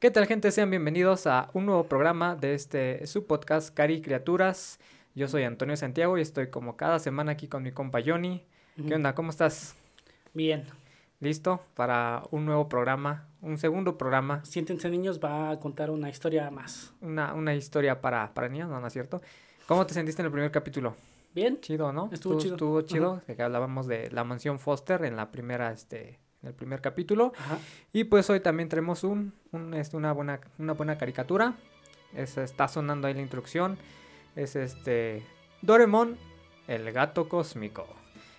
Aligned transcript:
¿Qué 0.00 0.10
tal 0.10 0.26
gente? 0.26 0.50
Sean 0.50 0.70
bienvenidos 0.70 1.26
a 1.26 1.50
un 1.52 1.66
nuevo 1.66 1.84
programa 1.84 2.34
de 2.34 2.54
este 2.54 3.06
su 3.06 3.26
podcast 3.26 3.74
Cari 3.74 4.00
Criaturas. 4.00 4.80
Yo 5.14 5.28
soy 5.28 5.42
Antonio 5.42 5.76
Santiago 5.76 6.16
y 6.16 6.22
estoy 6.22 6.48
como 6.48 6.78
cada 6.78 6.98
semana 6.98 7.32
aquí 7.32 7.48
con 7.48 7.62
mi 7.62 7.70
compa 7.70 7.98
Johnny. 8.02 8.42
¿Qué 8.88 8.94
onda? 8.94 9.14
¿Cómo 9.14 9.28
estás? 9.28 9.74
Bien. 10.32 10.64
¿Listo 11.20 11.60
para 11.74 12.22
un 12.30 12.46
nuevo 12.46 12.66
programa? 12.66 13.28
Un 13.42 13.58
segundo 13.58 13.98
programa. 13.98 14.42
Siéntense 14.42 14.88
niños, 14.88 15.20
va 15.22 15.50
a 15.50 15.60
contar 15.60 15.90
una 15.90 16.08
historia 16.08 16.50
más. 16.50 16.94
Una, 17.02 17.34
una 17.34 17.54
historia 17.54 18.00
para, 18.00 18.32
para 18.32 18.48
niños, 18.48 18.70
¿no? 18.70 18.80
¿no 18.80 18.86
es 18.86 18.94
cierto? 18.94 19.20
¿Cómo 19.66 19.84
te 19.86 19.92
sentiste 19.92 20.22
en 20.22 20.26
el 20.26 20.32
primer 20.32 20.50
capítulo? 20.50 20.96
Bien. 21.34 21.60
Chido, 21.60 21.92
¿no? 21.92 22.08
Estuvo 22.10 22.38
chido. 22.38 22.54
Estuvo 22.54 22.80
chido. 22.80 23.20
Que 23.26 23.42
hablábamos 23.42 23.86
de 23.86 24.10
la 24.12 24.24
mansión 24.24 24.60
Foster 24.60 25.04
en 25.04 25.16
la 25.16 25.30
primera, 25.30 25.70
este, 25.72 26.18
en 26.42 26.48
el 26.48 26.54
primer 26.54 26.80
capítulo. 26.80 27.32
Ajá. 27.38 27.58
Y 27.92 28.04
pues 28.04 28.28
hoy 28.30 28.40
también 28.40 28.68
tenemos 28.68 29.04
un, 29.04 29.32
un, 29.52 29.74
este, 29.74 29.96
una, 29.96 30.12
buena, 30.12 30.40
una 30.58 30.72
buena 30.74 30.96
caricatura. 30.98 31.54
Es, 32.14 32.38
está 32.38 32.68
sonando 32.68 33.06
ahí 33.08 33.14
la 33.14 33.22
introducción. 33.22 33.78
Es 34.36 34.56
este 34.56 35.22
Doremon, 35.62 36.16
el 36.66 36.90
gato 36.92 37.28
cósmico. 37.28 37.86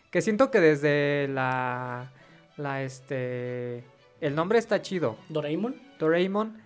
Que 0.10 0.22
siento 0.22 0.52
que 0.52 0.60
desde 0.60 1.27
la, 1.30 2.12
la 2.58 2.84
este, 2.84 3.84
el 4.20 4.36
nombre 4.36 4.60
está 4.60 4.82
chido. 4.82 5.18
Doraemon. 5.30 5.76
Doraemon, 5.99 6.62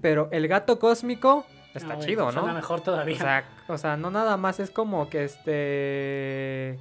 pero 0.00 0.28
el 0.30 0.46
gato 0.46 0.78
cósmico 0.78 1.44
está 1.74 1.94
Ah, 1.94 1.96
bueno, 1.96 2.08
chido, 2.08 2.26
¿no? 2.26 2.32
Suena 2.32 2.52
mejor 2.54 2.80
todavía. 2.82 3.14
O 3.16 3.18
sea, 3.18 3.44
o 3.68 3.78
sea, 3.78 3.96
no 3.96 4.10
nada 4.10 4.36
más 4.36 4.60
es 4.60 4.70
como 4.70 5.08
que 5.08 5.24
este 5.24 6.78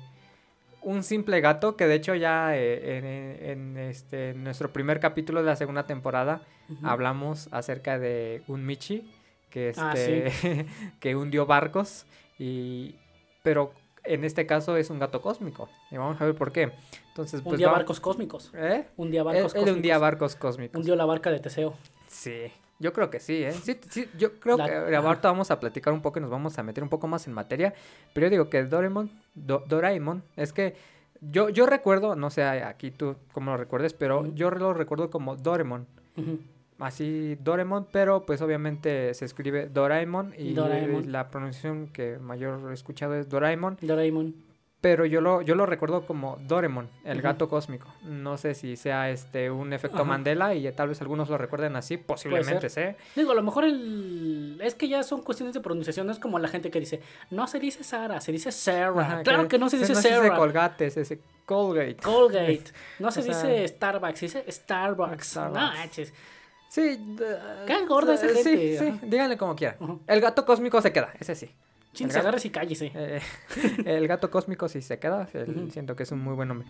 un 0.83 1.03
simple 1.03 1.41
gato 1.41 1.75
que 1.75 1.87
de 1.87 1.95
hecho 1.95 2.15
ya 2.15 2.55
eh, 2.55 2.97
en, 2.97 3.05
en, 3.49 3.77
este 3.77 4.33
nuestro 4.33 4.71
primer 4.73 4.99
capítulo 4.99 5.41
de 5.41 5.47
la 5.47 5.55
segunda 5.55 5.85
temporada 5.87 6.41
hablamos 6.83 7.47
acerca 7.51 7.99
de 7.99 8.43
un 8.47 8.65
Michi 8.65 9.09
que 9.49 9.69
este 9.69 10.31
Ah, 10.43 10.65
que 10.99 11.15
hundió 11.15 11.45
barcos 11.45 12.05
y 12.39 12.95
pero 13.43 13.73
en 14.03 14.23
este 14.25 14.45
caso 14.45 14.75
es 14.77 14.89
un 14.89 14.99
gato 14.99 15.21
cósmico 15.21 15.69
y 15.91 15.97
vamos 15.97 16.19
a 16.19 16.25
ver 16.25 16.35
por 16.35 16.51
qué. 16.51 16.71
Entonces, 17.09 17.39
Un 17.39 17.43
pues 17.45 17.57
día 17.57 17.67
va- 17.67 17.73
barcos 17.73 17.99
cósmicos. 17.99 18.51
¿Eh? 18.53 18.85
Un 18.97 19.11
día 19.11 19.23
barcos 19.23 19.53
él 19.53 19.59
cósmicos. 19.61 19.75
hundía 19.77 19.97
barcos 19.97 20.35
cósmicos. 20.35 20.77
Hundió 20.79 20.95
la 20.95 21.05
barca 21.05 21.31
de 21.31 21.39
Teseo. 21.39 21.73
Sí, 22.07 22.51
yo 22.79 22.91
creo 22.93 23.09
que 23.09 23.19
sí, 23.19 23.43
¿eh? 23.43 23.51
Sí, 23.53 23.79
sí, 23.89 24.07
yo 24.17 24.39
creo 24.39 24.57
La- 24.57 24.65
que 24.65 24.95
ahorita 24.95 25.29
vamos 25.31 25.51
a 25.51 25.59
platicar 25.59 25.93
un 25.93 26.01
poco 26.01 26.19
y 26.19 26.21
nos 26.21 26.31
vamos 26.31 26.57
a 26.59 26.63
meter 26.63 26.83
un 26.83 26.89
poco 26.89 27.07
más 27.07 27.25
en 27.27 27.33
materia. 27.33 27.73
Pero 28.13 28.27
yo 28.27 28.31
digo 28.31 28.49
que 28.49 28.63
Doraemon, 28.63 29.09
Do- 29.35 29.63
Doraemon, 29.67 30.23
es 30.35 30.51
que 30.53 30.75
yo, 31.21 31.49
yo 31.49 31.65
recuerdo, 31.65 32.15
no 32.15 32.29
sé 32.29 32.43
aquí 32.43 32.91
tú 32.91 33.15
cómo 33.31 33.51
lo 33.51 33.57
recuerdes, 33.57 33.93
pero 33.93 34.25
yo 34.33 34.49
lo 34.51 34.73
recuerdo 34.73 35.09
como 35.09 35.35
Doraemon. 35.37 35.87
Así 36.79 37.37
Doraemon, 37.41 37.87
pero 37.91 38.25
pues 38.25 38.41
obviamente 38.41 39.13
se 39.13 39.23
escribe 39.25 39.69
Doraemon 39.69 40.33
y 40.37 40.53
Doraemon. 40.53 41.11
la 41.11 41.29
pronunciación 41.29 41.87
que 41.87 42.17
mayor 42.17 42.59
he 42.69 42.73
escuchado 42.73 43.15
es 43.15 43.29
Doraemon. 43.29 43.77
Doraemon. 43.81 44.33
Pero 44.83 45.05
yo 45.05 45.21
lo, 45.21 45.41
yo 45.41 45.55
lo 45.55 45.65
recuerdo 45.65 46.05
como 46.05 46.35
Doremon, 46.41 46.89
el 47.05 47.21
gato 47.21 47.47
cósmico. 47.47 47.87
No 48.01 48.37
sé 48.37 48.53
si 48.53 48.75
sea 48.75 49.09
este 49.09 49.49
un 49.49 49.71
efecto 49.71 49.99
Ajá. 49.99 50.03
Mandela 50.03 50.55
y 50.55 50.69
tal 50.73 50.89
vez 50.89 51.01
algunos 51.01 51.29
lo 51.29 51.37
recuerden 51.37 51.77
así, 51.77 51.95
posiblemente 51.95 52.69
sé. 52.69 52.97
Digo, 53.15 53.31
a 53.31 53.35
lo 53.35 53.43
mejor 53.43 53.63
el... 53.63 54.59
es 54.61 54.75
que 54.75 54.89
ya 54.89 55.01
son 55.03 55.21
cuestiones 55.21 55.53
de 55.53 55.61
pronunciación. 55.61 56.05
No 56.05 56.11
es 56.11 56.19
como 56.19 56.37
la 56.37 56.49
gente 56.49 56.69
que 56.69 56.81
dice, 56.81 57.01
no 57.31 57.47
se 57.47 57.61
dice 57.61 57.81
Sara, 57.85 58.19
se 58.19 58.33
dice 58.33 58.51
Sarah. 58.51 58.99
Ajá, 58.99 59.23
claro 59.23 59.47
que 59.47 59.57
no 59.57 59.69
se 59.69 59.77
dice 59.77 59.93
no 59.93 60.01
Sarah. 60.01 60.35
Colgate, 60.35 60.91
se 60.91 60.99
dice 60.99 61.21
Colgate. 61.45 61.95
Colgate. 62.03 62.63
No 62.99 63.09
se 63.09 63.21
O 63.21 63.23
sea- 63.23 63.33
dice 63.41 63.65
Starbucks, 63.69 64.19
se 64.19 64.25
dice 64.25 64.51
Starbucks. 64.51 65.27
Starbucks. 65.27 65.97
No. 65.97 66.05
Sí. 66.67 67.15
Qué 67.67 67.85
gorda 67.85 68.15
esa 68.15 68.27
gente, 68.27 68.43
Sí, 68.43 68.77
sí, 68.77 68.99
díganle 69.03 69.37
como 69.37 69.55
quieran. 69.55 70.01
El 70.07 70.19
gato 70.19 70.45
cósmico 70.45 70.81
se 70.81 70.91
queda, 70.91 71.13
ese 71.21 71.35
sí. 71.35 71.49
Chin, 71.93 72.07
El 72.07 72.11
se 72.11 72.17
gato- 72.17 72.27
agarres 72.27 72.45
y 72.45 72.49
cállese. 72.49 72.91
Eh, 72.95 73.21
el 73.85 74.07
gato 74.07 74.29
cósmico 74.31 74.67
sí 74.67 74.81
se 74.81 74.99
queda, 74.99 75.27
el- 75.33 75.49
Ujú. 75.57 75.69
siento 75.71 75.95
que 75.95 76.03
es 76.03 76.11
un 76.11 76.19
muy 76.19 76.33
buen 76.35 76.47
nombre. 76.47 76.67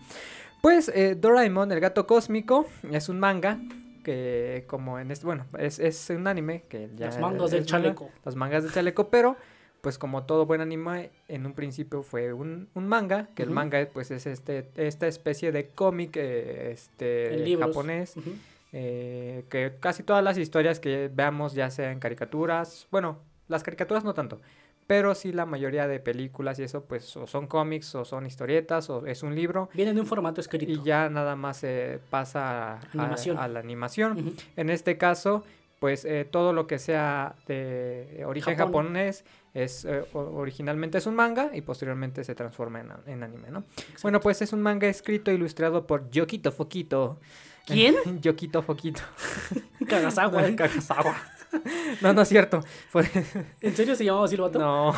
Pues 0.60 0.88
eh, 0.94 1.14
Doraemon, 1.14 1.72
el 1.72 1.80
gato 1.80 2.06
cósmico, 2.06 2.66
es 2.90 3.08
un 3.08 3.20
manga 3.20 3.58
que 4.02 4.64
como 4.66 4.98
en 4.98 5.10
este, 5.10 5.24
bueno, 5.24 5.46
es, 5.58 5.78
es 5.78 6.10
un 6.10 6.26
anime 6.26 6.62
que 6.68 6.90
ya... 6.94 7.06
Los 7.06 7.18
mangas 7.18 7.50
del 7.50 7.62
es 7.62 7.72
manga, 7.72 7.84
chaleco. 7.84 8.10
Los 8.24 8.36
mangas 8.36 8.62
del 8.64 8.72
chaleco, 8.72 9.08
pero 9.08 9.36
pues 9.80 9.98
como 9.98 10.24
todo 10.24 10.46
buen 10.46 10.60
anime, 10.62 11.10
en 11.28 11.44
un 11.46 11.52
principio 11.54 12.02
fue 12.02 12.32
un, 12.32 12.68
un 12.74 12.86
manga, 12.86 13.28
que 13.34 13.42
el 13.42 13.48
Ujú. 13.50 13.54
manga 13.56 13.86
pues 13.92 14.10
es 14.10 14.26
este 14.26 14.70
esta 14.76 15.06
especie 15.06 15.52
de 15.52 15.68
cómic 15.68 16.16
eh, 16.16 16.72
este, 16.72 17.56
japonés 17.58 18.16
Ujú. 18.16 18.30
eh, 18.72 19.44
que 19.50 19.74
casi 19.80 20.02
todas 20.02 20.24
las 20.24 20.36
historias 20.38 20.80
que 20.80 21.10
veamos, 21.12 21.52
ya 21.54 21.70
sean 21.70 21.98
caricaturas, 21.98 22.86
bueno, 22.90 23.18
las 23.48 23.62
caricaturas 23.62 24.04
no 24.04 24.14
tanto, 24.14 24.40
pero 24.86 25.14
sí 25.14 25.32
la 25.32 25.46
mayoría 25.46 25.86
de 25.88 26.00
películas 26.00 26.58
y 26.58 26.62
eso, 26.64 26.84
pues 26.84 27.16
o 27.16 27.26
son 27.26 27.46
cómics 27.46 27.94
o 27.94 28.04
son 28.04 28.26
historietas 28.26 28.90
o 28.90 29.06
es 29.06 29.22
un 29.22 29.34
libro 29.34 29.68
Viene 29.74 29.94
de 29.94 30.00
un 30.00 30.06
formato 30.06 30.40
escrito. 30.40 30.70
y 30.70 30.82
ya 30.82 31.08
nada 31.08 31.36
más 31.36 31.58
se 31.58 32.00
pasa 32.10 32.74
a, 32.74 32.80
Animación. 32.92 33.38
a 33.38 33.48
la 33.48 33.60
animación. 33.60 34.34
En 34.56 34.70
este 34.70 34.98
caso, 34.98 35.44
pues 35.80 36.04
eh, 36.04 36.26
todo 36.30 36.52
lo 36.52 36.66
que 36.66 36.78
sea 36.78 37.34
de 37.46 38.22
origen 38.26 38.56
Japón. 38.56 38.84
japonés 38.86 39.24
es 39.54 39.84
eh, 39.84 40.02
originalmente 40.12 40.98
es 40.98 41.06
un 41.06 41.14
manga 41.14 41.50
y 41.54 41.60
posteriormente 41.60 42.24
se 42.24 42.34
transforma 42.34 42.80
en, 42.80 42.90
en 43.06 43.22
anime, 43.22 43.50
¿no? 43.50 43.64
Bueno, 44.02 44.20
pues 44.20 44.42
es 44.42 44.52
un 44.52 44.60
manga 44.62 44.88
escrito 44.88 45.30
e 45.30 45.34
ilustrado 45.34 45.86
por 45.86 46.10
Yokito 46.10 46.50
Foquito. 46.52 47.20
¿Quién? 47.66 47.94
Yokito 48.20 48.62
Foquito. 48.62 49.02
Kagasawa. 49.88 50.46
¿eh? 50.48 50.56
Kagasawa. 50.56 51.16
No, 52.00 52.12
no 52.12 52.22
es 52.22 52.28
cierto. 52.28 52.60
¿En 53.60 53.76
serio 53.76 53.94
se 53.94 54.04
llamaba 54.04 54.26
así 54.26 54.34
el 54.34 54.40
vato? 54.40 54.58
No. 54.58 54.92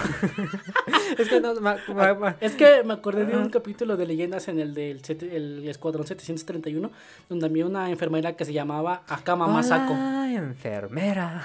es 1.19 1.29
que 1.29 1.41
no. 1.41 1.55
ma- 1.61 1.77
ma- 1.95 2.15
ma- 2.15 2.37
Es 2.41 2.53
que 2.55 2.83
me 2.85 2.95
acordé 2.95 3.25
de 3.27 3.37
un 3.37 3.51
capítulo 3.51 3.97
de 3.97 4.07
leyendas 4.07 4.49
en 4.49 4.59
el 4.61 4.75
del 4.75 5.03
el 5.33 5.69
Escuadrón 5.69 6.07
731, 6.07 6.91
donde 7.29 7.47
había 7.47 7.67
una 7.67 7.91
enfermera 7.91 8.35
que 8.37 8.45
se 8.45 8.53
llamaba 8.53 9.03
Akama 9.09 9.47
Masako. 9.47 9.93
Hola, 9.93 10.33
enfermera. 10.35 11.43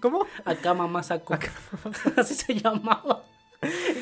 ¿Cómo? 0.00 0.26
Akama 0.44 0.86
Masako. 0.86 1.34
Así 2.16 2.34
se 2.34 2.54
llamaba. 2.54 3.24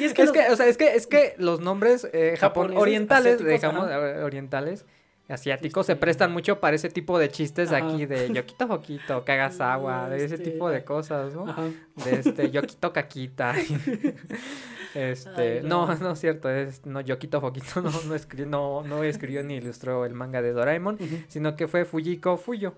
Y 0.00 0.04
es 0.04 0.12
Es 0.18 0.32
que, 0.32 0.40
que, 0.46 0.52
o 0.52 0.56
sea, 0.56 0.66
es 0.66 0.76
que, 0.78 0.94
es 0.94 1.06
que 1.06 1.34
los 1.36 1.60
nombres 1.60 2.08
eh, 2.14 2.36
Japón, 2.38 2.72
orientales, 2.76 3.40
eh, 3.42 4.22
orientales, 4.22 4.86
asiáticos, 5.30 5.86
se 5.86 5.96
prestan 5.96 6.32
mucho 6.32 6.60
para 6.60 6.76
ese 6.76 6.88
tipo 6.88 7.18
de 7.18 7.28
chistes 7.30 7.72
Ajá. 7.72 7.86
aquí 7.86 8.06
de 8.06 8.32
Yokito 8.32 8.66
Foquito, 8.66 9.24
Kagasawa, 9.24 10.08
de 10.10 10.24
ese 10.24 10.34
Este, 10.36 10.50
tipo 10.50 10.68
de 10.70 10.84
cosas, 10.84 11.34
¿no? 11.34 11.48
Ajá. 11.48 11.62
de 12.04 12.12
este 12.20 12.50
Yokito 12.50 12.92
Caquita. 12.94 13.54
este, 14.94 15.58
Ay, 15.58 15.60
no, 15.62 15.86
no. 15.86 15.94
no 15.96 16.10
es 16.12 16.18
cierto, 16.18 16.50
es 16.50 16.84
no 16.86 17.00
Yokito 17.00 17.40
Foquito 17.40 17.80
no 17.80 17.90
no 18.06 18.14
escribió, 18.14 18.46
no, 18.46 18.82
no 18.82 19.02
escribió 19.04 19.42
ni 19.42 19.54
ilustró 19.54 20.04
el 20.04 20.14
manga 20.14 20.42
de 20.42 20.52
Doraemon, 20.52 20.98
sino 21.28 21.56
que 21.56 21.68
fue 21.68 21.84
Fujiko 21.84 22.36
Fuyo. 22.36 22.74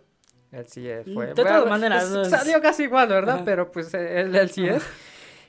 Él 0.50 0.66
sí 0.68 0.86
es, 0.86 1.06
fue. 1.14 1.28
De 1.28 1.34
todas 1.34 1.52
bueno, 1.62 1.70
maneras, 1.70 2.10
es- 2.12 2.28
salió 2.28 2.60
casi 2.60 2.82
igual, 2.84 3.08
¿verdad? 3.08 3.36
Ajá. 3.36 3.44
Pero 3.46 3.72
pues 3.72 3.94
él, 3.94 4.34
él 4.36 4.50
sí 4.50 4.66
es. 4.68 4.82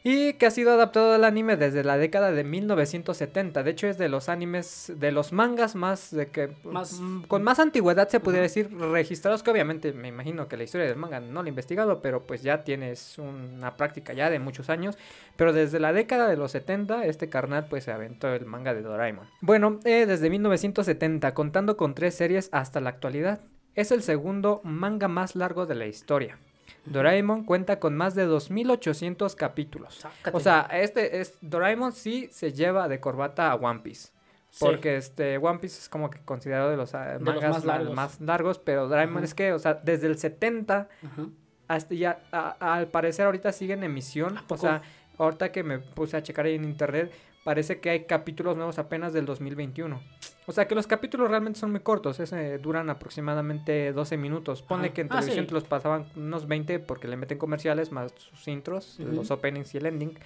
Y 0.05 0.33
que 0.33 0.45
ha 0.47 0.51
sido 0.51 0.73
adaptado 0.73 1.13
al 1.13 1.23
anime 1.23 1.55
desde 1.55 1.81
la 1.83 1.97
década 1.97 2.33
de 2.33 2.43
1970. 2.43 3.63
De 3.63 3.71
hecho, 3.71 3.87
es 3.87 3.97
de 3.97 4.09
los 4.09 4.27
animes, 4.27 4.91
de 4.97 5.13
los 5.13 5.31
mangas 5.31 5.75
más 5.75 6.11
de 6.11 6.27
que 6.27 6.49
Más- 6.65 6.99
mm, 6.99 7.23
con 7.23 7.41
más 7.41 7.59
antigüedad 7.59 8.09
se 8.09 8.19
pudiera 8.19 8.41
decir 8.43 8.69
registrados. 8.77 9.43
Que 9.43 9.51
obviamente 9.51 9.93
me 9.93 10.09
imagino 10.09 10.49
que 10.49 10.57
la 10.57 10.63
historia 10.63 10.87
del 10.87 10.97
manga 10.97 11.21
no 11.21 11.41
la 11.41 11.47
he 11.47 11.51
investigado, 11.51 12.01
pero 12.01 12.23
pues 12.23 12.43
ya 12.43 12.65
tienes 12.65 13.17
una 13.17 13.77
práctica 13.77 14.11
ya 14.11 14.29
de 14.29 14.39
muchos 14.39 14.69
años. 14.69 14.97
Pero 15.37 15.53
desde 15.53 15.79
la 15.79 15.93
década 15.93 16.27
de 16.27 16.35
los 16.35 16.51
70, 16.51 17.05
este 17.05 17.29
carnal 17.29 17.67
pues 17.69 17.85
se 17.85 17.91
aventó 17.93 18.27
el 18.33 18.45
manga 18.45 18.73
de 18.73 18.81
Doraemon. 18.81 19.25
Bueno, 19.39 19.79
eh, 19.85 20.05
desde 20.05 20.29
1970, 20.29 21.33
contando 21.33 21.77
con 21.77 21.95
tres 21.95 22.13
series 22.15 22.49
hasta 22.51 22.81
la 22.81 22.89
actualidad. 22.89 23.39
Es 23.73 23.91
el 23.91 24.03
segundo 24.03 24.59
manga 24.65 25.07
más 25.07 25.35
largo 25.37 25.65
de 25.65 25.75
la 25.75 25.85
historia. 25.85 26.37
Doraemon 26.85 27.45
cuenta 27.45 27.79
con 27.79 27.95
más 27.95 28.13
de 28.15 28.25
2800 28.25 29.35
capítulos. 29.35 29.95
Sácate. 29.95 30.35
O 30.35 30.39
sea, 30.39 30.67
este 30.71 31.21
es 31.21 31.37
Doraemon 31.41 31.93
sí 31.93 32.27
se 32.31 32.51
lleva 32.53 32.87
de 32.87 32.99
corbata 32.99 33.51
a 33.51 33.55
One 33.55 33.79
Piece. 33.81 34.09
Sí. 34.49 34.65
Porque 34.65 34.97
este 34.97 35.37
One 35.37 35.59
Piece 35.59 35.79
es 35.79 35.89
como 35.89 36.09
que 36.09 36.19
considerado 36.19 36.69
de 36.69 36.77
los 36.77 36.93
ah, 36.93 37.13
los 37.13 37.21
mangas 37.23 37.51
más 37.51 37.65
largos. 37.65 37.95
más 37.95 38.21
largos, 38.21 38.59
pero 38.59 38.87
Doraemon 38.87 39.17
Ajá. 39.17 39.25
es 39.25 39.33
que, 39.33 39.53
o 39.53 39.59
sea, 39.59 39.73
desde 39.75 40.07
el 40.07 40.17
70 40.19 40.89
Ajá. 41.03 41.27
hasta 41.67 41.95
ya 41.95 42.19
a- 42.31 42.75
al 42.75 42.87
parecer 42.87 43.25
ahorita 43.25 43.51
sigue 43.51 43.73
en 43.73 43.83
emisión, 43.83 44.37
¿A 44.37 44.43
o 44.47 44.57
sea, 44.57 44.81
ahorita 45.17 45.51
que 45.51 45.63
me 45.63 45.79
puse 45.79 46.17
a 46.17 46.21
checar 46.23 46.45
ahí 46.45 46.55
en 46.55 46.65
internet, 46.65 47.11
parece 47.43 47.79
que 47.79 47.89
hay 47.89 48.03
capítulos 48.05 48.55
nuevos 48.55 48.77
apenas 48.77 49.11
del 49.13 49.25
2021. 49.25 49.99
O 50.45 50.51
sea 50.51 50.67
que 50.67 50.75
los 50.75 50.87
capítulos 50.87 51.29
realmente 51.29 51.59
son 51.59 51.71
muy 51.71 51.79
cortos, 51.79 52.19
es, 52.19 52.33
eh, 52.33 52.57
duran 52.57 52.89
aproximadamente 52.89 53.93
12 53.93 54.17
minutos. 54.17 54.61
Ponle 54.61 54.87
Ajá. 54.87 54.93
que 54.93 55.01
en 55.01 55.07
Ah, 55.07 55.15
televisión 55.19 55.45
sí. 55.45 55.47
te 55.47 55.53
los 55.53 55.63
pasaban 55.63 56.05
unos 56.15 56.47
20 56.47 56.79
porque 56.79 57.07
le 57.07 57.15
meten 57.15 57.37
comerciales 57.37 57.91
más 57.91 58.11
sus 58.17 58.47
intros, 58.47 58.99
los 58.99 59.31
openings 59.31 59.73
y 59.73 59.77
el 59.77 59.85
ending. 59.85 60.17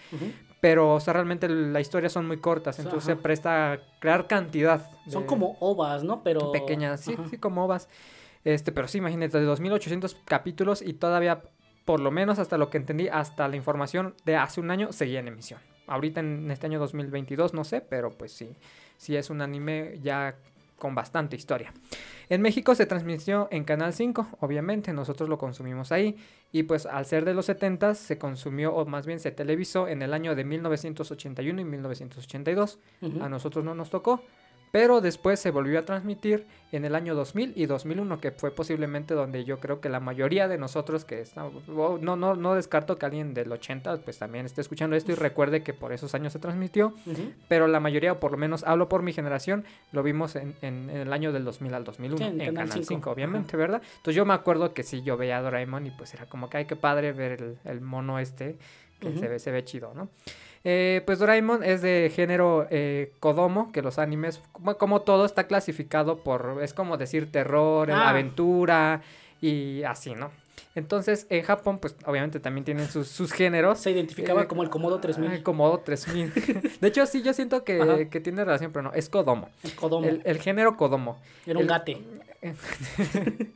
Pero, 0.60 0.96
o 0.96 1.00
sea, 1.00 1.14
realmente 1.14 1.48
la 1.48 1.80
historia 1.80 2.10
son 2.10 2.26
muy 2.26 2.38
cortas, 2.38 2.80
entonces 2.80 3.04
se 3.04 3.16
presta 3.16 3.74
a 3.74 3.80
crear 4.00 4.26
cantidad. 4.28 4.90
Son 5.08 5.26
como 5.26 5.56
ovas, 5.60 6.04
¿no? 6.04 6.24
Pero. 6.24 6.52
pequeñas, 6.52 7.02
sí, 7.02 7.14
Ajá. 7.14 7.28
sí, 7.30 7.38
como 7.38 7.64
ovas. 7.66 7.88
Este, 8.44 8.72
pero 8.72 8.88
sí, 8.88 8.98
imagínate, 9.00 9.38
de 9.40 9.46
2800 9.46 10.16
capítulos 10.26 10.82
y 10.82 10.94
todavía, 10.94 11.44
por 11.86 12.00
lo 12.00 12.10
menos 12.12 12.40
hasta 12.40 12.58
lo 12.58 12.70
que 12.70 12.78
entendí, 12.78 13.08
hasta 13.08 13.48
la 13.48 13.56
información 13.56 14.16
de 14.26 14.36
hace 14.38 14.62
un 14.62 14.72
año 14.72 14.92
seguía 14.94 15.20
en 15.20 15.28
emisión. 15.28 15.60
Ahorita 15.88 16.20
en 16.20 16.52
este 16.52 16.68
año 16.68 16.80
2022 16.80 17.54
no 17.54 17.64
sé, 17.64 17.82
pero 17.82 18.12
pues 18.12 18.32
sí, 18.32 18.56
sí 18.98 19.16
es 19.16 19.30
un 19.30 19.42
anime 19.42 20.00
ya 20.04 20.36
con 20.78 20.94
bastante 20.94 21.36
historia. 21.36 21.74
En 22.30 22.42
México 22.42 22.76
se 22.76 22.86
transmitió 22.86 23.48
en 23.52 23.64
Canal 23.64 23.94
5, 23.94 24.38
obviamente, 24.42 24.94
nosotros 24.94 25.30
lo 25.30 25.38
consumimos 25.38 25.92
ahí. 25.92 26.18
Y 26.52 26.64
pues 26.64 26.86
al 26.86 27.06
ser 27.06 27.26
de 27.26 27.34
los 27.34 27.48
70 27.48 27.96
se 27.96 28.18
consumió, 28.18 28.76
o 28.76 28.86
más 28.86 29.06
bien 29.06 29.20
se 29.20 29.32
televisó 29.32 29.88
en 29.88 30.02
el 30.02 30.14
año 30.14 30.36
de 30.36 30.44
1981 30.44 31.62
y 31.62 31.66
1982. 31.66 32.80
A 33.22 33.30
nosotros 33.30 33.66
no 33.66 33.74
nos 33.74 33.90
tocó 33.90 34.22
pero 34.72 35.02
después 35.02 35.40
se 35.40 35.52
volvió 35.52 35.80
a 35.80 35.86
transmitir 35.86 36.46
en 36.72 36.86
el 36.86 36.96
año 36.96 37.16
2000 37.16 37.54
y 37.56 37.66
2001, 37.66 38.20
que 38.20 38.32
fue 38.32 38.52
posiblemente 38.52 39.14
donde 39.14 39.46
yo 39.46 39.60
creo 39.60 39.80
que 39.80 39.90
la 39.90 40.00
mayoría 40.00 40.48
de 40.48 40.58
nosotros 40.58 41.06
que 41.06 41.22
estamos, 41.22 41.68
no, 41.68 41.98
no, 42.16 42.36
no 42.36 42.56
descarto 42.56 42.98
que 42.98 43.06
alguien 43.06 43.34
del 43.34 43.52
80 43.52 43.98
pues 43.98 44.20
también 44.20 44.46
esté 44.46 44.62
escuchando 44.62 44.96
esto 44.96 45.12
y 45.12 45.16
recuerde 45.16 45.64
que 45.64 45.74
por 45.74 45.94
esos 45.94 46.14
años 46.14 46.34
se 46.34 46.40
transmitió, 46.40 46.94
pero 47.48 47.68
la 47.68 47.80
mayoría, 47.80 48.14
o 48.14 48.20
por 48.20 48.32
lo 48.32 48.38
menos 48.38 48.64
hablo 48.66 48.90
por 48.90 49.02
mi 49.02 49.14
generación, 49.14 49.64
lo 49.92 50.04
vimos 50.04 50.36
en, 50.36 50.56
en, 50.62 50.90
el 50.90 51.14
año 51.14 51.32
del 51.32 51.46
2000 51.46 51.74
al 51.74 51.84
2001, 51.84 52.26
en, 52.26 52.56
Canal 52.56 52.84
5, 52.84 53.10
obviamente, 53.10 53.56
¿verdad? 53.56 53.82
Entonces 53.98 54.16
yo 54.16 54.26
me 54.26 54.34
acuerdo 54.34 54.74
que 54.74 54.84
sí, 54.84 55.02
yo 55.04 55.16
veía 55.16 55.38
a 55.38 55.42
Doraemon 55.42 55.86
y 55.86 55.92
pues 55.92 56.14
era 56.14 56.26
como 56.26 56.50
que, 56.50 56.58
ay, 56.58 56.66
qué 56.66 56.76
padre 56.76 57.14
ver 57.14 57.42
el, 57.42 57.58
el 57.64 57.82
mono 57.82 58.20
este, 58.20 58.58
que 59.00 59.18
se, 59.18 59.28
ve, 59.28 59.40
se 59.40 59.52
ve 59.52 59.64
chido, 59.64 59.94
¿no? 59.94 60.10
Eh, 60.64 61.02
pues 61.06 61.20
Doraemon 61.20 61.64
es 61.64 61.82
de 61.82 62.12
género 62.14 62.68
eh, 62.70 63.14
Kodomo, 63.20 63.72
que 63.72 63.82
los 63.82 64.00
animes, 64.00 64.42
como, 64.52 65.02
todo, 65.02 65.26
está 65.26 65.48
clasificado 65.48 66.24
por, 66.24 66.57
es 66.62 66.74
como 66.74 66.98
decir 66.98 67.32
terror, 67.32 67.92
ah. 67.92 68.10
aventura 68.10 69.02
y 69.42 69.84
así, 69.84 70.16
¿no? 70.16 70.32
Entonces, 70.78 71.26
en 71.32 71.42
Japón, 71.42 71.80
pues 71.80 71.96
obviamente 72.06 72.40
también 72.40 72.64
tienen 72.64 72.88
sus, 72.88 73.08
sus 73.08 73.32
géneros. 73.32 73.80
Se 73.80 73.90
identificaba 73.90 74.44
eh, 74.44 74.48
como 74.48 74.62
el 74.62 74.70
Komodo 74.70 75.00
3000. 75.00 75.32
El 75.32 75.44
Komodo 75.44 75.80
3000. 75.80 76.78
de 76.82 76.88
hecho, 76.88 77.06
sí, 77.08 77.24
yo 77.24 77.34
siento 77.34 77.64
que, 77.64 78.08
que, 78.12 78.20
tiene 78.20 78.46
relación, 78.46 78.72
pero 78.72 78.84
no, 78.84 78.94
es 78.94 79.10
Kodomo. 79.10 79.50
El 79.64 79.74
Kodomo. 79.74 80.08
El, 80.08 80.40
género 80.40 80.78
Kodomo. 80.78 81.20
Era 81.48 81.58
un 81.58 81.66
gate. 81.66 81.98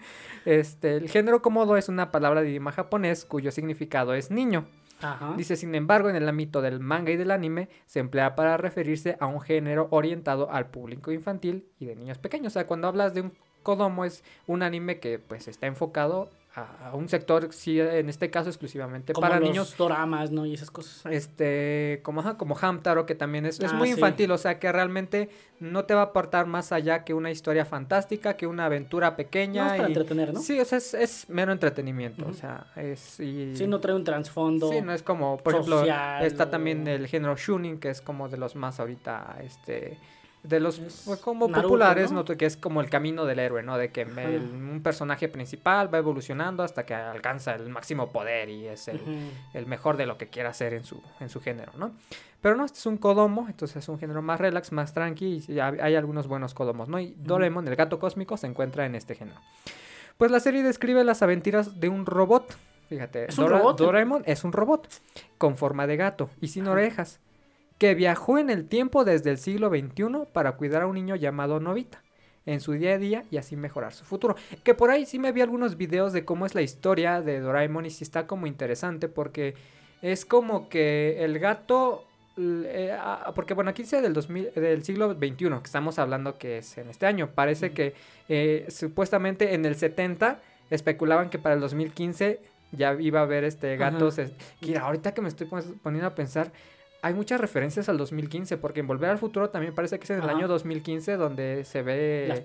este, 0.46 0.96
el 0.96 1.10
género 1.10 1.44
Komodo 1.44 1.78
es 1.78 1.90
una 1.90 2.12
palabra 2.12 2.42
de 2.42 2.50
idioma 2.50 2.72
japonés 2.72 3.24
cuyo 3.24 3.52
significado 3.52 4.16
es 4.16 4.32
niño. 4.32 4.66
Dice, 5.38 5.56
sin 5.56 5.74
embargo, 5.76 6.10
en 6.10 6.16
el 6.16 6.28
ámbito 6.28 6.62
del 6.62 6.80
manga 6.80 7.12
y 7.12 7.18
del 7.18 7.32
anime 7.32 7.70
se 7.86 8.00
emplea 8.00 8.36
para 8.36 8.58
referirse 8.58 9.18
a 9.20 9.28
un 9.28 9.42
género 9.42 9.88
orientado 9.92 10.52
al 10.52 10.70
público 10.70 11.12
infantil 11.12 11.68
y 11.80 11.86
de 11.86 11.96
niños 11.96 12.18
pequeños. 12.18 12.54
O 12.54 12.56
sea, 12.56 12.68
cuando 12.68 12.88
hablas 12.88 13.14
de 13.14 13.22
un 13.22 13.34
Kodomo 13.64 14.06
es 14.06 14.24
un 14.48 14.64
anime 14.64 15.00
que 15.00 15.20
pues 15.20 15.48
está 15.48 15.68
enfocado 15.68 16.30
a, 16.54 16.94
un 16.96 17.08
sector, 17.08 17.48
sí, 17.54 17.80
en 17.80 18.10
este 18.10 18.30
caso 18.30 18.50
exclusivamente 18.50 19.14
para 19.14 19.40
los 19.40 19.50
niños. 19.50 19.78
doramas, 19.78 20.32
¿no? 20.32 20.46
Y 20.46 20.54
esas 20.54 20.70
cosas. 20.70 21.06
Este, 21.12 22.02
como, 22.04 22.38
como 22.38 22.58
Hamtaro, 22.60 23.06
que 23.06 23.16
también 23.16 23.46
es, 23.46 23.60
es 23.62 23.72
ah, 23.72 23.76
muy 23.76 23.92
infantil, 23.92 24.32
o 24.32 24.38
sea, 24.38 24.60
que 24.60 24.70
realmente 24.70 25.30
no 25.62 25.86
te 25.86 25.94
va 25.94 26.02
a 26.02 26.06
aportar 26.06 26.48
más 26.48 26.74
allá 26.74 27.06
que 27.06 27.14
una 27.14 27.32
historia 27.32 27.64
fantástica, 27.64 28.36
que 28.36 28.48
una 28.48 28.66
aventura 28.66 29.16
pequeña. 29.16 29.64
No, 29.64 29.70
para 29.78 29.88
entretener, 29.88 30.34
¿no? 30.34 30.42
Sí, 30.42 30.60
o 30.60 30.66
sea, 30.66 30.80
es, 30.80 30.94
es 30.94 31.30
mero 31.30 31.54
entretenimiento, 31.54 32.28
o 32.28 32.34
sea, 32.34 32.68
es... 32.76 33.20
Y... 33.22 33.56
Sí, 33.56 33.68
no 33.68 33.80
trae 33.80 33.96
un 33.96 34.04
trasfondo 34.04 34.70
Sí, 34.70 34.82
no 34.82 34.94
es 34.94 35.04
como, 35.04 35.38
por 35.38 35.54
ejemplo, 35.54 35.86
está 36.22 36.50
también 36.50 36.86
el 36.88 37.08
género 37.08 37.38
Shunin, 37.38 37.80
que 37.80 37.90
es 37.90 38.02
como 38.02 38.28
de 38.28 38.38
los 38.38 38.58
más 38.58 38.80
ahorita, 38.80 39.38
este 39.42 39.98
de 40.44 40.60
los 40.60 40.80
pues, 40.80 41.20
como 41.20 41.52
populares, 41.52 42.12
¿no? 42.12 42.26
que 42.26 42.46
es 42.46 42.58
como 42.58 42.82
el 42.82 42.90
camino 42.90 43.26
del 43.26 43.40
héroe, 43.40 43.62
¿no? 43.62 43.78
De 43.78 43.92
que 43.92 44.06
un 44.06 44.82
personaje 44.84 45.28
principal 45.28 45.94
va 45.94 46.00
evolucionando 46.00 46.64
hasta 46.64 46.86
que 46.86 46.96
alcanza 46.96 47.54
el 47.54 47.70
máximo 47.70 48.12
poder 48.12 48.50
y 48.50 48.68
es 48.68 48.88
el, 48.88 49.02
el, 49.54 49.66
mejor 49.68 49.98
de 49.98 50.06
lo 50.06 50.18
que 50.18 50.28
quiera 50.28 50.50
hacer 50.50 50.74
en 50.74 50.84
su, 50.84 51.02
en 51.20 51.30
su 51.30 51.42
género, 51.42 51.72
¿no? 51.78 51.92
Pero 52.42 52.56
no, 52.56 52.66
este 52.66 52.80
es 52.80 52.86
un 52.88 52.98
Kodomo, 52.98 53.46
entonces 53.48 53.78
es 53.78 53.90
un 53.90 54.00
género 54.00 54.24
más 54.24 54.40
relax, 54.40 54.72
más 54.72 54.94
tranqui, 54.94 55.44
y 55.48 55.60
hay 55.60 55.96
algunos 55.96 56.28
buenos 56.28 56.56
Kodomos, 56.56 56.90
¿no? 56.90 57.00
Y 57.00 57.16
Doraemon, 57.20 57.68
el 57.68 57.76
gato 57.76 58.00
cósmico, 58.00 58.36
se 58.36 58.48
encuentra 58.48 58.88
en 58.88 58.96
este 58.96 59.14
género. 59.14 59.40
Pues 60.18 60.32
la 60.32 60.40
serie 60.40 60.64
describe 60.64 61.04
las 61.04 61.22
aventuras 61.22 61.80
de 61.80 61.90
un 61.90 62.08
robot, 62.08 62.58
fíjate, 62.90 63.26
¿Es 63.26 63.38
un 63.38 63.48
robot? 63.48 63.78
Doraemon 63.78 64.24
es 64.26 64.44
un 64.44 64.54
robot, 64.54 64.88
con 65.38 65.56
forma 65.56 65.86
de 65.86 65.98
gato 65.98 66.32
y 66.42 66.48
sin 66.48 66.68
orejas 66.68 67.20
que 67.82 67.96
viajó 67.96 68.38
en 68.38 68.52
el 68.52 68.68
tiempo 68.68 69.04
desde 69.06 69.32
el 69.32 69.40
siglo 69.40 69.70
XXI 69.70 70.28
para 70.32 70.52
cuidar 70.52 70.84
a 70.84 70.86
un 70.86 70.94
niño 70.94 71.16
llamado 71.16 71.60
Novita 71.60 72.04
en 72.46 72.62
su 72.62 72.74
día 72.74 72.94
a 72.94 72.98
día 73.00 73.24
y 73.32 73.38
así 73.38 73.56
mejorar 73.56 73.92
su 73.92 74.06
futuro. 74.06 74.36
Que 74.64 74.76
por 74.76 74.92
ahí 74.92 75.08
sí 75.08 75.18
me 75.18 75.32
vi 75.32 75.42
algunos 75.42 75.78
videos 75.78 76.14
de 76.14 76.24
cómo 76.24 76.46
es 76.46 76.54
la 76.54 76.62
historia 76.62 77.24
de 77.24 77.40
Doraemon 77.40 77.88
y 77.88 77.90
sí 77.90 78.04
está 78.04 78.28
como 78.28 78.46
interesante 78.46 79.10
porque 79.10 79.56
es 80.04 80.26
como 80.26 80.70
que 80.70 81.24
el 81.24 81.40
gato... 81.40 82.06
Eh, 82.38 82.96
porque 83.34 83.56
bueno, 83.56 83.72
aquí 83.72 83.82
dice 83.82 84.00
del, 84.00 84.14
2000, 84.14 84.54
del 84.54 84.84
siglo 84.84 85.16
XXI, 85.16 85.34
que 85.34 85.66
estamos 85.66 85.98
hablando 85.98 86.38
que 86.38 86.60
es 86.60 86.78
en 86.78 86.88
este 86.88 87.08
año. 87.08 87.32
Parece 87.34 87.72
que 87.72 87.96
eh, 88.30 88.68
supuestamente 88.70 89.56
en 89.56 89.66
el 89.66 89.76
70 89.76 90.40
especulaban 90.70 91.32
que 91.32 91.40
para 91.40 91.56
el 91.56 91.62
2015 91.62 92.42
ya 92.74 92.94
iba 92.94 93.22
a 93.22 93.24
haber 93.24 93.44
este 93.44 93.76
gatos. 93.76 94.22
Mira, 94.62 94.82
ahorita 94.82 95.16
que 95.16 95.22
me 95.24 95.30
estoy 95.30 95.48
poniendo 95.82 96.06
a 96.06 96.14
pensar, 96.14 96.52
hay 97.04 97.14
muchas 97.16 97.42
referencias 97.42 97.90
al 97.90 97.98
2015, 97.98 98.58
porque 98.58 98.82
en 98.82 98.88
Volver 98.88 99.10
al 99.10 99.18
Futuro 99.18 99.50
también 99.50 99.74
parece 99.74 99.98
que 99.98 100.04
es 100.04 100.10
en 100.12 100.22
el 100.22 100.30
año 100.30 100.48
2015 100.48 101.18
donde 101.18 101.64
se 101.66 101.82
ve 101.82 102.26
las 102.28 102.42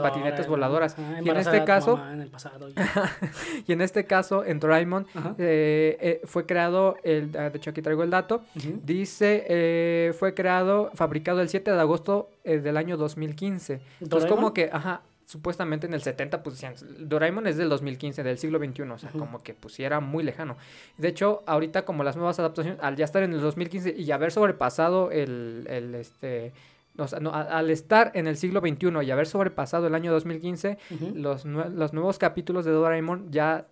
patinetas 0.00 0.48
voladoras. 0.48 0.96
y 1.22 1.28
en 1.28 1.36
este 1.36 1.64
caso, 1.64 2.00
y 3.66 3.72
en 3.72 3.80
este 3.82 4.06
caso, 4.06 4.44
en 4.44 4.60
Doraemon, 4.60 5.06
eh, 5.38 5.96
eh, 6.00 6.20
fue 6.24 6.46
creado, 6.46 6.96
el, 7.02 7.36
ah, 7.38 7.50
de 7.50 7.58
hecho 7.58 7.70
aquí 7.70 7.82
traigo 7.82 8.02
el 8.02 8.10
dato, 8.10 8.42
dice, 8.82 9.44
eh, 9.48 10.14
fue 10.18 10.32
creado, 10.32 10.90
fabricado 10.94 11.42
el 11.42 11.50
7 11.50 11.70
de 11.70 11.80
agosto 11.80 12.30
del 12.44 12.76
año 12.78 12.96
2015. 12.96 13.80
Entonces, 14.00 14.30
como 14.30 14.54
que, 14.54 14.70
ajá, 14.72 15.02
supuestamente 15.28 15.86
en 15.86 15.92
el 15.92 16.00
70, 16.00 16.42
pues 16.42 16.64
Doraemon 17.00 17.46
es 17.46 17.58
del 17.58 17.68
2015, 17.68 18.22
del 18.22 18.38
siglo 18.38 18.58
XXI, 18.58 18.82
o 18.84 18.98
sea, 18.98 19.10
como 19.10 19.42
que 19.42 19.52
pues 19.52 19.78
era 19.78 20.00
muy 20.00 20.24
lejano. 20.24 20.56
De 20.96 21.08
hecho, 21.08 21.42
ahorita 21.44 21.84
como 21.84 22.02
las 22.02 22.16
nuevas 22.16 22.38
adaptaciones, 22.38 22.80
al 22.82 22.96
ya 22.96 23.04
estar 23.04 23.22
en 23.22 23.34
el 23.34 23.42
2015 23.42 23.94
y 23.94 24.10
haber 24.10 24.32
sobrepasado 24.32 25.10
el, 25.10 25.66
el 25.68 25.94
este... 25.94 26.54
O 26.96 27.06
sea, 27.06 27.20
no, 27.20 27.32
al 27.34 27.70
estar 27.70 28.10
en 28.14 28.26
el 28.26 28.38
siglo 28.38 28.60
XXI 28.60 29.04
y 29.04 29.10
haber 29.10 29.26
sobrepasado 29.26 29.86
el 29.86 29.94
año 29.94 30.10
2015, 30.10 30.78
los, 31.14 31.44
los 31.44 31.92
nuevos 31.92 32.18
capítulos 32.18 32.64
de 32.64 32.72
Doraemon 32.72 33.30
ya 33.30 33.66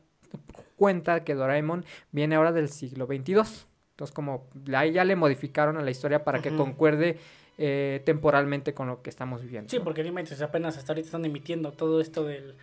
cuenta 0.77 1.25
que 1.25 1.35
Doraemon 1.35 1.87
viene 2.13 2.37
ahora 2.37 2.53
del 2.53 2.69
siglo 2.69 3.07
XXII. 3.07 3.35
Entonces, 3.35 4.15
como 4.15 4.47
ahí 4.75 4.93
ya 4.93 5.05
le 5.05 5.17
modificaron 5.17 5.79
a 5.79 5.83
la 5.83 5.91
historia 5.91 6.23
para 6.23 6.41
que 6.41 6.55
concuerde 6.55 7.19
eh, 7.59 8.03
temporalmente 8.05 8.75
con 8.75 8.89
lo 8.89 9.03
que 9.03 9.11
estamos 9.11 9.43
viviendo. 9.43 9.71
Sí, 9.71 9.81
porque 9.81 10.03
dime, 10.03 10.25
apenas 10.43 10.77
hasta 10.77 10.93
ahorita 10.93 11.07
están 11.07 11.25
emitiendo 11.25 11.73
todo 11.73 12.01
esto 12.01 12.25
del 12.25 12.57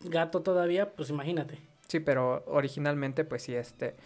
gato 0.00 0.42
todavía, 0.42 0.92
pues 0.92 1.10
imagínate. 1.10 1.58
Sí, 1.88 2.00
pero 2.00 2.44
originalmente, 2.46 3.24
pues 3.24 3.42
sí, 3.42 3.54
este 3.54 3.96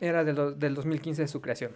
era 0.00 0.22
del, 0.22 0.58
del 0.58 0.74
2015 0.74 1.22
de 1.22 1.28
su 1.28 1.40
creación. 1.40 1.72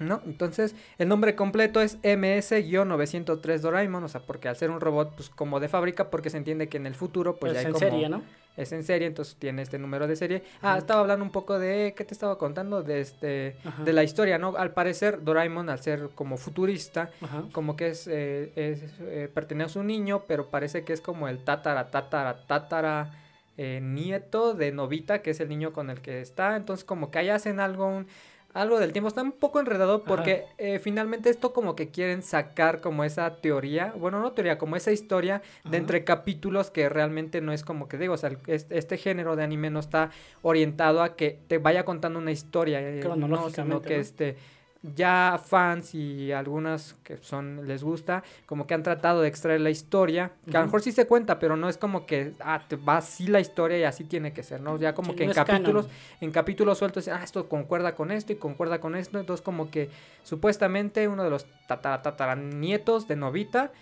¿No? 0.00 0.22
Entonces, 0.24 0.74
el 0.98 1.08
nombre 1.08 1.36
completo 1.36 1.80
es 1.80 2.00
MS-903 2.02 3.58
Doraemon, 3.60 4.02
o 4.02 4.08
sea, 4.08 4.22
porque 4.22 4.48
al 4.48 4.56
ser 4.56 4.70
un 4.70 4.80
robot, 4.80 5.14
pues 5.14 5.28
como 5.28 5.60
de 5.60 5.68
fábrica, 5.68 6.10
porque 6.10 6.30
se 6.30 6.38
entiende 6.38 6.68
que 6.68 6.78
en 6.78 6.86
el 6.86 6.94
futuro, 6.94 7.36
pues, 7.36 7.52
ya 7.52 7.60
hay 7.60 7.66
en 7.66 7.76
serie, 7.76 8.08
¿no? 8.08 8.22
Es 8.56 8.72
en 8.72 8.84
serie, 8.84 9.06
entonces 9.06 9.36
tiene 9.36 9.62
este 9.62 9.78
número 9.78 10.06
de 10.06 10.16
serie. 10.16 10.42
Ah, 10.62 10.76
estaba 10.78 11.00
hablando 11.00 11.24
un 11.24 11.30
poco 11.30 11.58
de, 11.58 11.94
¿qué 11.96 12.04
te 12.04 12.14
estaba 12.14 12.36
contando? 12.38 12.82
De 12.82 13.00
este, 13.00 13.56
de 13.84 13.92
la 13.92 14.02
historia, 14.02 14.38
¿no? 14.38 14.54
Al 14.56 14.72
parecer, 14.72 15.22
Doraemon, 15.22 15.68
al 15.70 15.80
ser 15.80 16.10
como 16.14 16.36
futurista, 16.36 17.10
como 17.52 17.76
que 17.76 17.88
es, 17.88 18.06
eh, 18.06 18.52
es 18.56 18.82
eh, 19.00 19.30
pertenece 19.32 19.78
a 19.78 19.82
un 19.82 19.86
niño, 19.86 20.24
pero 20.26 20.48
parece 20.50 20.84
que 20.84 20.92
es 20.92 21.00
como 21.00 21.28
el 21.28 21.44
tatara, 21.44 21.90
tatara, 21.90 22.46
tatara 22.46 23.12
eh, 23.56 23.80
nieto 23.82 24.54
de 24.54 24.72
Novita, 24.72 25.20
que 25.20 25.30
es 25.30 25.40
el 25.40 25.48
niño 25.48 25.72
con 25.72 25.90
el 25.90 26.00
que 26.00 26.20
está. 26.20 26.56
Entonces, 26.56 26.84
como 26.84 27.10
que 27.10 27.18
ahí 27.18 27.28
hacen 27.28 27.60
algo, 27.60 27.86
un, 27.88 28.06
algo 28.54 28.78
del 28.78 28.92
tiempo. 28.92 29.08
Está 29.08 29.22
un 29.22 29.32
poco 29.32 29.60
enredado 29.60 30.02
porque 30.04 30.44
eh, 30.58 30.78
finalmente 30.78 31.30
esto 31.30 31.52
como 31.52 31.76
que 31.76 31.88
quieren 31.88 32.22
sacar 32.22 32.80
como 32.80 33.04
esa 33.04 33.36
teoría, 33.36 33.94
bueno, 33.96 34.20
no 34.20 34.32
teoría, 34.32 34.58
como 34.58 34.76
esa 34.76 34.92
historia 34.92 35.42
de 35.64 35.76
entre 35.76 36.04
capítulos 36.04 36.70
que 36.70 36.88
realmente 36.88 37.40
no 37.40 37.52
es 37.52 37.64
como 37.64 37.88
que 37.88 37.98
digo, 37.98 38.14
o 38.14 38.18
sea, 38.18 38.30
este, 38.46 38.96
género 38.96 39.36
de 39.36 39.44
anime 39.44 39.70
no 39.70 39.80
está 39.80 40.10
orientado 40.42 41.02
a 41.02 41.16
que 41.16 41.38
te 41.48 41.58
vaya 41.58 41.84
contando 41.84 42.18
una 42.18 42.32
historia, 42.32 42.80
eh, 42.80 43.02
no, 43.16 43.50
sino 43.50 43.82
que 43.82 44.00
este 44.00 44.36
ya 44.82 45.38
fans 45.44 45.94
y 45.94 46.32
algunas 46.32 46.94
que 47.04 47.18
son 47.18 47.66
les 47.68 47.84
gusta, 47.84 48.22
como 48.46 48.66
que 48.66 48.74
han 48.74 48.82
tratado 48.82 49.20
de 49.20 49.28
extraer 49.28 49.60
la 49.60 49.70
historia, 49.70 50.32
que 50.50 50.56
a 50.56 50.60
lo 50.60 50.66
mejor 50.66 50.80
sí 50.80 50.90
se 50.92 51.06
cuenta, 51.06 51.38
pero 51.38 51.56
no 51.56 51.68
es 51.68 51.76
como 51.76 52.06
que 52.06 52.32
ah, 52.40 52.62
te 52.66 52.76
va 52.76 52.96
así 52.98 53.26
la 53.26 53.40
historia 53.40 53.78
y 53.78 53.84
así 53.84 54.04
tiene 54.04 54.32
que 54.32 54.42
ser, 54.42 54.62
¿no? 54.62 54.78
Ya 54.78 54.94
como 54.94 55.14
que 55.14 55.24
en 55.24 55.32
capítulos, 55.32 55.88
en 56.20 56.30
capítulos 56.30 56.78
sueltos, 56.78 57.08
ah, 57.08 57.20
esto 57.22 57.48
concuerda 57.48 57.94
con 57.94 58.10
esto 58.10 58.32
y 58.32 58.36
concuerda 58.36 58.80
con 58.80 58.96
esto, 58.96 59.18
entonces 59.18 59.44
como 59.44 59.70
que 59.70 59.90
supuestamente 60.22 61.08
uno 61.08 61.24
de 61.24 61.30
los 61.30 61.46
tatara, 61.66 62.36
nietos 62.36 63.06
de 63.06 63.16
Novita 63.16 63.72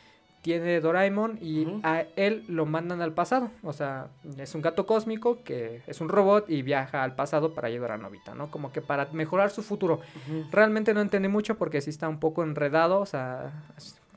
tiene 0.48 0.80
Doraemon 0.80 1.38
y 1.42 1.66
a 1.82 2.06
él 2.16 2.42
lo 2.48 2.64
mandan 2.64 3.02
al 3.02 3.12
pasado. 3.12 3.50
O 3.62 3.74
sea, 3.74 4.08
es 4.38 4.54
un 4.54 4.62
gato 4.62 4.86
cósmico 4.86 5.42
que 5.44 5.82
es 5.86 6.00
un 6.00 6.08
robot 6.08 6.48
y 6.48 6.62
viaja 6.62 7.02
al 7.02 7.14
pasado 7.14 7.52
para 7.52 7.68
ayudar 7.68 7.92
a 7.92 7.98
Novita, 7.98 8.34
¿no? 8.34 8.50
Como 8.50 8.72
que 8.72 8.80
para 8.80 9.08
mejorar 9.12 9.50
su 9.50 9.62
futuro. 9.62 10.00
Realmente 10.50 10.94
no 10.94 11.02
entendí 11.02 11.28
mucho 11.28 11.58
porque 11.58 11.82
sí 11.82 11.90
está 11.90 12.08
un 12.08 12.18
poco 12.18 12.42
enredado, 12.42 12.98
o 12.98 13.04
sea, 13.04 13.52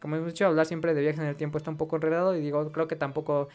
como 0.01 0.15
hemos 0.15 0.29
dicho, 0.29 0.45
hablar 0.45 0.65
siempre 0.65 0.93
de 0.93 1.01
viajes 1.01 1.19
en 1.19 1.27
el 1.27 1.35
tiempo 1.35 1.57
está 1.57 1.69
un 1.69 1.75
poco 1.75 1.97
enredado 1.97 2.33
y 2.37 2.39
digo, 2.39 2.71
creo 2.71 2.87
que 2.87 2.95
tampoco 2.95 3.49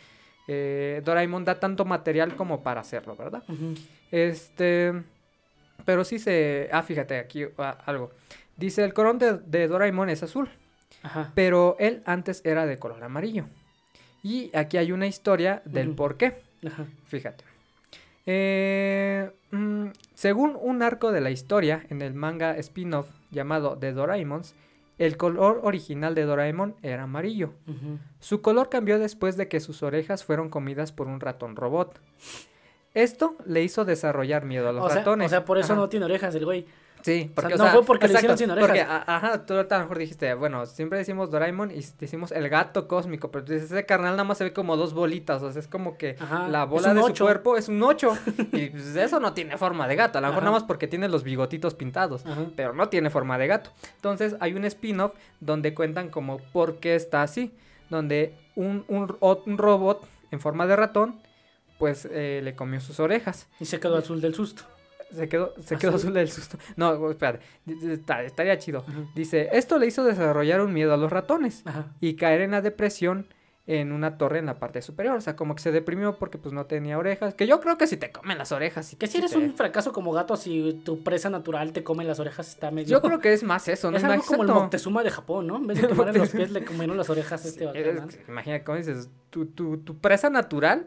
eh, 0.47 1.00
Doraemon 1.02 1.47
da 1.47 1.59
tanto 1.59 1.87
material 1.87 2.37
como 2.37 2.62
para 2.62 2.83
hacerlo, 2.83 3.16
¿verdad? 3.16 3.42
Este, 4.11 4.92
pero 5.87 6.04
sí 6.04 6.18
se, 6.18 6.68
ah, 6.73 6.83
fíjate 6.83 7.16
aquí 7.16 7.47
ah, 7.56 7.78
algo. 7.87 8.11
Dice, 8.59 8.85
el 8.85 8.92
color 8.92 9.16
de, 9.16 9.38
de 9.38 9.66
Doraemon 9.66 10.11
es 10.11 10.23
azul, 10.23 10.50
Ajá. 11.06 11.32
pero 11.34 11.76
él 11.78 12.02
antes 12.04 12.40
era 12.44 12.66
de 12.66 12.78
color 12.78 13.02
amarillo. 13.04 13.44
Y 14.22 14.50
aquí 14.56 14.76
hay 14.76 14.92
una 14.92 15.06
historia 15.06 15.62
del 15.64 15.88
Ujú. 15.88 15.96
por 15.96 16.16
qué. 16.16 16.42
Ajá. 16.66 16.84
Fíjate. 17.06 17.44
Eh, 18.26 19.30
mm, 19.52 19.86
según 20.14 20.56
un 20.60 20.82
arco 20.82 21.12
de 21.12 21.20
la 21.20 21.30
historia 21.30 21.84
en 21.90 22.02
el 22.02 22.14
manga 22.14 22.56
spin-off 22.56 23.08
llamado 23.30 23.78
The 23.78 23.92
Doraemons, 23.92 24.54
el 24.98 25.16
color 25.16 25.60
original 25.62 26.14
de 26.14 26.25
Doraemon 26.25 26.75
era 26.82 27.04
amarillo. 27.04 27.52
Su 28.18 28.40
color 28.40 28.68
cambió 28.70 28.98
después 28.98 29.36
de 29.36 29.46
que 29.46 29.60
sus 29.60 29.82
orejas 29.82 30.25
fueron 30.25 30.48
comidas 30.48 30.90
por 30.90 31.06
un 31.06 31.20
ratón 31.20 31.54
robot. 31.54 32.00
Esto 32.94 33.36
le 33.44 33.62
hizo 33.62 33.84
desarrollar 33.84 34.46
miedo 34.46 34.70
a 34.70 34.72
los 34.72 34.84
O 34.84 34.88
sea, 34.88 34.98
ratones. 34.98 35.26
o 35.26 35.28
sea, 35.28 35.44
por 35.44 35.58
eso 35.58 35.75
Ajá. 35.75 35.82
no 35.82 35.88
tiene 35.90 36.06
orejas 36.06 36.34
el 36.34 36.46
güey. 36.46 36.66
Sí, 37.06 37.30
porque 37.32 37.54
no 37.54 37.68
fue 37.68 37.84
porque 37.84 38.08
lo 38.08 38.14
hicieron 38.14 38.36
sin 38.36 38.50
orejas. 38.50 38.66
Porque, 38.68 38.80
ajá, 38.82 39.46
tú 39.46 39.54
ahorita 39.54 39.76
a 39.76 39.78
lo 39.78 39.84
mejor 39.84 39.98
dijiste, 39.98 40.34
bueno, 40.34 40.66
siempre 40.66 40.98
decimos 40.98 41.30
Doraemon 41.30 41.70
y 41.70 41.78
decimos 42.00 42.32
el 42.32 42.48
gato 42.48 42.88
cósmico, 42.88 43.30
pero 43.30 43.44
dices, 43.44 43.70
ese 43.70 43.86
carnal 43.86 44.14
nada 44.14 44.25
más 44.25 44.38
se 44.38 44.42
ve 44.42 44.52
como 44.52 44.76
dos 44.76 44.92
bolitas, 44.92 45.40
o 45.40 45.52
sea, 45.52 45.60
es 45.60 45.68
como 45.68 45.96
que 45.98 46.16
Ajá, 46.18 46.48
la 46.48 46.64
bola 46.64 46.92
de 46.94 46.98
ocho. 47.00 47.14
su 47.14 47.25
cuerpo 47.25 47.56
es 47.56 47.68
un 47.68 47.80
8 47.80 48.12
y 48.54 48.70
pues, 48.70 48.96
eso 48.96 49.20
no 49.20 49.34
tiene 49.34 49.56
forma 49.56 49.86
de 49.86 49.94
gato, 49.94 50.18
a 50.18 50.20
lo 50.20 50.26
mejor 50.26 50.42
Ajá. 50.42 50.46
nada 50.46 50.58
más 50.58 50.66
porque 50.66 50.88
tiene 50.88 51.08
los 51.08 51.22
bigotitos 51.22 51.75
pintados, 51.75 52.26
Ajá. 52.26 52.46
pero 52.56 52.72
no 52.72 52.88
tiene 52.88 53.08
forma 53.08 53.38
de 53.38 53.46
gato. 53.46 53.70
Entonces 53.94 54.34
hay 54.40 54.54
un 54.54 54.64
spin-off 54.64 55.12
donde 55.38 55.75
cuentan 55.75 56.08
como 56.10 56.38
por 56.38 56.80
qué 56.80 56.96
está 56.96 57.22
así, 57.22 57.54
donde 57.88 58.34
un, 58.56 58.84
un, 58.88 59.16
un 59.20 59.58
robot 59.58 60.04
en 60.32 60.40
forma 60.40 60.66
de 60.66 60.75
ratón, 60.75 61.20
pues 61.78 62.08
eh, 62.10 62.40
le 62.42 62.56
comió 62.56 62.80
sus 62.80 62.98
orejas. 62.98 63.46
Y 63.60 63.66
se 63.66 63.78
quedó 63.78 63.96
azul 63.96 64.20
del 64.20 64.34
susto. 64.34 64.64
Se 65.12 65.28
quedó, 65.28 65.54
se 65.60 65.76
quedó 65.76 65.96
¿Azul? 65.96 66.12
del 66.14 66.28
susto. 66.30 66.58
No, 66.76 67.10
espérate. 67.10 67.40
Estaría 68.25 68.58
chido. 68.58 68.84
Ajá. 68.86 69.00
Dice, 69.14 69.48
esto 69.52 69.78
le 69.78 69.86
hizo 69.86 70.04
desarrollar 70.04 70.60
un 70.60 70.72
miedo 70.72 70.92
a 70.94 70.96
los 70.96 71.10
ratones 71.12 71.62
Ajá. 71.64 71.86
y 72.00 72.14
caer 72.16 72.40
en 72.40 72.50
la 72.52 72.60
depresión 72.62 73.26
en 73.68 73.90
una 73.90 74.16
torre 74.16 74.38
en 74.38 74.46
la 74.46 74.60
parte 74.60 74.80
superior. 74.80 75.16
O 75.16 75.20
sea, 75.20 75.34
como 75.34 75.56
que 75.56 75.62
se 75.62 75.72
deprimió 75.72 76.18
porque 76.18 76.38
pues 76.38 76.52
no 76.54 76.66
tenía 76.66 76.98
orejas. 76.98 77.34
Que 77.34 77.48
yo 77.48 77.60
creo 77.60 77.76
que 77.76 77.88
si 77.88 77.96
te 77.96 78.12
comen 78.12 78.38
las 78.38 78.52
orejas. 78.52 78.86
sí 78.86 78.96
Que 78.96 79.08
si 79.08 79.18
eres 79.18 79.32
te- 79.32 79.38
un 79.38 79.54
fracaso 79.54 79.92
como 79.92 80.12
gato, 80.12 80.36
si 80.36 80.80
tu 80.84 81.02
presa 81.02 81.30
natural 81.30 81.72
te 81.72 81.82
come 81.82 82.04
las 82.04 82.20
orejas, 82.20 82.48
está 82.48 82.70
medio... 82.70 82.88
Yo 82.88 83.02
creo 83.02 83.18
que 83.18 83.32
es 83.32 83.42
más 83.42 83.66
eso, 83.66 83.90
¿no? 83.90 83.96
Es 83.96 84.04
algo 84.04 84.22
como 84.25 84.42
el. 84.44 84.48
Moctezuma 84.50 85.02
de 85.02 85.10
Japón, 85.10 85.48
¿no? 85.48 85.56
En 85.56 85.66
vez 85.66 85.82
de 85.82 85.88
comerle 85.88 86.18
los 86.20 86.28
pies, 86.30 86.50
le 86.52 86.64
comieron 86.64 86.96
las 86.96 87.10
orejas 87.10 87.44
a 87.44 87.48
este 87.48 87.60
Sí, 87.72 87.82
bacán. 87.82 88.08
Imagina, 88.28 88.62
como 88.62 88.78
dices, 88.78 89.08
tu, 89.30 89.46
tu, 89.46 89.78
tu 89.78 89.98
presa 89.98 90.30
natural 90.30 90.86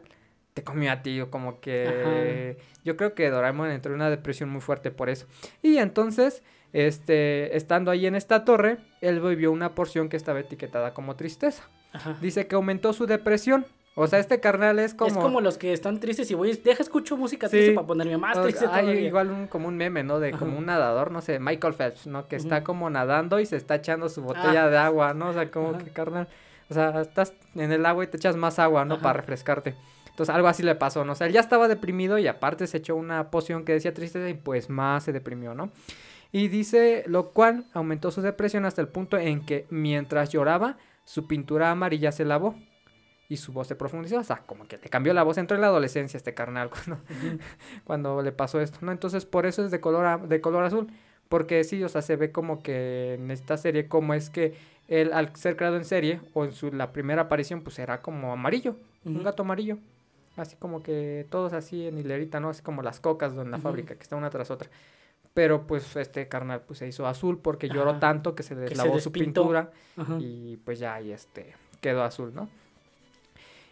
te 0.59 0.63
comió 0.63 0.91
a 0.91 1.01
ti, 1.01 1.21
o 1.21 1.29
como 1.31 1.59
que... 1.59 2.57
Yo 2.85 2.95
creo 2.97 3.13
que 3.13 3.29
Doraemon 3.29 3.69
entró 3.71 3.91
en 3.91 3.97
una 3.97 4.09
depresión 4.09 4.49
muy 4.49 4.61
fuerte 4.61 4.89
por 4.91 5.09
eso. 5.09 5.25
Y 5.61 5.77
entonces, 5.77 6.41
este, 6.73 7.55
estando 7.57 7.91
ahí 7.91 8.05
en 8.05 8.15
esta 8.15 8.45
torre, 8.45 8.77
él 9.01 9.19
vivió 9.19 9.51
una 9.51 9.75
porción 9.75 10.09
que 10.09 10.17
estaba 10.17 10.39
etiquetada 10.39 10.93
como 10.93 11.15
tristeza. 11.15 11.63
Ajá. 11.93 12.17
Dice 12.21 12.47
que 12.47 12.55
aumentó 12.55 12.93
su 12.93 13.05
depresión. 13.05 13.65
O 13.95 14.07
sea, 14.07 14.19
este 14.19 14.39
carnal 14.39 14.79
es 14.79 14.93
como... 14.93 15.09
Es 15.11 15.17
como 15.17 15.41
los 15.41 15.57
que 15.57 15.73
están 15.73 15.99
tristes 15.99 16.31
y 16.31 16.33
voy, 16.35 16.53
deja 16.63 16.81
escucho 16.81 17.17
música 17.17 17.47
Sí. 17.49 17.57
triste 17.57 17.73
para 17.73 17.85
ponerme 17.87 18.17
más 18.17 18.41
triste 18.41 18.65
hay 18.65 18.83
todavía. 18.85 19.01
igual 19.01 19.29
un, 19.29 19.47
como 19.47 19.67
un 19.67 19.75
meme, 19.75 20.03
¿no? 20.03 20.19
De 20.21 20.31
como 20.31 20.57
un 20.57 20.67
nadador, 20.67 21.11
no 21.11 21.21
sé, 21.21 21.37
Michael 21.39 21.73
Phelps, 21.73 22.07
¿no? 22.07 22.27
Que 22.27 22.37
está 22.37 22.63
como 22.63 22.89
nadando 22.89 23.39
y 23.41 23.45
se 23.45 23.57
está 23.57 23.75
echando 23.75 24.07
su 24.07 24.21
botella 24.21 24.65
Ah. 24.65 24.69
de 24.69 24.77
agua, 24.77 25.13
¿no? 25.13 25.29
O 25.29 25.33
sea, 25.33 25.51
como 25.51 25.77
que 25.77 25.89
carnal. 25.91 26.27
O 26.69 26.73
sea, 26.73 27.01
estás 27.01 27.33
en 27.55 27.71
el 27.73 27.85
agua 27.85 28.03
y 28.03 28.07
te 28.07 28.15
echas 28.17 28.35
más 28.37 28.57
agua, 28.59 28.85
¿no? 28.85 28.93
Ajá. 28.95 29.03
Para 29.03 29.17
refrescarte. 29.19 29.75
Entonces 30.19 30.35
algo 30.35 30.49
así 30.49 30.63
le 30.63 30.75
pasó, 30.75 31.05
¿no? 31.05 31.13
O 31.13 31.15
sea, 31.15 31.27
él 31.27 31.33
ya 31.33 31.39
estaba 31.39 31.69
deprimido 31.69 32.17
y 32.17 32.27
aparte 32.27 32.67
se 32.67 32.75
echó 32.77 32.97
una 32.97 33.31
poción 33.31 33.63
que 33.63 33.71
decía 33.71 33.93
tristeza 33.93 34.27
y 34.27 34.33
pues 34.33 34.69
más 34.69 35.03
se 35.05 35.13
deprimió, 35.13 35.53
¿no? 35.55 35.71
Y 36.33 36.49
dice, 36.49 37.03
lo 37.07 37.29
cual 37.29 37.63
aumentó 37.73 38.11
su 38.11 38.21
depresión 38.21 38.65
hasta 38.65 38.81
el 38.81 38.89
punto 38.89 39.17
en 39.17 39.45
que 39.45 39.65
mientras 39.69 40.29
lloraba, 40.29 40.75
su 41.05 41.25
pintura 41.25 41.71
amarilla 41.71 42.11
se 42.11 42.25
lavó 42.25 42.53
y 43.29 43.37
su 43.37 43.53
voz 43.53 43.67
se 43.69 43.75
profundizó. 43.77 44.17
O 44.17 44.23
sea, 44.25 44.43
como 44.45 44.67
que 44.67 44.77
le 44.77 44.89
cambió 44.89 45.13
la 45.13 45.23
voz. 45.23 45.37
Entró 45.37 45.55
en 45.55 45.61
la 45.61 45.67
adolescencia 45.67 46.17
este 46.17 46.33
carnal 46.33 46.69
cuando, 46.85 47.01
cuando 47.85 48.21
le 48.21 48.31
pasó 48.33 48.59
esto, 48.59 48.79
¿no? 48.81 48.91
Entonces 48.91 49.25
por 49.25 49.45
eso 49.45 49.63
es 49.63 49.71
de 49.71 49.79
color, 49.79 50.05
a- 50.05 50.17
de 50.17 50.41
color 50.41 50.65
azul. 50.65 50.87
Porque 51.29 51.63
sí, 51.63 51.81
o 51.83 51.89
sea, 51.89 52.01
se 52.01 52.17
ve 52.17 52.31
como 52.33 52.61
que 52.61 53.13
en 53.13 53.31
esta 53.31 53.55
serie, 53.57 53.87
como 53.87 54.13
es 54.15 54.29
que 54.29 54.55
él 54.89 55.13
al 55.13 55.35
ser 55.35 55.55
creado 55.55 55.77
en 55.77 55.85
serie, 55.85 56.19
o 56.33 56.43
en 56.43 56.51
su, 56.51 56.71
la 56.73 56.91
primera 56.91 57.21
aparición, 57.23 57.61
pues 57.61 57.79
era 57.79 58.01
como 58.01 58.33
amarillo, 58.33 58.75
un 59.05 59.23
gato 59.23 59.43
amarillo. 59.43 59.77
Así 60.39 60.55
como 60.55 60.81
que 60.81 61.25
todos 61.29 61.53
así 61.53 61.87
en 61.87 61.97
hilerita, 61.97 62.39
¿no? 62.39 62.49
Así 62.49 62.61
como 62.61 62.81
las 62.81 62.99
cocas 62.99 63.33
en 63.33 63.51
la 63.51 63.57
fábrica, 63.57 63.95
que 63.95 64.03
está 64.03 64.15
una 64.15 64.29
tras 64.29 64.51
otra. 64.51 64.69
Pero 65.33 65.67
pues 65.67 65.95
este 65.95 66.27
carnal 66.27 66.61
pues 66.61 66.79
se 66.79 66.87
hizo 66.87 67.05
azul 67.07 67.39
porque 67.39 67.69
lloró 67.69 67.91
Ajá. 67.91 67.99
tanto 67.99 68.35
que 68.35 68.43
se 68.43 68.49
se 68.49 68.55
deslavó 68.55 68.99
su 68.99 69.11
pintura 69.11 69.71
Ajá. 69.95 70.17
y 70.19 70.57
pues 70.57 70.79
ya 70.79 70.95
ahí 70.95 71.11
este 71.11 71.53
quedó 71.81 72.03
azul, 72.03 72.33
¿no? 72.33 72.49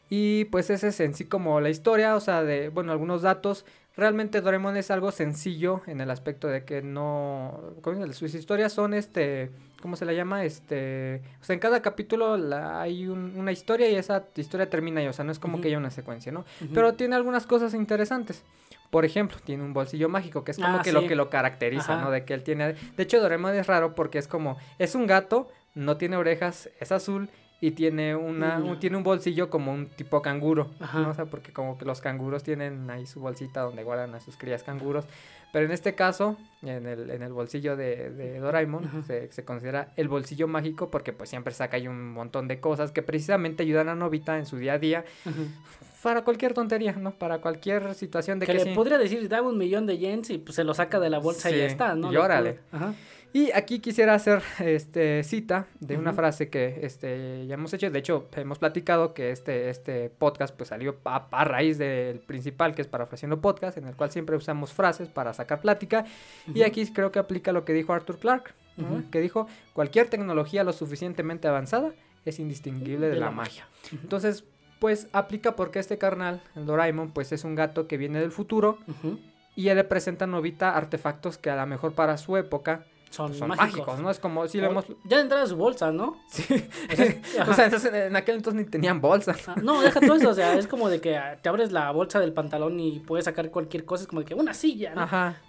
Y 0.10 0.46
pues 0.46 0.70
ese 0.70 0.90
es 0.90 1.00
en 1.00 1.14
sí 1.14 1.26
como 1.26 1.60
la 1.60 1.70
historia, 1.70 2.16
o 2.16 2.20
sea, 2.20 2.44
de, 2.44 2.70
bueno, 2.70 2.92
algunos 2.92 3.22
datos. 3.22 3.66
Realmente 3.98 4.42
Doraemon 4.42 4.78
es 4.78 4.92
algo 4.92 5.12
sencillo 5.12 5.82
en 5.88 6.02
el 6.02 6.12
aspecto 6.12 6.48
de 6.48 6.64
que 6.64 6.84
no, 6.84 7.74
¿cómo 7.82 8.06
se- 8.06 8.14
sus 8.14 8.36
historias 8.36 8.72
son 8.72 8.94
este, 8.94 9.50
¿cómo 9.82 9.96
se 9.96 10.06
le 10.06 10.16
llama? 10.16 10.44
Este, 10.46 11.24
o 11.42 11.44
sea, 11.44 11.56
en 11.56 11.60
cada 11.60 11.82
capítulo 11.82 12.38
la- 12.38 12.80
hay 12.80 13.08
un- 13.08 13.34
una 13.36 13.52
historia 13.52 13.90
y 13.90 13.96
esa 13.96 14.26
historia 14.36 14.70
termina 14.70 15.02
ahí, 15.02 15.08
o 15.08 15.14
sea, 15.14 15.26
no 15.26 15.32
es 15.32 15.40
como 15.40 15.60
que 15.62 15.70
haya 15.70 15.80
una 15.80 15.90
secuencia, 15.90 16.32
¿no? 16.32 16.46
Pero 16.76 16.94
tiene 16.94 17.16
algunas 17.16 17.48
cosas 17.48 17.74
interesantes. 17.74 18.44
Por 18.92 19.04
ejemplo, 19.04 19.38
tiene 19.44 19.64
un 19.64 19.74
bolsillo 19.74 20.08
mágico, 20.10 20.44
que 20.44 20.52
es 20.52 20.58
como 20.58 20.78
Ah, 20.78 20.82
que 20.84 20.94
lo 20.94 21.08
que 21.08 21.16
lo 21.16 21.30
caracteriza, 21.30 21.96
Ajá. 21.96 22.06
¿no? 22.06 22.12
De 22.12 22.24
que 22.24 22.34
él 22.36 22.44
tiene... 22.44 22.74
De 22.96 23.04
hecho, 23.04 23.20
Doraemon 23.20 23.56
es 23.56 23.68
raro 23.68 23.96
porque 23.96 24.18
es 24.20 24.28
como... 24.28 24.58
Es 24.80 24.94
un 24.96 25.08
gato, 25.08 25.50
no 25.76 25.98
tiene 25.98 26.16
orejas, 26.18 26.70
es 26.80 26.92
azul 26.94 27.30
y 27.60 27.72
tiene 27.72 28.16
una 28.16 28.58
un- 28.60 28.80
tiene 28.80 28.98
un 28.98 29.04
bolsillo 29.04 29.50
como 29.50 29.74
un 29.74 29.88
tipo 29.88 30.22
canguro, 30.22 30.70
Ajá. 30.80 31.00
¿no? 31.00 31.10
O 31.10 31.14
sea, 31.14 31.26
porque 31.26 31.52
como 31.52 31.78
que 31.78 31.86
los 31.86 32.02
canguros 32.02 32.44
tienen 32.44 32.90
ahí 32.90 33.06
su 33.06 33.20
bolsita 33.20 33.62
donde 33.62 33.84
guardan 33.84 34.14
a 34.16 34.20
sus 34.20 34.38
crías 34.38 34.64
canguros. 34.64 35.06
Pero 35.54 35.66
en 35.66 35.72
este 35.72 35.96
caso, 35.96 36.38
en 36.62 36.86
el, 36.86 37.10
en 37.10 37.24
el 37.24 37.32
bolsillo 37.32 37.78
de, 37.78 38.10
de 38.12 38.38
Doraemon, 38.40 39.04
se, 39.08 39.32
se 39.32 39.46
considera 39.46 39.94
el 39.96 40.08
bolsillo 40.10 40.48
mágico 40.48 40.92
porque 40.92 41.14
pues 41.14 41.30
siempre 41.30 41.54
saca 41.54 41.78
ahí 41.78 41.88
un 41.88 42.12
montón 42.12 42.48
de 42.50 42.60
cosas 42.60 42.92
que 42.92 43.02
precisamente 43.02 43.64
ayudan 43.64 43.88
a 43.90 43.96
Novita 43.96 44.38
en 44.38 44.46
su 44.46 44.58
día 44.58 44.74
a 44.74 44.78
día 44.78 45.06
Ajá. 45.26 45.38
para 46.04 46.24
cualquier 46.26 46.54
tontería, 46.54 46.92
¿no? 46.94 47.12
Para 47.12 47.40
cualquier 47.40 47.96
situación 47.96 48.40
de 48.40 48.46
que 48.46 48.52
que, 48.52 48.58
le 48.60 48.64
sí. 48.66 48.70
podría 48.76 48.98
decir, 48.98 49.28
dame 49.30 49.48
un 49.48 49.58
millón 49.58 49.86
de 49.88 49.98
yens 49.98 50.30
y 50.30 50.38
pues 50.38 50.56
se 50.56 50.64
lo 50.66 50.74
saca 50.74 51.00
de 51.00 51.10
la 51.10 51.18
bolsa 51.20 51.50
y 51.50 51.58
ya 51.58 51.66
está, 51.66 51.96
¿no? 51.96 52.12
y 52.12 52.18
órale. 52.18 52.60
Ajá. 52.72 52.94
Y 53.38 53.52
aquí 53.52 53.78
quisiera 53.78 54.16
hacer 54.16 54.42
este 54.58 55.24
cita 55.24 55.68
de 55.80 55.96
una 55.96 56.12
frase 56.12 56.50
que 56.50 56.80
este 56.82 57.46
ya 57.46 57.54
hemos 57.54 57.72
hecho, 57.72 57.92
de 57.92 58.00
hecho 58.00 58.28
hemos 58.36 58.58
platicado 58.58 59.14
que 59.14 59.30
este 59.30 59.70
este 59.70 60.10
podcast 60.10 60.56
pues 60.56 60.70
salió 60.70 60.98
a, 61.06 61.28
a 61.30 61.44
raíz 61.44 61.78
del 61.78 62.18
principal 62.18 62.74
que 62.74 62.82
es 62.82 62.88
Parafraseando 62.88 63.40
Podcast, 63.40 63.78
en 63.78 63.86
el 63.86 63.96
cual 63.96 64.10
siempre 64.10 64.36
usamos 64.36 64.74
frases 64.74 65.08
para 65.08 65.36
sacar 65.36 65.62
plática. 65.62 66.04
Y 66.52 66.64
aquí 66.64 66.84
creo 66.92 67.12
que 67.12 67.20
aplica 67.20 67.52
lo 67.52 67.64
que 67.64 67.74
dijo 67.74 67.94
Arthur 67.94 68.18
Clarke, 68.18 68.56
que 69.12 69.22
dijo 69.22 69.46
cualquier 69.74 70.10
tecnología 70.10 70.64
lo 70.64 70.74
suficientemente 70.74 71.48
avanzada 71.48 71.92
es 72.26 72.40
indistinguible 72.40 73.08
de, 73.08 73.18
la, 73.18 73.30
magia. 73.30 73.68
Entonces, 73.92 74.46
pues 74.80 75.10
aplica 75.14 75.56
porque 75.56 75.78
este 75.78 76.00
carnal, 76.00 76.42
el 76.56 76.66
Doraemon, 76.66 77.12
pues 77.12 77.32
es 77.32 77.44
un 77.44 77.54
gato 77.54 77.88
que 77.88 77.98
viene 77.98 78.20
del 78.20 78.32
futuro 78.32 78.80
y 79.56 79.68
él 79.68 79.78
le 79.78 79.84
presenta 79.84 80.26
a 80.26 80.28
Novita 80.28 80.76
artefactos 80.76 81.38
que 81.38 81.52
a 81.52 81.56
lo 81.56 81.68
mejor 81.68 81.94
para 81.94 82.18
su 82.18 82.36
época 82.36 82.84
Son, 83.10 83.34
son 83.34 83.48
mágicos. 83.50 83.72
mágicos, 83.80 84.00
¿no? 84.00 84.10
Es 84.12 84.20
como 84.20 84.48
si 84.48 84.60
lo 84.60 84.68
O- 84.68 84.72
hemos... 84.72 84.86
Ya 85.06 85.20
entrada 85.22 85.46
su 85.48 85.56
bolsa, 85.56 85.92
¿no? 85.92 86.18
Sí. 86.30 86.44
O 86.92 86.96
sea, 86.96 87.46
o 87.50 87.54
sea, 87.54 87.66
entonces, 87.66 87.94
en 87.94 88.16
aquel 88.16 88.36
entonces 88.38 88.62
ni 88.66 88.70
tenían 88.70 89.00
bolsa. 89.02 89.36
Ah, 89.48 89.56
No, 89.62 89.82
deja 89.82 90.00
todo 90.00 90.16
eso, 90.16 90.30
o 90.30 90.34
sea, 90.34 90.54
es 90.56 90.68
como 90.68 90.90
de 90.90 91.00
que 91.02 91.20
te 91.42 91.50
abres 91.50 91.72
la 91.72 91.90
bolsa 91.92 92.20
del 92.20 92.34
pantalón 92.34 92.80
y 92.80 93.00
puedes 93.00 93.26
sacar 93.26 93.50
cualquier 93.52 93.86
cosa, 93.86 94.04
es 94.04 94.08
como 94.08 94.22
de 94.22 94.26
que 94.28 94.36
una 94.36 94.54
silla, 94.54 94.94
¿no? 94.96 95.02
Ajá. 95.02 95.42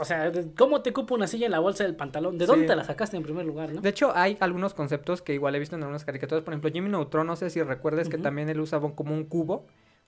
O 0.00 0.04
sea, 0.04 0.32
¿cómo 0.58 0.82
te 0.82 0.92
cupo 0.92 1.14
una 1.14 1.28
silla 1.28 1.46
en 1.46 1.52
la 1.52 1.60
bolsa 1.60 1.84
del 1.84 1.94
pantalón? 1.94 2.38
¿De 2.38 2.44
dónde 2.46 2.64
Sí. 2.64 2.68
te 2.68 2.74
la 2.74 2.82
sacaste 2.82 3.16
en 3.16 3.22
primer 3.22 3.46
lugar, 3.46 3.72
no? 3.72 3.80
De 3.80 3.88
hecho, 3.88 4.10
hay 4.16 4.36
algunos 4.40 4.74
conceptos 4.74 5.22
que 5.22 5.32
igual 5.32 5.54
he 5.54 5.60
visto 5.60 5.76
en 5.76 5.82
algunas 5.82 6.04
caricaturas. 6.04 6.42
Por 6.42 6.52
ejemplo, 6.54 6.70
Jimmy 6.72 6.88
Neutron, 6.90 7.24
no 7.26 7.36
sé 7.36 7.50
si 7.50 7.62
recuerdes 7.62 8.08
que 8.08 8.18
también 8.18 8.48
él 8.48 8.58
usaba 8.58 8.90
como 8.96 9.14
un 9.14 9.24
cubo. 9.24 9.64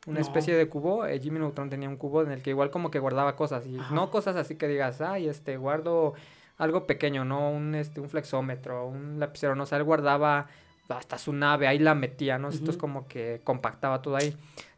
Una 0.09 0.16
No. 0.19 0.26
especie 0.26 0.57
de 0.57 0.69
cubo. 0.69 1.07
Eh, 1.07 1.21
Jimmy 1.21 1.38
Neutron 1.38 1.71
tenía 1.71 1.88
un 1.88 1.97
cubo 1.97 2.23
en 2.23 2.33
el 2.33 2.43
que 2.43 2.50
igual 2.50 2.71
como 2.73 2.90
que 2.90 2.99
guardaba 2.99 3.37
cosas. 3.37 3.66
Y 3.69 3.78
Ajá. 3.78 3.95
no 3.95 4.11
cosas 4.11 4.35
así 4.35 4.57
que 4.57 4.66
digas, 4.66 5.00
ay, 5.00 5.28
este, 5.28 5.57
guardo 5.59 6.14
algo 6.59 6.87
pequeño, 6.87 7.25
¿no? 7.25 7.51
Un, 7.51 7.75
este, 7.75 8.01
un 8.01 8.09
flexómetro, 8.09 8.87
un 8.87 9.19
lapicero, 9.21 9.55
no 9.55 9.67
sé, 9.67 9.77
él 9.77 9.85
guardaba 9.85 10.47
hasta 10.89 11.19
su 11.19 11.33
nave, 11.33 11.67
ahí 11.67 11.79
la 11.79 11.95
metía, 11.95 12.39
¿no? 12.39 12.49
Esto 12.49 12.65
es 12.71 12.77
Ujú. 12.77 12.79
como 12.79 13.07
que 13.09 13.41
compactaba 13.45 14.03
todo 14.03 14.17
ahí. 14.17 14.35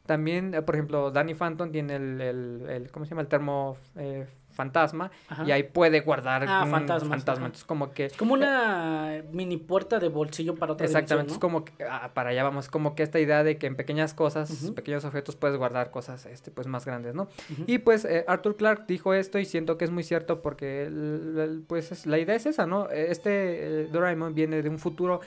También, 0.06 0.54
eh, 0.54 0.62
por 0.62 0.74
ejemplo, 0.74 1.10
Danny 1.10 1.34
Phantom 1.34 1.70
tiene 1.70 1.96
el, 1.96 2.20
el, 2.20 2.66
el- 2.70 2.90
¿cómo 2.90 3.04
se 3.04 3.10
llama? 3.10 3.20
El 3.22 3.28
termo 3.28 3.76
eh, 3.96 4.26
fantasma 4.62 5.10
Ajá. 5.28 5.44
y 5.46 5.52
ahí 5.52 5.62
puede 5.62 6.00
guardar 6.00 6.44
Ah, 6.48 6.62
un 6.64 6.70
fantasmas, 6.72 7.08
fantasma. 7.08 7.46
Entonces, 7.46 7.64
como 7.64 7.92
que 7.92 8.06
Es 8.06 8.16
como 8.16 8.34
una 8.34 9.22
mini 9.32 9.56
puerta 9.56 10.00
de 10.00 10.08
bolsillo 10.08 10.56
para 10.56 10.72
otra 10.72 10.84
Exactamente, 10.84 11.32
es 11.32 11.38
como 11.38 11.64
que, 11.64 11.72
ah, 11.88 12.10
para 12.12 12.30
allá 12.30 12.42
vamos, 12.42 12.68
como 12.68 12.96
que 12.96 13.04
esta 13.04 13.20
idea 13.20 13.44
de 13.44 13.56
que 13.56 13.68
en 13.68 13.76
pequeñas 13.76 14.14
cosas, 14.14 14.50
pequeños 14.74 15.04
objetos 15.04 15.36
puedes 15.36 15.56
guardar 15.56 15.90
cosas 15.92 16.26
este 16.26 16.50
pues 16.50 16.66
más 16.66 16.84
grandes, 16.84 17.14
¿no? 17.14 17.28
Y 17.66 17.78
pues 17.78 18.04
eh, 18.04 18.24
Arthur 18.26 18.56
Clarke 18.56 18.84
dijo 18.88 19.14
esto 19.14 19.38
y 19.38 19.44
siento 19.44 19.78
que 19.78 19.84
es 19.84 19.90
muy 19.92 20.02
cierto 20.02 20.42
porque 20.42 20.82
el- 20.86 21.38
el- 21.38 21.64
pues 21.66 21.92
es- 21.92 22.06
la 22.06 22.18
idea 22.18 22.34
es 22.34 22.44
esa, 22.46 22.66
¿no? 22.66 22.90
Este 22.90 23.82
eh, 23.84 23.88
Doraemon 23.92 24.34
viene 24.34 24.60
de 24.60 24.68
un 24.68 24.78
futuro 24.80 25.20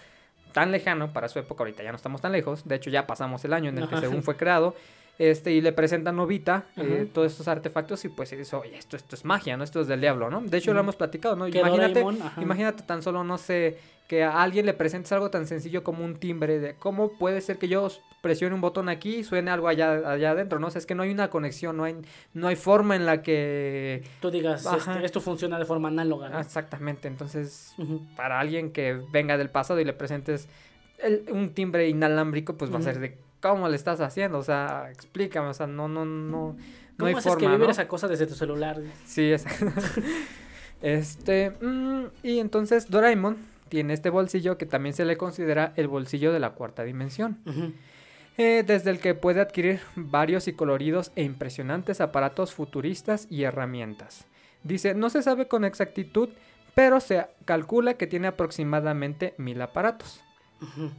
tan 0.52 0.72
lejano 0.74 1.14
para 1.14 1.30
su 1.30 1.40
época, 1.40 1.64
ahorita 1.64 1.82
ya 1.84 1.92
no 1.92 1.96
estamos 1.96 2.20
tan 2.20 2.34
lejos, 2.34 2.68
de 2.68 2.76
hecho 2.76 2.90
ya 2.90 3.08
pasamos 3.08 3.46
el 3.46 3.54
año 3.54 3.70
en 3.70 3.78
el 3.78 3.88
que 3.88 3.96
según 3.98 4.24
fue 4.24 4.36
creado. 4.36 4.76
Este, 5.22 5.52
y 5.52 5.62
le 5.62 5.72
presenta 5.72 6.10
a 6.10 6.14
Novita 6.14 6.66
eh, 6.78 7.08
todos 7.14 7.32
estos 7.32 7.48
artefactos 7.48 8.04
y 8.06 8.10
pues 8.10 8.32
dice, 8.32 8.56
oye, 8.56 8.76
esto, 8.76 8.96
esto 8.98 9.16
es 9.16 9.24
magia, 9.24 9.56
¿no? 9.56 9.64
Esto 9.64 9.80
es 9.82 9.88
del 9.88 10.02
diablo, 10.02 10.32
¿no? 10.32 10.42
De 10.42 10.58
hecho 10.58 10.74
lo 10.74 10.80
hemos 10.80 10.96
platicado, 10.96 11.36
¿no? 11.36 11.48
Imagínate, 11.48 12.00
Doraemon. 12.02 12.20
Imagínate 12.42 12.82
tan 12.82 13.04
solo, 13.04 13.24
no 13.24 13.38
sé, 13.38 13.78
que 14.08 14.24
a 14.24 14.42
alguien 14.42 14.66
le 14.66 14.74
presentes 14.74 15.12
algo 15.12 15.30
tan 15.30 15.46
sencillo 15.46 15.84
como 15.84 16.04
un 16.04 16.16
timbre 16.16 16.60
de 16.60 16.74
cómo 16.74 17.20
puede 17.20 17.42
ser 17.42 17.60
que 17.60 17.68
yo 17.68 17.88
presione 18.24 18.56
un 18.56 18.62
botón 18.62 18.90
aquí 18.90 19.18
y 19.18 19.24
suene 19.24 19.52
algo 19.52 19.68
allá, 19.68 20.12
allá 20.12 20.32
adentro, 20.32 20.58
¿no? 20.58 20.68
O 20.68 20.72
sea, 20.72 20.80
es 20.80 20.88
que 20.88 20.96
no 20.96 21.04
hay 21.04 21.12
una 21.12 21.30
conexión, 21.30 21.78
no 21.78 21.84
hay, 21.84 21.98
no 22.34 22.48
hay 22.48 22.56
forma 22.56 22.96
en 22.96 23.06
la 23.06 23.22
que... 23.22 24.02
Tú 24.22 24.32
digas, 24.32 24.66
este, 24.76 25.06
esto 25.06 25.22
funciona 25.22 25.60
de 25.60 25.66
forma 25.66 25.90
análoga. 25.90 26.30
¿no? 26.30 26.40
Exactamente, 26.40 27.08
entonces, 27.08 27.76
para 28.18 28.40
alguien 28.40 28.72
que 28.72 29.00
venga 29.12 29.38
del 29.38 29.52
pasado 29.52 29.80
y 29.80 29.86
le 29.86 29.94
presentes 29.94 30.48
el- 30.98 31.26
un 31.32 31.52
timbre 31.54 31.88
inalámbrico, 31.90 32.58
pues 32.58 32.74
va 32.74 32.80
a 32.80 32.82
ser 32.82 33.00
de 33.00 33.18
cómo 33.42 33.68
le 33.68 33.76
estás 33.76 34.00
haciendo, 34.02 34.38
o 34.38 34.44
sea, 34.44 34.90
explícame, 34.92 35.50
o 35.50 35.54
sea, 35.54 35.68
no, 35.68 35.88
no, 35.88 36.06
no, 36.06 36.54
no 36.54 36.56
¿Cómo 36.98 37.08
hay 37.08 37.14
haces 37.16 37.34
forma, 37.34 37.52
que 37.52 37.58
¿no? 37.58 37.70
esa 37.70 37.88
cosa 37.88 38.08
desde 38.08 38.28
tu 38.28 38.36
celular? 38.36 38.80
Sí, 39.06 39.32
es. 39.32 39.46
este. 40.82 41.52
mm, 41.62 42.06
y 42.24 42.40
entonces 42.40 42.90
Doraemon 42.90 43.38
tiene 43.70 43.94
este 43.94 44.10
bolsillo 44.10 44.58
que 44.58 44.66
también 44.66 44.94
se 44.94 45.06
le 45.06 45.18
considera 45.18 45.74
el 45.76 45.88
bolsillo 45.88 46.34
de 46.34 46.40
la 46.40 46.52
cuarta 46.52 46.84
dimensión. 46.84 47.38
Eh, 48.38 48.64
desde 48.66 48.90
el 48.92 49.00
que 49.00 49.14
puede 49.14 49.42
adquirir 49.42 49.82
varios 49.96 50.48
y 50.48 50.54
coloridos 50.54 51.12
e 51.16 51.24
impresionantes 51.24 52.02
aparatos 52.02 52.54
futuristas 52.54 53.28
y 53.30 53.44
herramientas. 53.44 54.26
Dice, 54.64 54.94
no 54.94 55.10
se 55.10 55.22
sabe 55.24 55.48
con 55.48 55.64
exactitud, 55.66 56.30
pero 56.76 57.00
se 57.00 57.26
calcula 57.46 57.96
que 57.96 58.08
tiene 58.08 58.28
aproximadamente 58.28 59.34
mil 59.38 59.62
aparatos. 59.62 60.22
Ujú. 60.62 60.92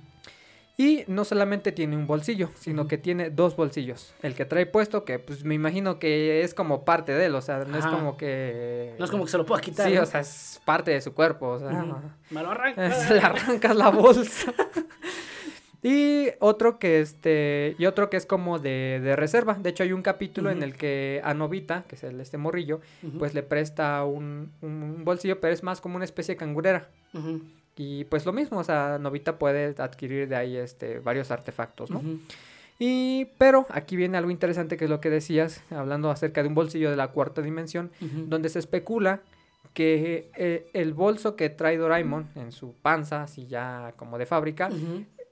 Y 0.79 1.05
no 1.07 1.25
solamente 1.27 1.71
tiene 1.71 1.97
un 1.97 2.07
bolsillo, 2.07 2.49
sino 2.59 2.89
que 2.89 2.97
tiene 2.97 3.29
dos 3.29 3.55
bolsillos. 3.57 4.15
El 4.23 4.35
que 4.35 4.47
trae 4.47 4.65
puesto, 4.65 5.05
que 5.05 5.19
pues 5.19 5.45
me 5.45 5.55
imagino 5.55 5.99
que 5.99 6.43
es 6.43 6.55
como 6.55 6.85
parte 6.85 7.13
de 7.13 7.27
él, 7.27 7.35
o 7.35 7.43
sea, 7.43 7.65
no 7.65 7.77
es 7.77 7.85
como 7.87 8.17
que... 8.17 8.95
No 8.99 9.05
es 9.05 9.11
como 9.11 9.25
que 9.27 9.31
se 9.31 9.37
lo 9.39 9.45
pueda 9.45 9.61
quitar. 9.61 9.87
Sí, 9.89 9.95
¿no? 9.97 10.03
o 10.03 10.07
sea, 10.07 10.21
es 10.21 10.61
parte 10.65 10.91
de 10.93 11.01
su 11.03 11.13
cuerpo, 11.13 11.49
o 11.49 11.59
sea. 11.59 11.85
Me 12.31 12.43
lo 12.43 12.51
arranca. 12.51 12.87
es- 12.87 13.11
le 13.11 13.21
arrancas 13.21 13.77
la 13.77 13.91
bolsa. 13.91 14.53
y 15.83 16.29
otro 16.39 16.79
que 16.79 17.01
este 17.01 17.75
y 17.79 17.87
otro 17.87 18.09
que 18.09 18.17
es 18.17 18.25
como 18.25 18.59
de, 18.59 19.01
de 19.03 19.17
reserva. 19.17 19.55
De 19.55 19.71
hecho, 19.71 19.83
hay 19.83 19.93
un 19.93 20.03
capítulo 20.03 20.51
en 20.51 20.63
el 20.63 20.75
que 20.77 21.21
a 21.25 21.35
Novita, 21.35 21.85
que 21.89 21.97
es 21.97 22.05
el 22.05 22.21
este 22.21 22.39
morrillo, 22.39 22.81
pues 23.19 23.35
le 23.35 23.43
presta 23.43 24.05
un, 24.05 24.53
un 24.63 25.05
bolsillo, 25.05 25.41
pero 25.41 25.53
es 25.53 25.63
más 25.63 25.81
como 25.81 25.97
una 25.97 26.05
especie 26.05 26.35
de 26.35 26.39
cangurera. 26.39 26.89
Y 27.77 28.05
pues 28.05 28.27
lo 28.27 28.33
mismo, 28.33 28.59
o 28.59 28.65
sea, 28.65 28.99
Novita 29.01 29.39
puede 29.39 29.75
adquirir 29.79 30.29
de 30.29 30.37
ahí 30.37 30.57
este 30.57 30.99
varios 30.99 31.31
artefactos, 31.31 31.91
¿no? 31.91 32.03
Y 32.79 33.27
pero 33.39 33.67
aquí 33.71 33.97
viene 33.97 34.19
algo 34.19 34.31
interesante 34.31 34.77
que 34.77 34.85
es 34.85 34.91
lo 34.91 35.01
que 35.01 35.11
decías, 35.11 35.63
hablando 35.71 36.11
acerca 36.11 36.43
de 36.43 36.49
un 36.49 36.55
bolsillo 36.55 36.91
de 36.91 36.97
la 36.97 37.09
cuarta 37.09 37.41
dimensión, 37.41 37.91
donde 38.01 38.49
se 38.49 38.59
especula 38.59 39.21
que 39.75 40.31
eh, 40.37 40.69
el 40.75 40.93
bolso 40.93 41.37
que 41.37 41.49
trae 41.49 41.77
Doraemon 41.77 42.29
en 42.35 42.53
su 42.53 42.75
panza, 42.75 43.23
así 43.23 43.47
ya 43.47 43.95
como 43.97 44.19
de 44.19 44.27
fábrica, 44.27 44.69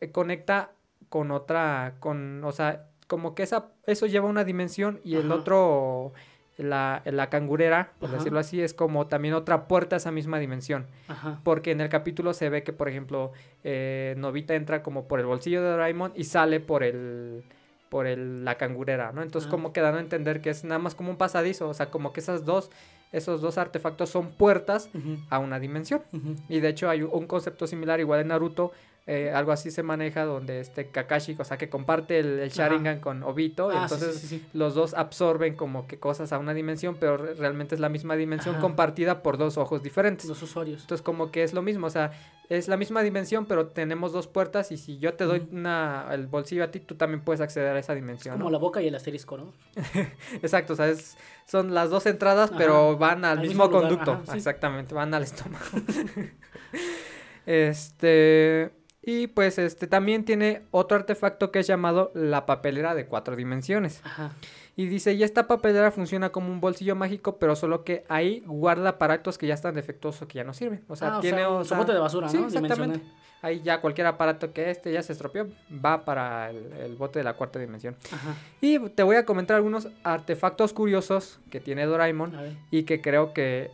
eh, 0.00 0.10
conecta 0.10 0.72
con 1.08 1.30
otra, 1.30 1.96
con, 1.98 2.42
o 2.44 2.52
sea, 2.52 2.86
como 3.06 3.34
que 3.34 3.42
esa, 3.42 3.72
eso 3.86 4.06
lleva 4.06 4.28
una 4.28 4.44
dimensión 4.44 5.00
y 5.04 5.16
el 5.16 5.32
otro, 5.32 6.12
la, 6.60 7.02
la 7.04 7.28
cangurera, 7.30 7.92
por 7.98 8.08
Ajá. 8.08 8.18
decirlo 8.18 8.38
así, 8.38 8.60
es 8.62 8.74
como 8.74 9.06
también 9.06 9.34
otra 9.34 9.66
puerta 9.66 9.96
a 9.96 9.98
esa 9.98 10.10
misma 10.12 10.38
dimensión. 10.38 10.86
Ajá. 11.08 11.40
Porque 11.44 11.70
en 11.72 11.80
el 11.80 11.88
capítulo 11.88 12.32
se 12.34 12.48
ve 12.50 12.62
que, 12.62 12.72
por 12.72 12.88
ejemplo, 12.88 13.32
eh, 13.64 14.14
Novita 14.18 14.54
entra 14.54 14.82
como 14.82 15.08
por 15.08 15.20
el 15.20 15.26
bolsillo 15.26 15.62
de 15.62 15.68
Doraemon 15.70 16.12
y 16.14 16.24
sale 16.24 16.60
por 16.60 16.82
el 16.82 17.42
por 17.88 18.06
el, 18.06 18.44
la 18.44 18.54
cangurera, 18.54 19.10
¿no? 19.10 19.20
Entonces 19.20 19.48
Ah. 19.48 19.50
como 19.50 19.72
que 19.72 19.80
dan 19.80 19.96
a 19.96 20.00
entender 20.00 20.40
que 20.40 20.50
es 20.50 20.62
nada 20.62 20.78
más 20.78 20.94
como 20.94 21.10
un 21.10 21.16
pasadizo, 21.16 21.68
o 21.68 21.74
sea, 21.74 21.86
como 21.90 22.12
que 22.12 22.20
esas 22.20 22.44
dos, 22.44 22.70
esos 23.10 23.40
dos 23.40 23.58
artefactos 23.58 24.10
son 24.10 24.30
puertas 24.30 24.88
a 25.28 25.40
una 25.40 25.58
dimensión. 25.58 26.00
Y 26.48 26.60
de 26.60 26.68
hecho 26.68 26.88
hay 26.88 27.02
un 27.02 27.26
concepto 27.26 27.66
similar 27.66 27.98
igual 27.98 28.20
en 28.20 28.28
Naruto, 28.28 28.70
eh, 29.06 29.32
algo 29.34 29.50
así 29.52 29.70
se 29.70 29.82
maneja 29.82 30.24
donde 30.24 30.60
este 30.60 30.86
Kakashi, 30.88 31.36
o 31.38 31.44
sea, 31.44 31.56
que 31.58 31.68
comparte 31.68 32.18
el, 32.20 32.38
el 32.38 32.50
Ajá. 32.50 32.68
Sharingan 32.68 33.00
con 33.00 33.22
Obito, 33.24 33.70
Ah, 33.70 33.82
entonces 33.82 34.14
sí, 34.16 34.26
sí, 34.26 34.38
sí. 34.38 34.46
los 34.52 34.74
dos 34.74 34.94
absorben 34.94 35.56
como 35.56 35.86
que 35.86 35.98
cosas 35.98 36.32
a 36.32 36.38
una 36.38 36.54
dimensión, 36.54 36.96
pero 37.00 37.16
re- 37.16 37.34
realmente 37.34 37.74
es 37.74 37.80
la 37.80 37.88
misma 37.88 38.14
dimensión 38.16 38.56
Ajá. 38.56 38.62
compartida 38.62 39.22
por 39.22 39.36
dos 39.38 39.56
ojos 39.58 39.82
diferentes. 39.82 40.26
Los 40.26 40.42
usuarios. 40.42 40.82
Entonces 40.82 41.02
como 41.02 41.30
que 41.32 41.42
es 41.42 41.54
lo 41.54 41.62
mismo, 41.62 41.86
o 41.88 41.90
sea, 41.90 42.12
es 42.48 42.68
la 42.68 42.76
misma 42.76 43.02
dimensión, 43.02 43.46
pero 43.46 43.66
tenemos 43.68 44.12
dos 44.12 44.26
puertas 44.26 44.70
y 44.72 44.76
si 44.76 44.98
yo 44.98 45.14
te 45.14 45.24
doy 45.24 45.46
una, 45.52 46.06
el 46.12 46.26
bolsillo 46.26 46.64
a 46.64 46.70
ti, 46.70 46.80
tú 46.80 46.94
también 46.96 47.22
puedes 47.22 47.40
acceder 47.40 47.74
a 47.74 47.78
esa 47.78 47.92
Es 47.94 47.96
dimensión. 48.00 48.34
como 48.34 48.44
¿no? 48.44 48.50
la 48.50 48.58
boca 48.58 48.80
y 48.82 48.88
el 48.88 48.94
asterisco, 48.94 49.36
¿no? 49.38 49.52
Exacto, 50.42 50.74
o 50.74 50.76
sea, 50.76 50.88
es- 50.88 51.16
son 51.46 51.74
las 51.74 51.90
dos 51.90 52.06
entradas, 52.06 52.50
Ajá, 52.50 52.58
pero 52.58 52.96
van 52.96 53.24
al, 53.24 53.38
al 53.38 53.46
mismo, 53.46 53.64
mismo 53.68 53.80
conducto. 53.80 54.22
Exactamente, 54.34 54.94
van 54.94 55.12
al 55.14 55.22
estómago. 55.24 55.64
este, 57.46 58.70
y 59.02 59.28
pues 59.28 59.58
este 59.58 59.86
también 59.86 60.24
tiene 60.24 60.62
otro 60.70 60.96
artefacto 60.96 61.50
que 61.50 61.60
es 61.60 61.66
llamado 61.66 62.10
la 62.14 62.46
papelera 62.46 62.94
de 62.94 63.06
cuatro 63.06 63.36
dimensiones. 63.36 64.00
Ajá. 64.04 64.32
Y 64.76 64.86
dice, 64.86 65.12
y 65.12 65.22
esta 65.22 65.46
papelera 65.46 65.90
funciona 65.90 66.30
como 66.30 66.50
un 66.50 66.60
bolsillo 66.60 66.94
mágico, 66.96 67.36
pero 67.38 67.54
solo 67.56 67.84
que 67.84 68.04
ahí 68.08 68.42
guarda 68.46 68.90
aparatos 68.90 69.36
que 69.36 69.46
ya 69.46 69.54
están 69.54 69.74
defectuosos 69.74 70.26
que 70.28 70.36
ya 70.36 70.44
no 70.44 70.54
sirven. 70.54 70.82
O 70.88 70.96
sea, 70.96 71.14
Ah, 71.14 71.18
o 71.18 71.20
tiene... 71.20 71.38
sea, 71.38 71.50
o 71.50 71.58
un 71.58 71.64
sea, 71.64 71.78
bote 71.78 71.92
de 71.92 71.98
basura, 71.98 72.28
sí, 72.28 72.38
¿no? 72.38 72.46
exactamente. 72.46 73.00
Ahí 73.42 73.60
ya 73.62 73.80
cualquier 73.80 74.06
aparato 74.06 74.52
que 74.52 74.70
este 74.70 74.92
ya 74.92 75.02
se 75.02 75.12
estropeó 75.14 75.48
va 75.84 76.04
para 76.04 76.50
el, 76.50 76.72
el 76.74 76.94
bote 76.96 77.18
de 77.20 77.24
la 77.24 77.34
cuarta 77.34 77.58
dimensión. 77.58 77.96
Ajá. 78.12 78.34
Y 78.60 78.78
te 78.90 79.02
voy 79.02 79.16
a 79.16 79.24
comentar 79.24 79.56
algunos 79.56 79.88
artefactos 80.04 80.72
curiosos 80.74 81.40
que 81.50 81.58
tiene 81.60 81.86
Doraemon 81.86 82.34
y 82.70 82.82
que 82.84 83.00
creo 83.00 83.32
que 83.32 83.70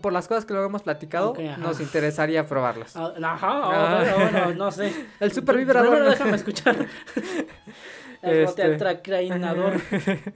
por 0.00 0.12
las 0.12 0.26
cosas 0.28 0.44
que 0.44 0.52
luego 0.54 0.68
hemos 0.68 0.82
platicado 0.82 1.34
nos 1.58 1.80
interesaría 1.80 2.46
probarlos. 2.46 2.96
Ah, 2.96 3.12
Ajá, 3.22 3.48
Ah. 3.64 4.04
bueno, 4.16 4.30
bueno, 4.30 4.54
no 4.54 4.70
sé. 4.70 4.92
El 5.20 5.32
super 5.32 5.56
vibrador. 5.56 6.08
Déjame 6.08 6.36
escuchar. 6.36 6.76
El 8.22 8.44
Este. 8.44 8.62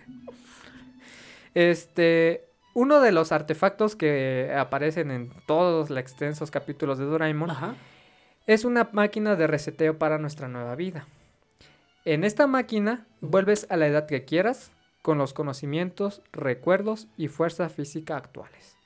Este, 1.55 2.49
uno 2.75 3.01
de 3.01 3.13
los 3.13 3.33
artefactos 3.33 3.97
que 3.97 4.55
aparecen 4.57 5.11
en 5.11 5.31
todos 5.47 5.91
los 5.91 5.99
extensos 5.99 6.51
capítulos 6.51 6.99
de 6.99 7.05
Doraemon 7.05 7.51
Ajá. 7.51 7.75
es 8.47 8.65
una 8.65 8.89
máquina 8.93 9.37
de 9.37 9.47
reseteo 9.47 9.99
para 9.99 10.17
nuestra 10.19 10.49
nueva 10.49 10.75
vida. 10.77 11.07
En 12.05 12.25
esta 12.25 12.47
máquina 12.47 13.07
vuelves 13.21 13.67
a 13.71 13.77
la 13.77 13.87
edad 13.87 14.07
que 14.07 14.25
quieras 14.25 14.73
con 15.03 15.19
los 15.19 15.35
conocimientos, 15.35 16.23
recuerdos 16.33 17.07
y 17.17 17.29
fuerza 17.29 17.69
física 17.69 18.17
actuales. 18.17 18.77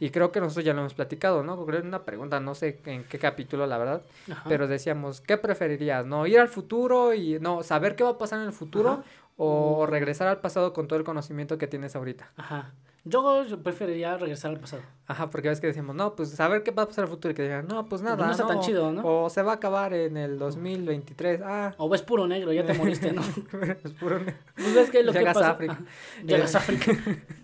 Y 0.00 0.10
creo 0.10 0.30
que 0.32 0.40
nosotros 0.40 0.64
ya 0.64 0.72
lo 0.74 0.80
hemos 0.80 0.94
platicado, 0.94 1.42
¿no? 1.42 1.64
Creo 1.66 1.80
que 1.82 1.86
una 1.88 2.04
pregunta, 2.04 2.40
no 2.40 2.54
sé 2.54 2.80
en 2.86 3.04
qué 3.04 3.18
capítulo, 3.18 3.66
la 3.66 3.78
verdad, 3.78 4.02
Ajá. 4.30 4.44
pero 4.48 4.66
decíamos, 4.68 5.20
¿qué 5.20 5.36
preferirías? 5.38 6.04
¿No? 6.06 6.26
¿Ir 6.26 6.38
al 6.40 6.48
futuro 6.48 7.14
y 7.14 7.38
no 7.40 7.62
saber 7.62 7.96
qué 7.96 8.04
va 8.04 8.10
a 8.10 8.18
pasar 8.18 8.40
en 8.40 8.46
el 8.46 8.52
futuro 8.52 8.90
Ajá. 8.90 9.02
o 9.36 9.86
regresar 9.86 10.28
al 10.28 10.40
pasado 10.40 10.72
con 10.72 10.86
todo 10.88 10.98
el 10.98 11.04
conocimiento 11.04 11.58
que 11.58 11.66
tienes 11.66 11.96
ahorita? 11.96 12.30
Ajá. 12.36 12.72
Yo 13.06 13.44
preferiría 13.62 14.16
regresar 14.16 14.52
al 14.52 14.60
pasado. 14.60 14.80
Ajá, 15.06 15.28
porque 15.28 15.50
ves 15.50 15.60
que 15.60 15.66
decíamos, 15.66 15.94
no, 15.94 16.14
pues 16.16 16.30
saber 16.30 16.62
qué 16.62 16.70
va 16.70 16.84
a 16.84 16.86
pasar 16.86 17.04
en 17.04 17.10
el 17.10 17.14
futuro 17.14 17.32
y 17.32 17.34
que 17.34 17.42
digan, 17.42 17.66
no, 17.68 17.84
pues 17.84 18.00
nada, 18.00 18.24
no 18.24 18.32
está 18.32 18.46
tan 18.46 18.60
chido, 18.60 18.92
¿no? 18.92 19.02
O 19.24 19.28
se 19.28 19.42
va 19.42 19.52
a 19.52 19.54
acabar 19.56 19.92
en 19.92 20.16
el 20.16 20.38
2023, 20.38 21.42
ah, 21.44 21.74
O 21.76 21.90
ves 21.90 22.00
puro 22.00 22.26
negro, 22.26 22.50
ya 22.54 22.64
te 22.64 22.72
moriste, 22.72 23.12
¿no? 23.12 23.20
es 23.84 23.92
puro 23.92 24.20
ne- 24.20 24.34
Pues 24.54 24.74
ves 24.74 24.90
que 24.90 25.02
lo 25.02 25.12
que 25.12 25.18
Llegas 25.18 25.36
a 25.36 25.40
pasa. 25.40 25.50
África. 25.50 25.72
Ajá. 25.74 25.82
Llegas 26.24 26.54
a 26.54 26.58
África. 26.58 26.92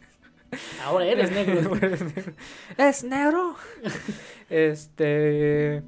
Ahora 0.85 1.07
eres 1.07 1.31
negro. 1.31 1.77
es 2.79 3.05
negro. 3.05 3.55
Este. 4.51 5.83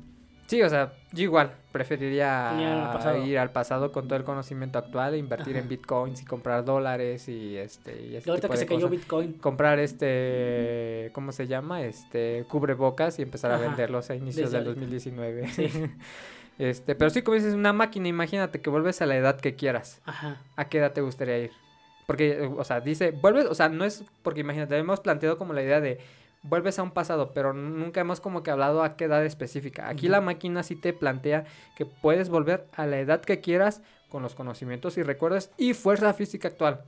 Sí, 0.46 0.61
o 0.62 0.68
sea, 0.68 0.92
yo 1.12 1.22
igual 1.22 1.53
preferiría 1.72 2.55
Ir 2.59 2.66
al 2.66 2.92
pasado. 2.92 3.25
ir 3.25 3.38
al 3.38 3.51
pasado 3.53 3.90
con 3.90 4.07
todo 4.07 4.18
el 4.18 4.25
conocimiento 4.25 4.79
actual 4.79 5.14
e 5.14 5.18
invertir 5.18 5.55
Ajá. 5.57 5.62
en 5.62 5.68
bitcoins 5.68 6.20
y 6.20 6.25
comprar 6.27 6.64
dólares 6.64 7.27
y 7.29 7.57
este 7.57 8.03
y 8.03 8.16
ahorita 8.16 8.35
tipo 8.35 8.48
que 8.48 8.53
de 8.53 8.57
se 8.59 8.66
cayó. 8.66 8.88
Bitcoin. 8.90 9.33
comprar 9.35 9.79
este 9.79 11.11
¿cómo 11.14 11.33
se 11.33 11.46
llama? 11.46 11.83
este 11.83 12.44
cubrebocas 12.48 13.18
y 13.18 13.22
empezar 13.22 13.51
a 13.51 13.57
venderlos 13.57 14.11
a 14.11 14.14
inicios 14.14 14.51
Desde 14.53 14.59
del 14.59 14.68
ahorita. 14.68 14.81
2019. 14.81 15.48
Sí. 15.48 15.70
este, 16.59 16.94
pero 16.96 17.11
sí 17.11 17.22
como 17.22 17.37
dices 17.37 17.55
una 17.55 17.72
máquina, 17.72 18.09
imagínate 18.09 18.61
que 18.61 18.68
vuelves 18.68 19.01
a 19.01 19.07
la 19.07 19.16
edad 19.16 19.40
que 19.40 19.55
quieras. 19.57 20.03
Ajá. 20.05 20.37
¿A 20.57 20.68
qué 20.68 20.79
edad 20.79 20.92
te 20.92 21.01
gustaría 21.01 21.38
ir? 21.38 21.51
Porque, 22.07 22.45
eh, 22.45 22.51
o 22.57 22.65
sea, 22.65 22.81
dice, 22.81 23.12
vuelves, 23.12 23.47
o 23.47 23.55
sea, 23.55 23.69
no 23.69 23.85
es, 23.85 24.05
porque 24.23 24.41
imagínate, 24.41 24.77
hemos 24.77 25.01
planteado 25.01 25.38
como 25.38 25.53
la 25.53 25.62
idea 25.62 25.81
de, 25.81 26.01
vuelves 26.43 26.79
a 26.79 26.83
un 26.83 26.91
pasado, 26.91 27.33
pero 27.33 27.53
nunca 27.53 28.01
hemos 28.01 28.21
como 28.21 28.43
que 28.43 28.51
hablado 28.51 28.83
a 28.83 28.97
qué 28.97 29.05
edad 29.05 29.25
específica. 29.25 29.88
Aquí 29.88 30.09
la 30.09 30.21
máquina 30.21 30.62
sí 30.62 30.77
te 30.77 30.93
plantea 30.93 31.45
que 31.77 31.87
puedes 31.87 32.29
volver 32.29 32.67
a 32.75 32.87
la 32.87 32.99
edad 32.99 33.21
que 33.21 33.41
quieras 33.41 33.83
con 34.09 34.23
los 34.23 34.35
conocimientos 34.35 34.99
y 34.99 35.03
recuerdos 35.03 35.51
y 35.57 35.75
fuerza 35.75 36.12
física 36.15 36.49
actual. 36.49 36.83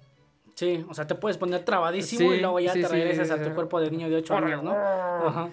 Sí, 0.55 0.85
o 0.88 0.94
sea, 0.94 1.07
te 1.07 1.14
puedes 1.14 1.37
poner 1.37 1.64
trabadísimo 1.64 2.31
Sí, 2.31 2.37
y 2.37 2.40
luego 2.40 2.61
ya 2.61 2.72
sí, 2.72 2.83
te 2.83 2.87
sí, 2.87 2.92
regresas 2.92 3.31
a 3.31 3.38
tu 3.38 3.48
sí. 3.48 3.50
cuerpo 3.50 3.81
de 3.81 3.90
niño 3.90 4.09
de 4.09 4.16
8 4.16 4.37
años, 4.37 4.62
¿no? 4.62 4.72
Ajá. 4.72 5.48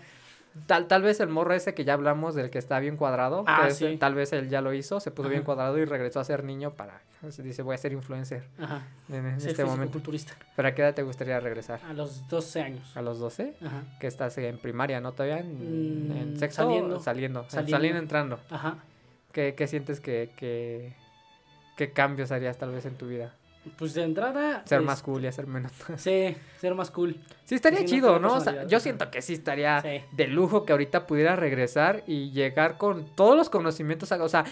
Tal, 0.68 0.88
tal 0.88 1.02
vez 1.02 1.20
el 1.22 1.30
morro 1.30 1.54
ese 1.54 1.74
que 1.74 1.86
ya 1.86 1.94
hablamos, 1.94 2.36
del 2.36 2.50
que 2.50 2.58
está 2.60 2.80
bien 2.80 2.98
cuadrado, 2.98 3.44
Ah, 3.48 3.64
que 3.68 3.74
sí. 3.74 3.98
tal 3.98 4.16
vez 4.16 4.34
él 4.34 4.50
ya 4.50 4.62
lo 4.62 4.74
hizo, 4.74 5.00
se 5.00 5.10
puso 5.12 5.30
bien 5.30 5.44
cuadrado 5.44 5.78
y 5.78 5.86
regresó 5.86 6.20
a 6.20 6.26
ser 6.26 6.44
niño 6.44 6.72
para, 6.72 7.02
dice, 7.22 7.62
voy 7.62 7.76
a 7.76 7.78
ser 7.78 7.94
influencer 7.94 8.44
Ajá. 8.60 8.82
en, 9.10 9.26
en 9.28 9.40
Ser 9.40 9.52
este 9.52 9.64
momento. 9.64 9.84
fisicoculturista. 10.00 10.34
¿Pero 10.56 10.68
a 10.68 10.72
qué 10.74 10.82
edad 10.82 10.94
te 10.94 11.04
gustaría 11.04 11.40
regresar? 11.40 11.80
A 11.88 11.94
los 11.94 12.28
12 12.28 12.62
años. 12.62 12.98
¿A 12.98 13.02
los 13.02 13.20
12? 13.20 13.56
Ajá. 13.66 13.84
que 14.00 14.08
estás 14.08 14.38
en 14.40 14.58
primaria, 14.58 15.00
¿no? 15.00 15.14
Todavía 15.14 15.40
en, 15.40 16.10
Mm, 16.10 16.18
en 16.18 16.38
sexto 16.40 16.64
saliendo. 16.64 17.00
saliendo, 17.00 17.46
Saliendo. 17.50 17.72
saliendo, 17.78 18.00
entrando. 18.00 18.40
Ajá. 18.50 18.76
¿Qué, 19.32 19.56
qué 19.56 19.68
sientes 19.68 20.02
que, 20.02 20.32
que, 20.36 20.94
qué 21.78 21.92
cambios 21.94 22.32
harías 22.34 22.58
tal 22.58 22.72
vez 22.72 22.86
en 22.86 22.96
tu 22.96 23.08
vida? 23.08 23.34
Pues 23.78 23.94
de 23.94 24.04
entrada. 24.04 24.64
Ser 24.66 24.80
es- 24.82 24.86
más 24.86 25.02
cool 25.04 25.24
y 25.24 25.28
hacer 25.28 25.46
menos. 25.48 25.72
Sí, 25.98 26.36
ser 26.60 26.74
más 26.76 26.90
cool. 26.92 27.16
Sí, 27.46 27.56
estaría 27.56 27.80
Sí, 27.80 27.86
chido, 27.86 28.20
¿no? 28.20 28.36
O 28.36 28.40
sea, 28.42 28.66
yo 28.66 28.80
siento 28.80 29.12
que 29.12 29.22
sí 29.22 29.34
estaría 29.34 29.82
Sí. 29.82 30.02
de 30.14 30.28
lujo 30.28 30.66
que 30.66 30.72
ahorita 30.72 31.06
pudiera 31.08 31.36
regresar 31.36 32.04
y 32.08 32.32
llegar 32.32 32.78
con 32.78 33.06
todos 33.16 33.36
los 33.38 33.50
conocimientos, 33.50 34.12
o 34.12 34.30
sea, 34.30 34.46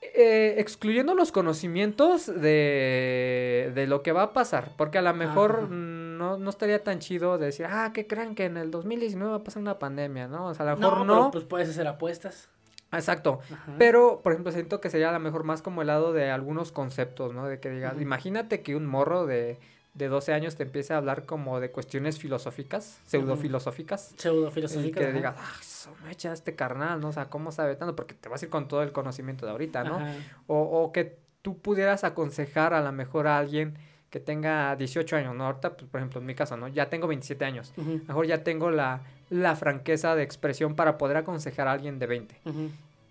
eh, 0.00 0.54
excluyendo 0.58 1.14
los 1.14 1.32
conocimientos 1.32 2.26
de, 2.26 3.72
de 3.74 3.86
lo 3.86 4.02
que 4.02 4.12
va 4.12 4.22
a 4.24 4.32
pasar, 4.32 4.70
porque 4.76 4.98
a 4.98 5.02
lo 5.02 5.12
mejor 5.14 5.60
Ajá. 5.64 5.66
no, 5.70 6.36
no 6.38 6.50
estaría 6.50 6.82
tan 6.84 6.98
chido 7.00 7.36
decir, 7.38 7.66
ah, 7.68 7.90
que 7.92 8.06
crean 8.06 8.34
que 8.34 8.44
en 8.44 8.56
el 8.56 8.70
2019 8.70 9.30
va 9.32 9.38
a 9.38 9.44
pasar 9.44 9.60
una 9.62 9.78
pandemia, 9.78 10.28
¿no? 10.28 10.46
O 10.46 10.54
sea, 10.54 10.66
a 10.66 10.70
lo 10.72 10.76
mejor 10.76 10.98
No, 10.98 11.04
no. 11.04 11.14
pero 11.14 11.30
pues 11.32 11.44
puedes 11.44 11.68
hacer 11.70 11.86
apuestas. 11.88 12.48
Exacto. 12.92 13.40
Ajá. 13.52 13.74
Pero, 13.78 14.20
por 14.22 14.32
ejemplo, 14.32 14.52
siento 14.52 14.80
que 14.80 14.90
sería 14.90 15.10
a 15.10 15.12
lo 15.12 15.20
mejor 15.20 15.44
más 15.44 15.62
como 15.62 15.80
el 15.82 15.88
lado 15.88 16.12
de 16.12 16.30
algunos 16.30 16.72
conceptos, 16.72 17.34
¿no? 17.34 17.46
De 17.46 17.60
que 17.60 17.70
digas, 17.70 18.00
imagínate 18.00 18.62
que 18.62 18.74
un 18.76 18.86
morro 18.86 19.26
de, 19.26 19.58
de 19.94 20.08
12 20.08 20.32
años 20.32 20.56
te 20.56 20.62
empiece 20.62 20.94
a 20.94 20.96
hablar 20.96 21.24
como 21.26 21.60
de 21.60 21.70
cuestiones 21.70 22.18
filosóficas, 22.18 23.00
pseudofilosóficas. 23.06 24.14
Pseudo 24.16 24.48
Y 24.48 24.50
filosófica. 24.52 25.00
que 25.00 25.12
digas, 25.12 25.34
ah, 25.38 25.56
eso 25.60 25.94
me 26.04 26.12
echa 26.12 26.32
este 26.32 26.54
carnal, 26.54 27.00
¿no? 27.00 27.08
O 27.08 27.12
sea, 27.12 27.28
¿cómo 27.28 27.52
sabe 27.52 27.76
tanto? 27.76 27.94
Porque 27.94 28.14
te 28.14 28.28
vas 28.28 28.42
a 28.42 28.44
ir 28.46 28.50
con 28.50 28.68
todo 28.68 28.82
el 28.82 28.92
conocimiento 28.92 29.44
de 29.46 29.52
ahorita, 29.52 29.84
¿no? 29.84 29.98
O, 30.46 30.58
o 30.60 30.92
que 30.92 31.18
tú 31.42 31.58
pudieras 31.58 32.04
aconsejar 32.04 32.74
a 32.74 32.80
lo 32.80 32.92
mejor 32.92 33.26
a 33.26 33.38
alguien 33.38 33.74
que 34.10 34.20
tenga 34.20 34.74
18 34.74 35.16
años, 35.16 35.34
¿no? 35.34 35.44
Ahorita, 35.46 35.76
pues, 35.76 35.90
por 35.90 36.00
ejemplo, 36.00 36.20
en 36.20 36.26
mi 36.26 36.34
caso, 36.34 36.56
¿no? 36.56 36.68
Ya 36.68 36.88
tengo 36.88 37.06
27 37.06 37.44
años. 37.44 37.72
Mejor 37.76 38.26
ya 38.26 38.42
tengo 38.42 38.70
la, 38.70 39.02
la 39.30 39.56
franqueza 39.56 40.14
de 40.14 40.22
expresión 40.22 40.74
para 40.74 40.98
poder 40.98 41.16
aconsejar 41.18 41.68
a 41.68 41.72
alguien 41.72 41.98
de 41.98 42.06
20 42.06 42.40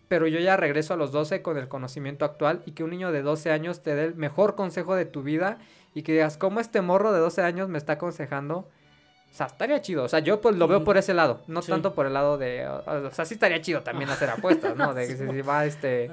pero 0.08 0.26
yo 0.26 0.40
ya 0.40 0.56
regreso 0.56 0.94
a 0.94 0.98
los 0.98 1.12
12 1.12 1.42
con 1.42 1.58
el 1.58 1.68
conocimiento 1.68 2.24
actual 2.24 2.62
y 2.66 2.72
que 2.72 2.84
un 2.86 2.92
niño 2.92 3.12
de 3.12 3.22
12 3.22 3.52
años 3.52 3.82
te 3.82 3.94
dé 3.94 4.06
el 4.06 4.16
mejor 4.16 4.56
consejo 4.56 4.96
de 4.96 5.04
tu 5.04 5.22
vida 5.22 5.58
y 5.94 6.04
que 6.04 6.14
digas, 6.14 6.38
¿cómo 6.38 6.62
este 6.62 6.80
morro 6.82 7.12
de 7.12 7.20
12 7.20 7.42
años 7.42 7.68
me 7.68 7.78
está 7.78 7.94
aconsejando? 7.94 8.60
O 8.60 9.34
sea, 9.38 9.48
estaría 9.48 9.82
chido. 9.82 10.06
O 10.06 10.08
sea, 10.08 10.20
yo 10.20 10.40
pues 10.40 10.56
lo 10.56 10.68
veo 10.70 10.86
por 10.86 10.96
ese 10.98 11.14
lado, 11.14 11.42
no 11.48 11.62
Sí. 11.62 11.72
tanto 11.72 11.94
por 11.94 12.06
el 12.06 12.14
lado 12.14 12.38
de... 12.38 12.66
O 12.68 13.12
sea, 13.12 13.26
sí 13.26 13.34
estaría 13.34 13.60
chido 13.62 13.82
también 13.82 14.10
hacer 14.10 14.30
apuestas, 14.30 14.78
¿no? 14.78 14.94
De 14.94 15.08
que 15.10 15.18
si 15.18 15.28
si 15.28 15.42
va 15.42 15.66
este... 15.66 16.10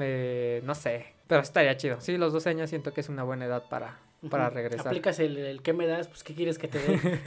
eh, 0.00 0.62
no 0.64 0.74
sé, 0.74 1.06
pero 1.26 1.42
estaría 1.42 1.76
chido. 1.76 2.00
Sí, 2.00 2.16
los 2.16 2.32
12 2.32 2.48
años 2.48 2.70
siento 2.70 2.94
que 2.94 3.02
es 3.02 3.10
una 3.10 3.22
buena 3.22 3.44
edad 3.44 3.64
para, 3.68 3.98
para 4.30 4.50
regresar. 4.50 4.88
Aplicas 4.88 5.18
el, 5.18 5.36
el 5.38 5.62
¿qué 5.62 5.72
me 5.72 5.86
das? 5.86 6.08
Pues 6.08 6.24
¿qué 6.24 6.34
quieres 6.34 6.58
que 6.58 6.68
te 6.68 6.78
dé? 6.78 7.20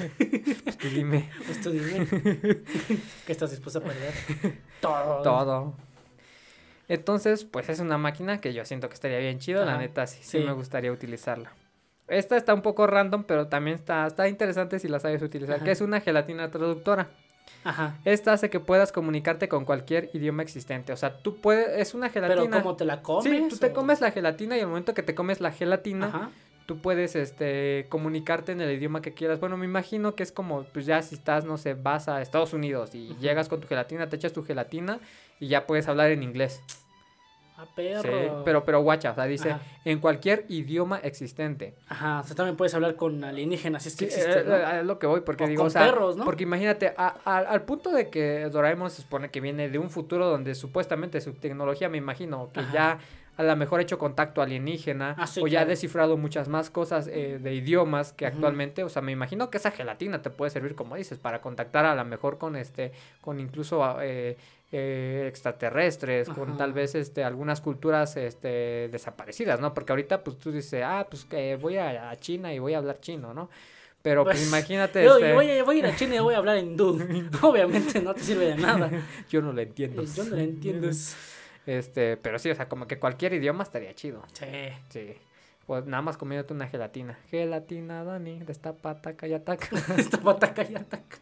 Pues 0.63 0.77
tú 0.77 0.87
dime 0.87 1.29
pues 1.45 1.61
tú 1.61 1.71
dime. 1.71 2.07
¿Qué 3.25 3.31
estás 3.31 3.51
dispuesto 3.51 3.79
a 3.79 3.83
perder? 3.83 4.13
Todo. 4.81 5.21
todo. 5.23 5.73
Entonces, 6.87 7.45
pues 7.45 7.69
es 7.69 7.79
una 7.79 7.97
máquina 7.97 8.41
que 8.41 8.53
yo 8.53 8.65
siento 8.65 8.87
que 8.89 8.95
estaría 8.95 9.19
bien 9.19 9.37
chido, 9.39 9.63
la 9.63 9.77
neta 9.77 10.07
sí, 10.07 10.19
sí, 10.23 10.39
sí. 10.39 10.43
me 10.43 10.53
gustaría 10.53 10.91
utilizarla. 10.91 11.51
Esta 12.07 12.35
está 12.35 12.53
un 12.55 12.63
poco 12.63 12.87
random, 12.87 13.25
pero 13.25 13.47
también 13.47 13.75
está, 13.75 14.07
está 14.07 14.27
interesante 14.27 14.79
si 14.79 14.87
la 14.87 14.99
sabes 14.99 15.21
utilizar, 15.21 15.57
Ajá. 15.57 15.65
que 15.65 15.71
es 15.71 15.81
una 15.81 16.01
gelatina 16.01 16.49
traductora. 16.49 17.09
Ajá. 17.63 17.97
Esta 18.05 18.33
hace 18.33 18.49
que 18.49 18.59
puedas 18.59 18.91
comunicarte 18.91 19.47
con 19.47 19.65
cualquier 19.65 20.09
idioma 20.13 20.41
existente. 20.41 20.93
O 20.93 20.97
sea, 20.97 21.19
tú 21.19 21.37
puedes, 21.41 21.67
es 21.77 21.93
una 21.93 22.09
gelatina. 22.09 22.41
Pero 22.41 22.63
¿cómo 22.63 22.75
te 22.75 22.85
la 22.85 23.03
comes? 23.03 23.23
Sí, 23.25 23.47
tú 23.49 23.57
te 23.57 23.71
comes 23.71 24.01
la 24.01 24.11
gelatina 24.11 24.57
y 24.57 24.61
al 24.61 24.67
momento 24.67 24.93
que 24.93 25.03
te 25.03 25.13
comes 25.13 25.41
la 25.41 25.51
gelatina, 25.51 26.07
Ajá. 26.07 26.29
Tú 26.69 26.81
puedes 26.83 27.15
este 27.15 27.87
comunicarte 27.89 28.51
en 28.51 28.61
el 28.61 28.69
idioma 28.71 29.01
que 29.01 29.15
quieras. 29.15 29.39
Bueno, 29.39 29.57
me 29.57 29.65
imagino 29.65 30.13
que 30.13 30.21
es 30.21 30.31
como 30.31 30.65
pues 30.65 30.85
ya 30.85 31.01
si 31.01 31.15
estás, 31.15 31.43
no 31.43 31.57
sé, 31.57 31.73
vas 31.73 32.07
a 32.07 32.21
Estados 32.21 32.53
Unidos 32.53 32.93
y 32.93 33.15
llegas 33.15 33.49
con 33.49 33.59
tu 33.59 33.67
gelatina, 33.67 34.07
te 34.07 34.17
echas 34.17 34.33
tu 34.33 34.43
gelatina 34.43 34.99
y 35.39 35.47
ya 35.47 35.65
puedes 35.65 35.87
hablar 35.87 36.11
en 36.11 36.21
inglés. 36.21 36.61
Ah, 37.57 37.65
Sí, 37.75 37.81
pero 38.43 38.63
pero 38.63 38.81
guacha, 38.83 39.11
o 39.11 39.15
sea, 39.15 39.25
dice 39.25 39.49
Ajá. 39.49 39.61
en 39.83 39.99
cualquier 39.99 40.45
idioma 40.47 40.99
existente. 40.99 41.73
Ajá, 41.87 42.19
o 42.19 42.23
sea, 42.23 42.35
también 42.35 42.55
puedes 42.55 42.75
hablar 42.75 42.95
con 42.95 43.23
alienígenas, 43.23 43.81
si 43.81 43.89
es 43.89 43.95
que 43.95 44.05
Sí, 44.05 44.11
existe, 44.11 44.39
eh, 44.41 44.43
¿no? 44.45 44.55
eh, 44.55 44.79
es 44.81 44.85
lo 44.85 44.99
que 44.99 45.07
voy, 45.07 45.21
porque 45.21 45.45
O 45.45 45.47
digo, 45.47 45.63
con 45.63 45.67
o 45.67 45.69
sea, 45.71 45.87
perros, 45.87 46.17
¿no? 46.17 46.23
porque 46.23 46.43
imagínate, 46.43 46.93
a- 46.95 47.15
a- 47.25 47.37
al 47.39 47.63
punto 47.63 47.89
de 47.91 48.11
que 48.11 48.47
Doraemon 48.51 48.91
se 48.91 49.01
supone 49.01 49.31
que 49.31 49.41
viene 49.41 49.69
de 49.69 49.79
un 49.79 49.89
futuro 49.89 50.27
donde 50.27 50.53
supuestamente 50.53 51.19
su 51.19 51.33
tecnología, 51.33 51.89
me 51.89 51.97
imagino, 51.97 52.51
que 52.53 52.59
Ajá. 52.61 52.71
ya 52.73 52.99
a 53.39 53.43
lo 53.43 53.55
mejor 53.55 53.79
hecho 53.79 53.97
contacto 53.97 54.41
alienígena 54.41 55.15
Ah, 55.17 55.25
sí, 55.25 55.39
o 55.41 55.47
ya 55.47 55.61
ha 55.61 55.65
descifrado 55.65 56.17
muchas 56.17 56.49
más 56.49 56.69
cosas 56.69 57.07
eh, 57.07 57.39
de 57.41 57.53
idiomas 57.53 58.11
que 58.11 58.25
actualmente, 58.25 58.83
o 58.83 58.89
sea, 58.89 59.01
me 59.01 59.13
imagino 59.13 59.49
que 59.49 59.57
esa 59.57 59.71
gelatina 59.71 60.21
te 60.21 60.29
puede 60.29 60.51
servir, 60.51 60.75
como 60.75 60.97
dices, 60.97 61.19
para 61.19 61.39
contactar 61.39 61.85
a 61.85 61.95
lo 61.95 62.03
mejor 62.03 62.37
con 62.37 62.57
este, 62.57 62.91
con 63.21 63.39
incluso 63.39 63.81
eh, 64.01 64.35
eh, 64.73 65.25
extraterrestres, 65.29 66.27
con 66.27 66.57
tal 66.57 66.73
vez 66.73 66.95
este 66.95 67.23
algunas 67.23 67.61
culturas 67.61 68.17
este 68.17 68.89
desaparecidas, 68.91 69.61
¿no? 69.61 69.73
Porque 69.73 69.93
ahorita 69.93 70.21
pues 70.21 70.37
tú 70.37 70.51
dices, 70.51 70.83
ah, 70.85 71.07
pues 71.09 71.23
que 71.23 71.55
voy 71.55 71.77
a, 71.77 72.09
a 72.09 72.17
China 72.17 72.53
y 72.53 72.59
voy 72.59 72.73
a 72.73 72.79
hablar 72.79 72.99
chino, 72.99 73.33
¿no? 73.33 73.49
Pero 74.01 74.25
pues, 74.25 74.35
Pues, 74.35 74.47
imagínate, 74.49 75.01
Yo, 75.01 75.15
este, 75.15 75.29
yo 75.29 75.35
voy, 75.35 75.49
a, 75.49 75.63
voy 75.63 75.77
a 75.77 75.79
ir 75.79 75.85
a 75.85 75.95
China 75.95 76.15
y 76.15 76.19
voy 76.19 76.33
a 76.33 76.39
hablar 76.39 76.57
hindú. 76.57 76.99
Obviamente 77.41 78.01
no 78.01 78.13
te 78.13 78.21
sirve 78.21 78.47
de 78.47 78.55
nada. 78.57 78.91
yo 79.29 79.41
no 79.41 79.53
lo 79.53 79.61
entiendo. 79.61 80.03
Yo 80.03 80.25
no 80.25 80.35
lo 80.35 80.41
entiendo. 80.41 80.89
Este, 81.65 82.17
pero 82.17 82.39
sí, 82.39 82.49
o 82.49 82.55
sea, 82.55 82.67
como 82.69 82.87
que 82.87 82.99
cualquier 82.99 83.33
idioma 83.33 83.63
estaría 83.63 83.93
chido. 83.93 84.23
Sí. 84.33 84.45
Sí. 84.89 85.13
Pues 85.67 85.85
nada 85.85 86.01
más 86.01 86.17
comiéndote 86.17 86.53
una 86.53 86.67
gelatina. 86.67 87.19
Gelatina, 87.29 88.03
Dani, 88.03 88.39
destapa, 88.39 89.01
taca 89.01 89.27
y 89.27 89.33
ataca. 89.33 89.67
Esta 89.97 90.19
pataca 90.19 90.63
y 90.63 90.75
ataca. 90.75 91.17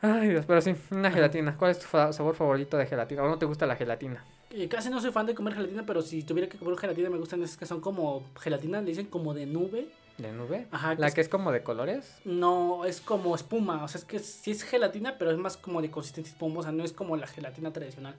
Ay, 0.00 0.30
Dios, 0.30 0.44
pero 0.46 0.60
sí, 0.60 0.74
una 0.90 1.10
gelatina. 1.12 1.56
¿Cuál 1.56 1.70
es 1.72 1.78
tu 1.78 1.86
fa- 1.86 2.12
sabor 2.12 2.34
favorito 2.34 2.76
de 2.76 2.86
gelatina? 2.86 3.22
¿O 3.22 3.28
no 3.28 3.38
te 3.38 3.46
gusta 3.46 3.66
la 3.66 3.76
gelatina? 3.76 4.24
Eh, 4.50 4.68
casi 4.68 4.90
no 4.90 5.00
soy 5.00 5.12
fan 5.12 5.26
de 5.26 5.34
comer 5.34 5.54
gelatina, 5.54 5.86
pero 5.86 6.02
si 6.02 6.22
tuviera 6.24 6.48
que 6.48 6.58
comer 6.58 6.76
gelatina 6.76 7.08
me 7.08 7.18
gustan 7.18 7.42
esas 7.42 7.56
que 7.56 7.66
son 7.66 7.80
como 7.80 8.24
gelatina, 8.40 8.80
le 8.80 8.86
dicen 8.88 9.06
como 9.06 9.32
de 9.32 9.46
nube. 9.46 9.88
¿De 10.18 10.32
nube? 10.32 10.66
Ajá, 10.72 10.94
¿La 10.96 11.06
es- 11.06 11.14
que 11.14 11.20
es 11.20 11.28
como 11.28 11.52
de 11.52 11.62
colores? 11.62 12.16
No, 12.24 12.84
es 12.84 13.00
como 13.00 13.34
espuma, 13.34 13.84
o 13.84 13.88
sea, 13.88 13.98
es 14.00 14.04
que 14.04 14.18
sí 14.18 14.50
es 14.50 14.62
gelatina, 14.64 15.16
pero 15.18 15.30
es 15.30 15.38
más 15.38 15.56
como 15.56 15.80
de 15.80 15.90
consistencia 15.90 16.32
espumosa, 16.32 16.72
no 16.72 16.84
es 16.84 16.92
como 16.92 17.16
la 17.16 17.26
gelatina 17.26 17.72
tradicional. 17.72 18.14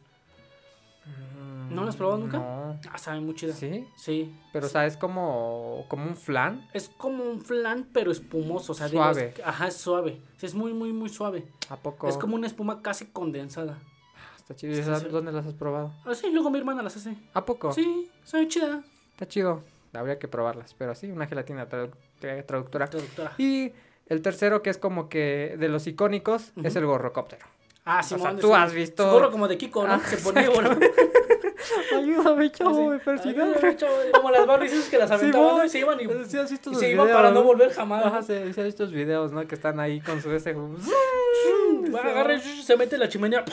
¿No 1.70 1.84
la 1.84 1.90
has 1.90 1.96
probado 1.96 2.20
nunca? 2.20 2.38
No. 2.38 2.80
Ah, 2.92 2.98
sabe 2.98 3.20
muy 3.20 3.34
chida. 3.36 3.54
¿Sí? 3.54 3.88
Sí. 3.96 4.36
Pero, 4.52 4.68
o 4.68 4.70
sea, 4.70 4.86
es 4.86 4.96
como, 4.98 5.86
como 5.88 6.06
un 6.06 6.16
flan. 6.16 6.68
Es 6.74 6.90
como 6.90 7.24
un 7.24 7.42
flan, 7.42 7.88
pero 7.92 8.12
espumoso, 8.12 8.74
o 8.74 8.76
sea, 8.76 8.88
digo, 8.88 9.02
Suave. 9.04 9.34
es- 9.38 9.44
ajá, 9.46 9.68
es 9.68 9.78
suave. 9.78 10.22
Sí, 10.38 10.46
Es 10.46 10.54
muy, 10.56 10.74
muy, 10.74 10.94
muy 10.94 11.10
suave. 11.10 11.46
¿A 11.70 11.78
poco? 11.78 12.08
Es 12.08 12.18
como 12.18 12.36
una 12.36 12.48
espuma 12.48 12.82
casi 12.82 13.08
condensada. 13.08 13.80
Está 14.38 14.56
chido. 14.56 14.74
¿Y 14.74 14.76
Sí, 14.76 14.82
esas 14.82 15.02
sí. 15.04 15.08
¿Dónde 15.10 15.32
las 15.32 15.46
has 15.46 15.54
probado? 15.54 15.94
Ah, 16.06 16.14
sí, 16.14 16.30
luego 16.32 16.50
mi 16.52 16.60
hermana 16.60 16.84
las 16.84 16.96
hace. 16.98 17.16
¿A 17.34 17.44
poco? 17.46 17.72
Sí, 17.72 18.10
sabe 18.24 18.48
chida. 18.48 18.84
Está 19.12 19.28
chido. 19.28 19.64
Habría 19.94 20.20
que 20.20 20.28
probarlas. 20.28 20.74
Pero 20.74 20.94
sí, 20.96 21.10
una 21.10 21.28
gelatina 21.28 21.68
tradu- 21.70 21.92
tra- 22.22 22.46
traductora. 22.46 22.88
Traductora. 22.88 23.34
Y 23.38 23.72
el 24.08 24.22
tercero, 24.22 24.62
que 24.62 24.70
es 24.70 24.78
como 24.78 25.08
que 25.10 25.56
de 25.58 25.70
los 25.70 25.88
icónicos, 25.88 26.52
es 26.64 26.76
el 26.76 26.86
gorrocóptero. 26.86 27.46
Ah, 27.86 28.02
sea, 28.02 28.18
Simón. 28.18 28.38
tú 28.40 28.48
sí. 28.48 28.54
has 28.54 28.74
visto- 28.74 29.12
gorro 29.12 29.30
como 29.32 29.48
de 29.48 29.58
Kiko, 29.58 29.86
¿no? 29.88 29.94
Ah, 29.96 30.00
Se 30.00 30.18
ponía 30.18 30.48
gorro. 30.50 30.70
Ayúdame, 31.98 32.52
chavo, 32.52 32.90
me 32.90 33.00
persiguieron. 33.00 33.50
Ayúdame, 33.54 33.76
chavo. 33.78 33.94
Como 34.14 34.32
las 34.32 34.46
Barbies 34.46 34.90
que 34.90 34.98
las 34.98 35.12
aventaban. 35.12 35.58
¿no? 35.58 35.66
y 35.66 35.70
se 35.70 35.80
iban 35.80 36.00
y, 36.00 36.06
Sí, 36.26 36.38
has 36.38 36.52
visto 36.52 36.70
y 36.70 36.74
esos 36.74 36.80
se 36.82 36.92
iban 36.92 37.08
para 37.10 37.32
no 37.32 37.44
volver 37.44 37.72
jamás. 37.72 38.06
Ajá, 38.06 38.22
sí, 38.24 38.34
sí, 38.34 38.40
has 38.40 38.46
visto 38.56 38.62
estos 38.84 38.92
videos, 38.92 39.32
¿no? 39.32 39.46
Que 39.48 39.56
están 39.56 39.80
ahí 39.80 40.00
con 40.02 40.22
su 40.22 40.32
ese... 40.32 40.54
Va, 41.94 42.00
agarra, 42.02 42.40
se 42.40 42.76
mete 42.78 42.96
en 42.96 43.02
la 43.02 43.10
chimenea. 43.10 43.44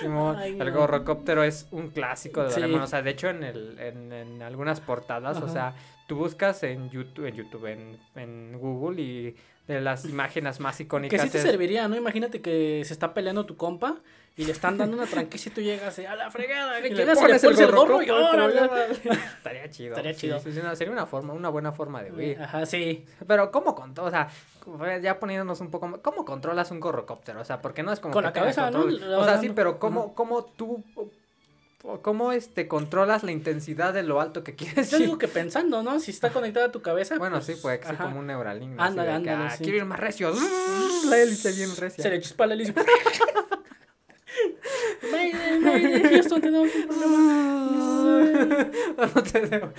Simón, 0.00 0.36
Ay, 0.36 0.56
el 0.58 0.70
gorrocóptero 0.70 1.42
es 1.44 1.66
un 1.72 1.88
clásico 1.90 2.42
de 2.42 2.50
Sí. 2.50 2.60
Doraemon. 2.60 2.82
O 2.82 2.86
sea, 2.86 3.02
de 3.02 3.10
hecho, 3.10 3.28
en, 3.28 3.42
el, 3.44 3.78
en, 3.78 4.12
en 4.12 4.42
algunas 4.42 4.80
portadas, 4.80 5.40
o 5.42 5.48
sea, 5.48 5.74
tú 6.06 6.16
buscas 6.16 6.62
en 6.62 6.88
YouTube, 6.90 7.26
en, 7.26 7.34
YouTube, 7.34 7.66
en, 7.66 7.98
en 8.16 8.58
Google 8.58 9.00
y 9.02 9.36
de 9.74 9.80
las 9.80 10.04
imágenes 10.04 10.60
más 10.60 10.76
Que 10.76 10.82
icónicas. 10.84 11.22
sí 11.22 11.30
te 11.30 11.38
es- 11.38 11.44
serviría, 11.44 11.88
¿no? 11.88 11.96
Imagínate 11.96 12.40
que 12.40 12.82
se 12.84 12.92
está 12.92 13.14
peleando 13.14 13.46
tu 13.46 13.56
compa 13.56 13.96
y 14.36 14.44
le 14.44 14.52
están 14.52 14.78
dando 14.78 14.96
una 14.96 15.06
tranquiza 15.06 15.48
y 15.48 15.52
tú 15.52 15.60
llegas 15.60 15.98
y, 15.98 16.06
a 16.06 16.14
la 16.16 16.30
fregada. 16.30 16.80
Que 16.80 16.88
y 16.88 16.90
le 16.90 16.96
llegas 16.96 17.18
y 17.18 17.26
le 17.26 17.38
pones 17.38 17.60
el 17.60 17.70
gorro 17.72 18.02
y 18.02 18.10
órale. 18.10 18.60
Estaría 19.36 19.70
chido. 19.70 19.90
Estaría 19.90 20.14
chido. 20.14 20.38
sí, 20.40 20.52
sí, 20.52 20.60
no, 20.62 20.74
sería 20.76 20.92
una 20.92 21.06
forma, 21.06 21.32
una 21.32 21.48
buena 21.48 21.72
forma 21.72 22.02
de 22.02 22.12
huir. 22.12 22.40
Ajá, 22.40 22.66
sí. 22.66 23.04
Pero 23.26 23.50
¿cómo 23.50 23.74
controlas? 23.74 24.12
O 24.12 24.16
sea, 24.16 24.28
como 24.64 24.84
ya 25.00 25.18
poniéndonos 25.18 25.60
un 25.60 25.70
poco 25.70 25.88
más, 25.88 26.00
¿cómo 26.00 26.24
controlas 26.24 26.70
un 26.70 26.80
gorrocóptero? 26.80 27.40
O 27.40 27.44
sea, 27.44 27.60
porque 27.60 27.82
no 27.82 27.92
es 27.92 28.00
como 28.00 28.12
Con 28.14 28.22
que 28.22 28.28
la 28.28 28.32
cabeza, 28.32 28.70
¿no? 28.70 28.84
O 29.18 29.24
sea, 29.24 29.38
sí, 29.38 29.50
pero 29.54 29.78
¿cómo, 29.78 30.14
cómo 30.14 30.44
tú 30.44 30.82
cómo 32.02 32.32
este 32.32 32.68
controlas 32.68 33.22
la 33.22 33.32
intensidad 33.32 33.94
de 33.94 34.02
lo 34.02 34.20
alto 34.20 34.44
que 34.44 34.54
quieres 34.54 34.90
Yo 34.90 34.98
digo 34.98 35.18
que 35.18 35.28
pensando, 35.28 35.82
¿no? 35.82 35.98
Si 35.98 36.10
está 36.10 36.30
conectada 36.30 36.66
a 36.66 36.72
tu 36.72 36.82
cabeza. 36.82 37.16
Bueno, 37.18 37.36
pues, 37.36 37.46
sí, 37.46 37.54
puede 37.54 37.78
que 37.78 37.86
sea 37.86 37.94
ajá. 37.94 38.04
como 38.04 38.20
un 38.20 38.26
Neuralink. 38.26 38.72
Así 38.72 38.88
Ándale, 38.88 39.12
ándale, 39.12 39.44
ah, 39.44 39.50
sí. 39.56 39.64
Quiero 39.64 39.78
ir 39.78 39.84
más 39.86 39.98
recio. 39.98 40.32
La 41.08 41.18
hélice 41.18 41.52
bien 41.52 41.74
recia. 41.76 42.02
Se 42.02 42.10
le 42.10 42.20
chispa 42.20 42.46
la 42.46 42.54
hélice. 42.54 42.74
Mayday, 45.10 45.58
Mayday, 45.60 46.02
Houston, 46.14 46.40
tenemos 46.40 46.68
un 46.74 46.86
problema. 46.86 48.70
No 49.14 49.22
te 49.22 49.40
debo. 49.46 49.72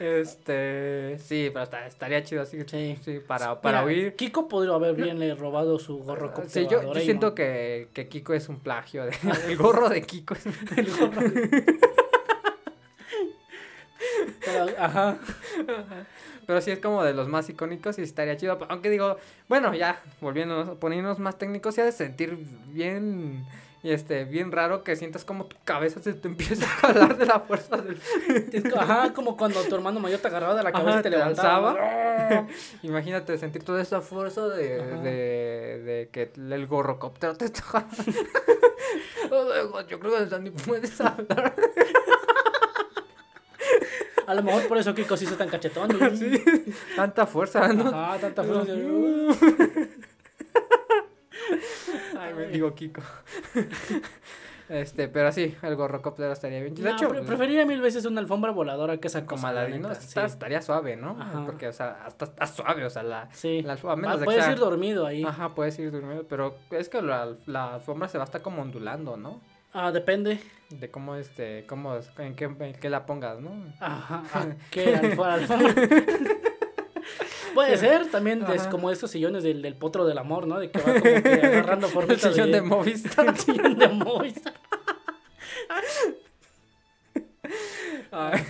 Este, 0.00 1.18
sí, 1.18 1.50
pero 1.52 1.62
está- 1.64 1.86
estaría 1.86 2.22
chido 2.24 2.42
así. 2.42 2.58
Sí. 2.66 2.98
Sí, 3.04 3.20
para, 3.26 3.60
para 3.60 3.82
Mira, 3.82 3.86
huir. 4.02 4.16
Kiko 4.16 4.48
podría 4.48 4.74
haber 4.74 4.94
bien 4.94 5.18
le 5.18 5.34
robado 5.34 5.78
su 5.78 5.98
gorro 5.98 6.32
Sí, 6.48 6.66
yo, 6.70 6.82
yo 6.94 7.00
siento 7.00 7.34
que, 7.34 7.88
que 7.94 8.08
Kiko 8.08 8.34
es 8.34 8.48
un 8.48 8.58
plagio. 8.58 9.04
De, 9.06 9.12
el 9.48 9.56
gorro 9.56 9.88
de 9.88 10.02
Kiko 10.02 10.34
es 10.34 10.46
El 10.76 10.90
gorro. 10.96 11.22
Pero, 14.44 14.66
ajá. 14.78 15.18
Pero 16.46 16.60
sí 16.60 16.70
es 16.72 16.80
como 16.80 17.04
de 17.04 17.14
los 17.14 17.28
más 17.28 17.48
icónicos 17.48 17.98
y 17.98 18.02
estaría 18.02 18.36
chido. 18.36 18.58
Aunque 18.68 18.90
digo, 18.90 19.16
bueno, 19.48 19.74
ya, 19.74 20.02
volviéndonos, 20.20 20.76
poniéndonos 20.78 21.18
más 21.20 21.38
técnicos, 21.38 21.74
se 21.76 21.82
ha 21.82 21.84
de 21.84 21.92
sentir 21.92 22.36
bien, 22.68 23.44
y 23.82 23.90
este, 23.90 24.24
bien 24.24 24.52
raro 24.52 24.84
que 24.84 24.94
sientas 24.94 25.24
como 25.24 25.46
tu 25.46 25.56
cabeza 25.64 26.00
se 26.00 26.14
te 26.14 26.28
empieza 26.28 26.64
a 26.64 26.68
jalar 26.68 27.18
de 27.18 27.26
la 27.26 27.40
fuerza 27.40 27.78
del... 27.78 28.00
Ajá, 28.78 29.12
como 29.12 29.36
cuando 29.36 29.60
tu 29.62 29.74
hermano 29.74 29.98
mayor 29.98 30.20
te 30.20 30.28
agarraba 30.28 30.54
de 30.54 30.62
la 30.62 30.70
cabeza 30.70 30.90
Ajá, 30.90 31.00
y 31.00 31.02
te 31.02 31.10
te 31.10 31.16
levantaba. 31.16 31.76
Imagínate 32.82 33.36
sentir 33.38 33.64
toda 33.64 33.82
esa 33.82 34.00
fuerza 34.00 34.46
de, 34.48 34.80
de, 34.98 35.82
de 35.82 36.08
que 36.12 36.30
el 36.36 36.66
gorrocóptero 36.68 37.36
te 37.36 37.46
está 37.46 37.86
Yo 39.88 39.98
creo 39.98 40.18
que 40.18 40.26
Sandy 40.30 40.50
puedes 40.50 41.00
hablar. 41.00 41.54
A 44.26 44.34
lo 44.34 44.42
mejor 44.44 44.68
por 44.68 44.78
eso 44.78 44.94
Kiko 44.94 45.16
se 45.16 45.24
hizo 45.24 45.36
tan 45.36 45.48
cachetón. 45.48 45.90
Sí, 46.16 46.42
tanta 46.94 47.26
fuerza, 47.26 47.72
¿no? 47.72 47.88
Ajá, 47.88 48.18
tanta 48.18 48.44
fuerza. 48.44 48.72
Ay, 52.38 52.46
digo 52.52 52.74
Kiko. 52.74 53.02
Este, 54.68 55.08
pero 55.08 55.30
sí, 55.32 55.54
el 55.60 55.76
gorrocóptero 55.76 56.32
estaría 56.32 56.60
bien. 56.62 56.74
De 56.74 56.82
No, 56.82 56.90
hecho, 56.96 57.08
pre- 57.08 57.20
preferiría 57.22 57.66
mil 57.66 57.82
veces 57.82 58.06
una 58.06 58.20
alfombra 58.22 58.52
voladora 58.52 58.96
que 58.96 59.08
esa 59.08 59.26
como 59.26 59.46
Aladino, 59.46 59.94
sí. 59.94 60.18
estaría 60.18 60.62
suave, 60.62 60.96
¿no? 60.96 61.10
Ajá. 61.20 61.42
Porque, 61.44 61.68
o 61.68 61.72
sea, 61.74 62.04
hasta 62.06 62.24
está 62.26 62.46
suave, 62.46 62.84
o 62.86 62.88
sea, 62.88 63.02
la, 63.02 63.28
Sí. 63.34 63.60
la 63.62 63.72
alfombra, 63.72 63.96
menos 63.96 64.24
puedes 64.24 64.44
sea- 64.44 64.52
ir 64.52 64.58
dormido 64.58 65.04
ahí. 65.04 65.24
Ajá, 65.24 65.50
puedes 65.54 65.78
ir 65.78 65.90
durmiendo, 65.90 66.24
pero 66.26 66.56
es 66.70 66.88
que 66.88 67.02
la, 67.02 67.34
la 67.46 67.74
alfombra 67.74 68.08
se 68.08 68.16
va 68.16 68.24
a 68.24 68.26
estar 68.26 68.40
como 68.40 68.62
ondulando, 68.62 69.16
¿no? 69.18 69.42
Ah, 69.74 69.90
depende. 69.92 70.38
De 70.70 70.90
cómo, 70.90 71.16
este, 71.16 71.66
cómo, 71.66 71.96
en 72.16 72.34
qué, 72.34 72.44
en 72.44 72.72
qué 72.74 72.88
la 72.88 73.04
pongas, 73.04 73.40
¿no? 73.40 73.50
Ajá. 73.78 74.22
¿a 74.32 74.46
¿Qué? 74.70 74.94
Alfombra. 74.96 75.38
Puede 77.54 77.76
ser 77.76 78.10
también 78.10 78.44
es 78.52 78.66
como 78.68 78.90
estos 78.90 79.10
sillones 79.10 79.42
del, 79.42 79.62
del 79.62 79.74
potro 79.76 80.04
del 80.04 80.18
amor, 80.18 80.46
¿no? 80.46 80.58
De 80.58 80.70
que 80.70 80.78
va 80.78 80.84
como 80.92 81.02
que 81.02 81.40
agarrando 81.46 81.86
El 81.86 81.92
formita 81.92 82.32
sillón 82.32 82.50
de, 82.52 82.60
de, 82.60 82.62
Movistar. 82.62 83.26
el 83.28 83.36
sillón 83.38 83.78
de 83.78 83.88
Movistar. 83.88 84.54
Ay, 88.10 88.44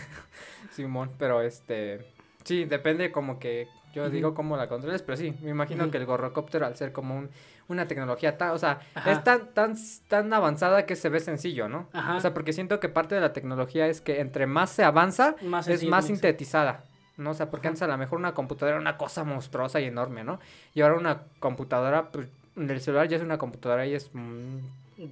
Simón, 0.70 1.10
pero 1.18 1.42
este, 1.42 2.04
sí, 2.44 2.64
depende 2.64 3.12
como 3.12 3.38
que, 3.38 3.68
yo 3.94 4.02
Ujú. 4.04 4.10
digo 4.10 4.34
cómo 4.34 4.56
la 4.56 4.68
controles, 4.68 5.02
pero 5.02 5.16
sí, 5.16 5.34
me 5.42 5.50
imagino 5.50 5.90
que 5.90 5.98
el 5.98 6.06
gorrocóptero 6.06 6.66
al 6.66 6.76
ser 6.76 6.92
como 6.92 7.16
un, 7.16 7.30
una 7.68 7.86
tecnología 7.86 8.36
tan, 8.38 8.50
o 8.50 8.58
sea, 8.58 8.80
Ajá. 8.94 9.12
es 9.12 9.22
tan, 9.22 9.52
tan, 9.54 9.76
tan 10.08 10.32
avanzada 10.32 10.84
que 10.86 10.96
se 10.96 11.08
ve 11.08 11.20
sencillo, 11.20 11.68
¿no? 11.68 11.88
Ajá. 11.92 12.16
O 12.16 12.20
sea, 12.20 12.34
porque 12.34 12.52
siento 12.52 12.80
que 12.80 12.88
parte 12.88 13.14
de 13.14 13.20
la 13.20 13.32
tecnología 13.32 13.86
es 13.86 14.00
que 14.00 14.20
entre 14.20 14.46
más 14.46 14.70
se 14.70 14.82
avanza, 14.82 15.36
Más 15.42 15.68
es 15.68 15.84
más 15.84 16.06
sintetizada. 16.06 16.84
¿No? 17.16 17.30
O 17.30 17.34
sea, 17.34 17.50
porque 17.50 17.68
antes 17.68 17.82
a 17.82 17.86
lo 17.86 17.96
mejor 17.98 18.18
una 18.18 18.34
computadora 18.34 18.76
era 18.76 18.80
una 18.80 18.96
cosa 18.96 19.24
monstruosa 19.24 19.80
y 19.80 19.84
enorme, 19.84 20.24
¿no? 20.24 20.40
Y 20.74 20.80
ahora 20.80 20.96
una 20.96 21.22
computadora, 21.40 22.10
pues, 22.10 22.28
el 22.56 22.80
celular 22.80 23.08
ya 23.08 23.16
es 23.16 23.22
una 23.22 23.38
computadora 23.38 23.86
y 23.86 23.94
es 23.94 24.10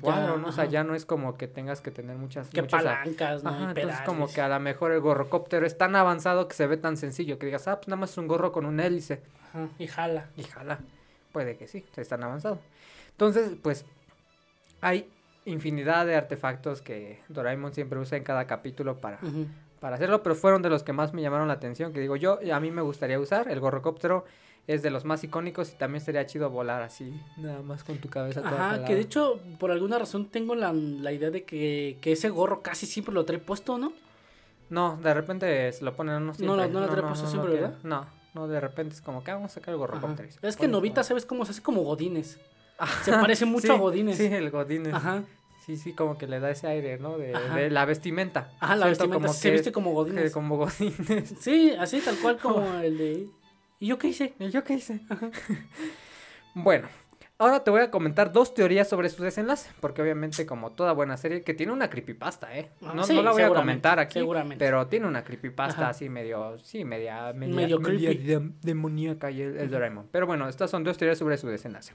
cuadro, 0.01 0.39
¿no? 0.39 0.49
O 0.49 0.53
sea, 0.53 0.67
ya 0.67 0.85
no 0.85 0.95
es 0.95 1.05
como 1.05 1.37
que 1.37 1.49
tengas 1.49 1.81
que 1.81 1.91
tener 1.91 2.17
muchas... 2.17 2.49
Que 2.49 2.63
palancas, 2.63 3.43
¿no? 3.43 3.51
Ajá, 3.51 3.71
entonces 3.71 4.01
como 4.03 4.29
que 4.29 4.41
a 4.41 4.49
lo 4.49 4.61
mejor 4.61 4.93
el 4.93 5.01
gorrocóptero 5.01 5.67
es 5.67 5.77
tan 5.77 5.97
avanzado 5.97 6.49
que 6.49 6.55
se 6.55 6.67
ve 6.67 6.77
tan 6.77 6.97
sencillo 6.97 7.39
que 7.39 7.47
digas, 7.47 7.67
ah, 7.69 7.77
pues 7.77 7.89
nada 7.89 8.01
más 8.01 8.11
es 8.11 8.19
un 8.19 8.29
gorro 8.29 8.53
con 8.53 8.67
un 8.67 8.81
hélice. 8.81 9.23
Ajá, 9.49 9.69
y 9.79 9.87
jala. 9.87 10.29
Y 10.37 10.45
jala, 10.45 10.81
puede 11.33 11.57
que 11.57 11.67
sí, 11.67 11.85
es 11.97 12.09
tan 12.09 12.23
avanzado. 12.23 12.59
Entonces, 13.13 13.53
pues, 13.63 13.85
hay 14.81 15.11
infinidad 15.45 16.07
de 16.07 16.17
artefactos 16.17 16.83
que 16.83 17.21
Doraemon 17.29 17.73
siempre 17.73 17.99
usa 17.99 18.17
en 18.17 18.25
cada 18.25 18.47
capítulo 18.47 19.01
para. 19.01 19.19
Para 19.81 19.97
hacerlo, 19.97 20.23
pero 20.23 20.35
fueron 20.35 20.63
de 20.63 20.71
los 20.71 20.83
que 20.83 20.93
más 20.93 21.13
me 21.13 21.23
llamaron 21.23 21.49
la 21.49 21.55
atención, 21.55 21.93
que 21.93 22.01
digo 22.01 22.17
yo, 22.17 22.39
a 22.53 22.61
mí 22.61 22.71
me 22.71 22.83
gustaría 22.83 23.19
usar, 23.19 23.49
el 23.49 23.61
gorrocóptero 23.61 24.25
es 24.67 24.83
de 24.83 24.91
los 24.91 25.05
más 25.05 25.25
icónicos 25.25 25.73
y 25.73 25.77
también 25.77 26.05
sería 26.05 26.27
chido 26.27 26.51
volar 26.51 26.83
así, 26.83 27.19
nada 27.39 27.63
más 27.63 27.83
con 27.83 27.97
tu 27.99 28.09
cabeza 28.09 28.43
toda 28.43 28.73
Ajá, 28.77 28.85
que 28.85 28.95
de 28.95 29.01
hecho, 29.01 29.41
por 29.59 29.71
alguna 29.71 29.99
razón 29.99 30.27
tengo 30.27 30.55
la, 30.55 30.73
la 30.73 31.13
idea 31.13 31.31
de 31.31 31.45
que, 31.45 31.99
que 32.01 32.13
ese 32.13 32.29
gorro 32.29 32.61
casi 32.63 32.87
siempre 32.87 33.15
lo 33.15 33.25
trae 33.25 33.39
puesto, 33.39 33.79
¿no? 33.79 33.93
No, 34.69 34.99
de 35.03 35.15
repente 35.15 35.73
se 35.73 35.85
lo 35.85 35.97
ponen, 35.97 36.25
no 36.27 36.33
No 36.39 36.57
lo- 36.57 36.69
no 36.69 36.81
lo 36.81 36.89
trae 36.89 37.03
puesto 37.03 37.27
siempre. 37.27 37.53
¿verdad? 37.55 37.79
No, 37.83 38.07
no, 38.35 38.47
de 38.47 38.61
repente 38.61 38.95
es 38.95 39.01
como 39.01 39.25
que 39.25 39.31
ah, 39.33 39.35
vamos 39.35 39.51
a 39.51 39.55
sacar 39.55 39.73
el 39.73 39.79
gorrocóptero. 39.79 40.29
Es 40.43 40.57
que 40.57 40.69
Novita, 40.69 41.03
¿sabes 41.03 41.27
cómo 41.27 41.45
se 41.45 41.53
hace 41.53 41.63
como 41.63 41.83
Godines? 41.83 42.39
Ajá, 42.79 43.03
Se 43.05 43.13
parece 43.13 43.47
mucho 43.47 43.67
sí, 43.67 43.73
a 43.73 43.77
Godines. 43.77 44.17
Sí, 44.19 44.27
el 44.27 44.51
Godines. 44.51 44.95
Ajá. 44.95 45.25
Sí, 45.71 45.77
sí, 45.77 45.93
como 45.93 46.19
que 46.19 46.27
le 46.27 46.41
da 46.41 46.51
ese 46.51 46.67
aire, 46.67 46.99
¿no? 46.99 47.17
De, 47.17 47.71
la 47.71 47.85
vestimenta. 47.85 48.51
Ajá, 48.59 48.75
la 48.75 48.87
vestimenta 48.87 49.21
como 49.21 49.33
se 49.33 49.49
que 49.49 49.53
viste 49.53 49.71
como 49.71 49.93
Godines. 49.93 50.33
como 50.35 50.57
Godines. 50.57 51.33
Sí, 51.39 51.73
así 51.79 52.01
tal 52.01 52.17
cual 52.17 52.39
como 52.39 52.75
el 52.83 52.99
de... 52.99 53.29
¿Y 53.79 53.87
yo 53.87 53.97
qué 53.97 54.09
hice? 54.09 54.35
¿Y 54.41 54.51
yo 54.51 54.65
qué 54.65 54.75
hice? 54.75 55.01
bueno, 56.55 56.89
ahora 57.41 57.65
te 57.65 57.71
voy 57.71 57.81
a 57.81 57.91
comentar 57.91 58.31
dos 58.33 58.55
teorías 58.55 58.89
sobre 58.89 59.09
su 59.09 59.23
desenlace, 59.25 59.69
porque 59.81 60.01
obviamente 60.03 60.47
como 60.47 60.71
toda 60.71 60.93
buena 60.93 61.17
serie, 61.17 61.43
que 61.43 61.55
tiene 61.55 61.73
una 61.73 61.91
creepypasta, 61.91 62.57
¿eh? 62.57 62.71
Ah, 62.85 62.93
No, 62.95 63.03
sí, 63.03 63.15
no 63.15 63.23
la 63.23 63.33
voy 63.33 63.43
a 63.43 63.49
comentar 63.49 63.99
aquí, 63.99 64.21
seguramente. 64.21 64.65
pero 64.65 64.87
tiene 64.87 65.07
una 65.09 65.25
creepypasta 65.25 65.81
Ajá. 65.83 65.91
así 65.91 66.09
medio, 66.09 66.57
sí, 66.59 66.85
media, 66.85 67.33
media, 67.33 67.55
Medio 67.57 67.81
media 67.81 68.11
creepy. 68.11 68.27
dem- 68.27 68.53
demoníaca 68.63 69.31
y 69.33 69.43
el, 69.43 69.57
el. 69.57 69.71
Doraemon. 69.71 70.07
Pero 70.13 70.27
bueno, 70.27 70.49
estas 70.49 70.71
son 70.71 70.85
dos 70.85 70.97
teorías 70.97 71.19
sobre 71.19 71.37
su 71.39 71.49
desenlace. 71.49 71.95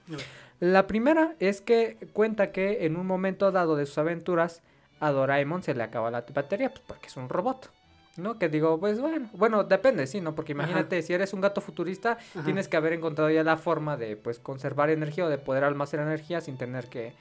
La 0.59 0.87
primera 0.87 1.35
es 1.39 1.61
que 1.61 1.97
cuenta 2.13 2.51
que 2.51 2.85
en 2.85 2.97
un 2.97 3.05
momento 3.07 3.51
dado 3.51 3.75
de 3.75 3.85
sus 3.85 3.97
aventuras 3.99 4.61
a 4.99 5.11
Doraemon 5.11 5.61
se 5.61 5.73
le 5.75 5.83
acaba 5.83 6.09
la 6.11 6.25
batería, 6.33 6.69
pues 6.69 6.81
porque 6.87 7.07
es 7.07 7.17
un 7.17 7.29
robot. 7.29 7.69
¿No? 8.17 8.39
Que 8.39 8.47
digo, 8.49 8.79
pues 8.79 8.99
bueno, 9.01 9.29
bueno, 9.33 9.63
depende, 9.65 10.07
sí, 10.07 10.21
¿no? 10.21 10.35
Porque 10.35 10.53
Ajá. 10.53 10.63
imagínate, 10.63 11.01
si 11.01 11.13
eres 11.13 11.33
un 11.33 11.41
gato 11.41 11.59
futurista, 11.59 12.17
Ajá. 12.33 12.43
tienes 12.45 12.67
que 12.69 12.77
haber 12.77 12.93
encontrado 12.93 13.29
ya 13.29 13.43
la 13.43 13.57
forma 13.57 13.97
de, 13.97 14.15
pues, 14.15 14.39
conservar 14.39 14.89
energía 14.89 15.25
o 15.25 15.29
de 15.29 15.37
poder 15.37 15.63
almacenar 15.65 16.07
energía 16.07 16.39
sin 16.41 16.57
tener 16.57 16.87
que... 16.87 17.13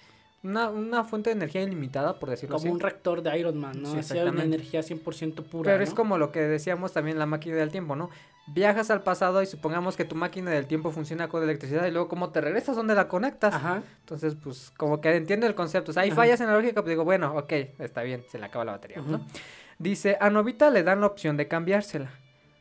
Una, 0.44 0.68
una 0.68 1.04
fuente 1.04 1.30
de 1.30 1.37
energía 1.37 1.62
ilimitada, 1.62 2.18
por 2.20 2.28
decirlo 2.28 2.57
Como 2.57 2.66
así. 2.66 2.72
un 2.74 2.78
reactor 2.78 3.22
de 3.22 3.38
Iron 3.38 3.57
Man, 3.59 3.80
¿no? 3.80 3.90
Sí, 3.90 3.98
Hacía 4.00 4.26
una 4.26 4.44
energía 4.44 4.80
100% 4.83 5.42
pura, 5.42 5.72
Pero 5.72 5.83
es 5.83 5.94
como 5.94 6.18
lo 6.18 6.33
que 6.33 6.40
decíamos 6.42 6.92
también 6.92 7.18
la 7.18 7.24
máquina 7.24 7.57
del 7.57 7.70
tiempo, 7.70 7.96
¿no? 7.96 8.11
Viajas 8.48 8.90
al 8.90 9.02
pasado 9.02 9.40
y 9.40 9.46
supongamos 9.46 9.96
que 9.96 10.04
tu 10.04 10.14
máquina 10.16 10.50
del 10.50 10.66
tiempo 10.66 10.90
funciona 10.90 11.28
con 11.28 11.42
electricidad 11.42 11.87
y 11.87 11.90
luego 11.92 12.09
como 12.09 12.28
te 12.28 12.42
regresas, 12.42 12.76
¿dónde 12.76 12.94
la 12.94 13.09
conectas? 13.09 13.54
Ajá. 13.54 13.83
Entonces, 14.00 14.35
pues, 14.35 14.70
como 14.76 15.00
que 15.00 15.16
entiendo 15.16 15.46
el 15.46 15.54
concepto. 15.54 15.92
O 15.92 15.94
sea, 15.94 16.02
hay 16.02 16.11
Ajá. 16.11 16.16
fallas 16.16 16.40
en 16.42 16.48
la 16.48 16.52
lógica, 16.54 16.83
pues 16.83 16.90
digo, 16.90 17.04
bueno, 17.04 17.35
ok, 17.38 17.50
está 17.78 18.02
bien, 18.02 18.22
se 18.30 18.38
le 18.38 18.44
acaba 18.44 18.66
la 18.66 18.72
batería, 18.72 18.98
¿no? 19.00 19.24
Dice, 19.78 20.16
a 20.20 20.30
Novita 20.30 20.70
le 20.70 20.82
dan 20.82 21.00
la 21.00 21.06
opción 21.06 21.37
de 21.37 21.48
cambiársela, 21.48 22.10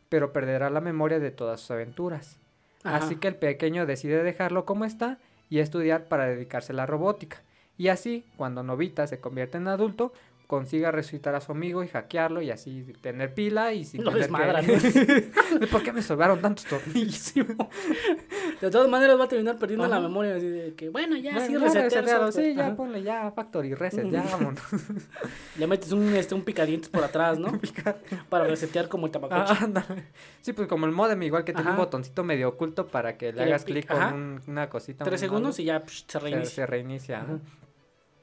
pero 0.09 0.33
perderá 0.33 0.69
la 0.69 0.81
memoria 0.81 1.19
de 1.19 1.31
todas 1.31 1.61
sus 1.61 1.71
aventuras. 1.71 2.37
Ajá. 2.83 2.97
Así 2.97 3.15
que 3.15 3.27
el 3.27 3.35
pequeño 3.35 3.85
decide 3.85 4.23
dejarlo 4.23 4.65
como 4.65 4.85
está 4.85 5.19
y 5.49 5.59
estudiar 5.59 6.05
para 6.05 6.25
dedicarse 6.25 6.73
a 6.73 6.75
la 6.75 6.85
robótica. 6.85 7.41
Y 7.77 7.87
así, 7.87 8.25
cuando 8.37 8.63
Novita 8.63 9.07
se 9.07 9.19
convierte 9.19 9.57
en 9.57 9.67
adulto, 9.67 10.13
consiga 10.47 10.91
resucitar 10.91 11.33
a 11.35 11.41
su 11.41 11.51
amigo 11.51 11.83
y 11.83 11.87
hackearlo 11.87 12.41
y 12.41 12.51
así 12.51 12.83
tener 13.01 13.33
pila 13.33 13.73
y 13.73 13.85
sin 13.85 14.03
Lo 14.03 14.11
tener 14.11 14.29
que- 14.29 14.71
desmadran. 14.71 15.67
¿Por 15.71 15.81
qué 15.83 15.91
me 15.93 16.01
sobraron 16.01 16.41
tantos 16.41 16.65
tornillos? 16.65 17.33
De 18.61 18.69
todas 18.71 18.87
maneras 18.87 19.19
va 19.19 19.25
a 19.25 19.27
terminar 19.27 19.57
perdiendo 19.57 19.87
la 19.87 19.99
memoria. 19.99 20.35
Así 20.35 20.47
de 20.47 20.73
que, 20.75 20.89
bueno, 20.89 21.15
ya, 21.17 21.33
Bueno, 21.33 21.69
sí, 21.69 22.41
sí, 22.41 22.55
ya 22.55 22.67
Ajá. 22.67 22.75
ponle 22.75 23.03
ya 23.03 23.31
factory 23.31 23.73
reset, 23.73 24.09
ya 24.09 24.23
vámonos. 24.23 24.61
Le 25.57 25.67
metes 25.67 25.91
un, 25.91 26.13
este, 26.15 26.35
un 26.35 26.43
picadientes 26.43 26.89
por 26.89 27.03
atrás, 27.03 27.39
¿no? 27.39 27.59
Para 28.29 28.45
resetear 28.45 28.87
como 28.89 29.07
el 29.07 29.11
tabacoche. 29.11 29.53
Ah. 29.75 29.85
Sí, 30.41 30.53
pues 30.53 30.67
como 30.67 30.85
el 30.85 30.91
modem 30.91 31.21
igual 31.23 31.43
que 31.43 31.53
tiene 31.53 31.71
un 31.71 31.77
botoncito 31.77 32.23
medio 32.23 32.49
oculto 32.49 32.87
para 32.87 33.17
que 33.17 33.33
le 33.33 33.43
hagas 33.43 33.63
clic 33.65 33.87
con 33.87 34.01
un- 34.13 34.41
una 34.47 34.69
cosita. 34.69 35.03
Tres 35.03 35.21
un 35.21 35.27
segundos 35.27 35.59
y 35.59 35.65
ya 35.65 35.79
psh, 35.85 36.05
se 36.07 36.19
reinicia. 36.19 36.49
se 36.49 36.65
reinicia. 36.65 37.25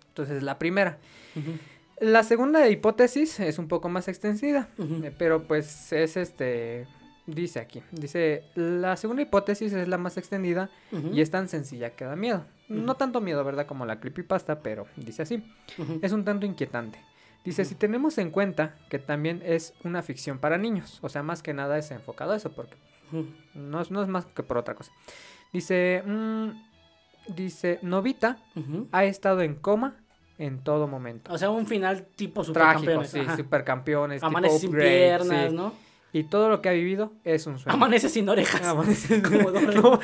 Entonces, 0.08 0.42
la 0.42 0.58
primera. 0.58 0.98
Ujú, 1.36 1.52
La 2.00 2.22
segunda 2.22 2.66
hipótesis 2.68 3.38
es 3.40 3.58
un 3.58 3.68
poco 3.68 3.90
más 3.90 4.08
extendida, 4.08 4.70
eh, 4.78 5.14
pero 5.18 5.42
pues 5.42 5.92
es 5.92 6.16
este, 6.16 6.86
dice 7.26 7.60
aquí, 7.60 7.82
dice, 7.92 8.44
la 8.54 8.96
segunda 8.96 9.22
hipótesis 9.22 9.74
es 9.74 9.86
la 9.86 9.98
más 9.98 10.16
extendida 10.16 10.70
y 11.12 11.20
es 11.20 11.30
tan 11.30 11.48
sencilla 11.48 11.90
que 11.90 12.06
da 12.06 12.16
miedo. 12.16 12.46
No 12.68 12.94
tanto 12.94 13.20
miedo, 13.20 13.44
¿verdad? 13.44 13.66
Como 13.66 13.84
la 13.84 14.00
creepypasta, 14.00 14.62
pero 14.62 14.86
dice 14.96 15.22
así, 15.22 15.44
es 16.00 16.12
un 16.12 16.24
tanto 16.24 16.46
inquietante. 16.46 16.98
Dice, 17.44 17.64
si 17.66 17.74
tenemos 17.74 18.16
en 18.16 18.30
cuenta 18.30 18.76
que 18.88 18.98
también 18.98 19.42
es 19.44 19.74
una 19.84 20.02
ficción 20.02 20.38
para 20.38 20.56
niños, 20.56 21.00
o 21.02 21.08
sea, 21.10 21.22
más 21.22 21.42
que 21.42 21.52
nada 21.52 21.76
es 21.76 21.90
enfocado 21.90 22.32
a 22.32 22.36
eso, 22.36 22.52
porque 22.52 22.76
no 23.54 23.80
es, 23.80 23.90
no 23.90 24.02
es 24.02 24.08
más 24.08 24.24
que 24.24 24.42
por 24.42 24.56
otra 24.56 24.74
cosa. 24.74 24.92
Dice, 25.52 26.02
mm, 26.06 26.50
dice, 27.34 27.78
Novita 27.82 28.38
ha 28.92 29.04
estado 29.04 29.42
en 29.42 29.54
coma 29.54 29.96
en 30.40 30.58
todo 30.64 30.88
momento. 30.88 31.32
O 31.32 31.38
sea, 31.38 31.50
un 31.50 31.66
final 31.66 32.06
tipo 32.16 32.42
Trágico, 32.42 32.80
supercampeones. 32.80 33.10
sí, 33.10 33.20
ajá. 33.20 33.36
supercampeones, 33.36 34.16
tipo 34.20 34.26
Amanece 34.26 34.58
sin 34.58 34.68
upgrade, 34.70 34.90
piernas, 34.90 35.50
sí. 35.50 35.54
¿no? 35.56 35.72
Y 36.12 36.24
todo 36.24 36.48
lo 36.48 36.60
que 36.60 36.68
ha 36.68 36.72
vivido 36.72 37.12
es 37.24 37.46
un 37.46 37.58
sueño. 37.58 37.74
Amanece 37.74 38.08
sin 38.08 38.28
orejas. 38.28 38.62
Amanece 38.66 39.22
Como. 39.22 39.50
No. 39.50 40.00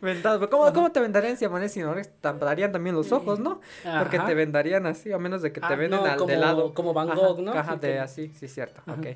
Vendado, 0.00 0.48
¿Cómo, 0.50 0.72
¿Cómo 0.72 0.92
te 0.92 1.00
vendarían 1.00 1.36
si 1.36 1.44
amanece 1.44 1.74
sin 1.74 1.84
orejas? 1.84 2.12
Te 2.20 2.28
vendarían 2.30 2.72
también 2.72 2.94
los 2.96 3.12
ojos, 3.12 3.38
¿no? 3.40 3.60
Porque 3.98 4.16
Ajá. 4.18 4.26
te 4.26 4.34
vendarían 4.34 4.86
así, 4.86 5.12
a 5.12 5.18
menos 5.18 5.42
de 5.42 5.52
que 5.52 5.60
te 5.60 5.66
Ah, 5.66 5.76
venden 5.76 6.00
no, 6.00 6.06
al 6.06 6.16
como- 6.16 6.30
de 6.30 6.36
lado. 6.38 6.74
como 6.74 6.92
Van 6.94 7.10
Ajá, 7.10 7.20
Gogh, 7.20 7.40
¿no? 7.40 7.52
Ajá, 7.52 7.74
Sí, 7.74 7.78
de 7.80 7.88
que- 7.92 7.98
así, 7.98 8.32
sí, 8.38 8.48
cierto. 8.48 8.80
Ajá. 8.86 8.98
Ok. 9.00 9.06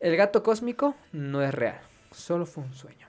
El 0.00 0.16
gato 0.16 0.42
cósmico 0.42 0.94
no 1.12 1.42
es 1.42 1.54
real, 1.54 1.80
solo 2.12 2.44
fue 2.46 2.64
un 2.64 2.74
sueño. 2.74 3.06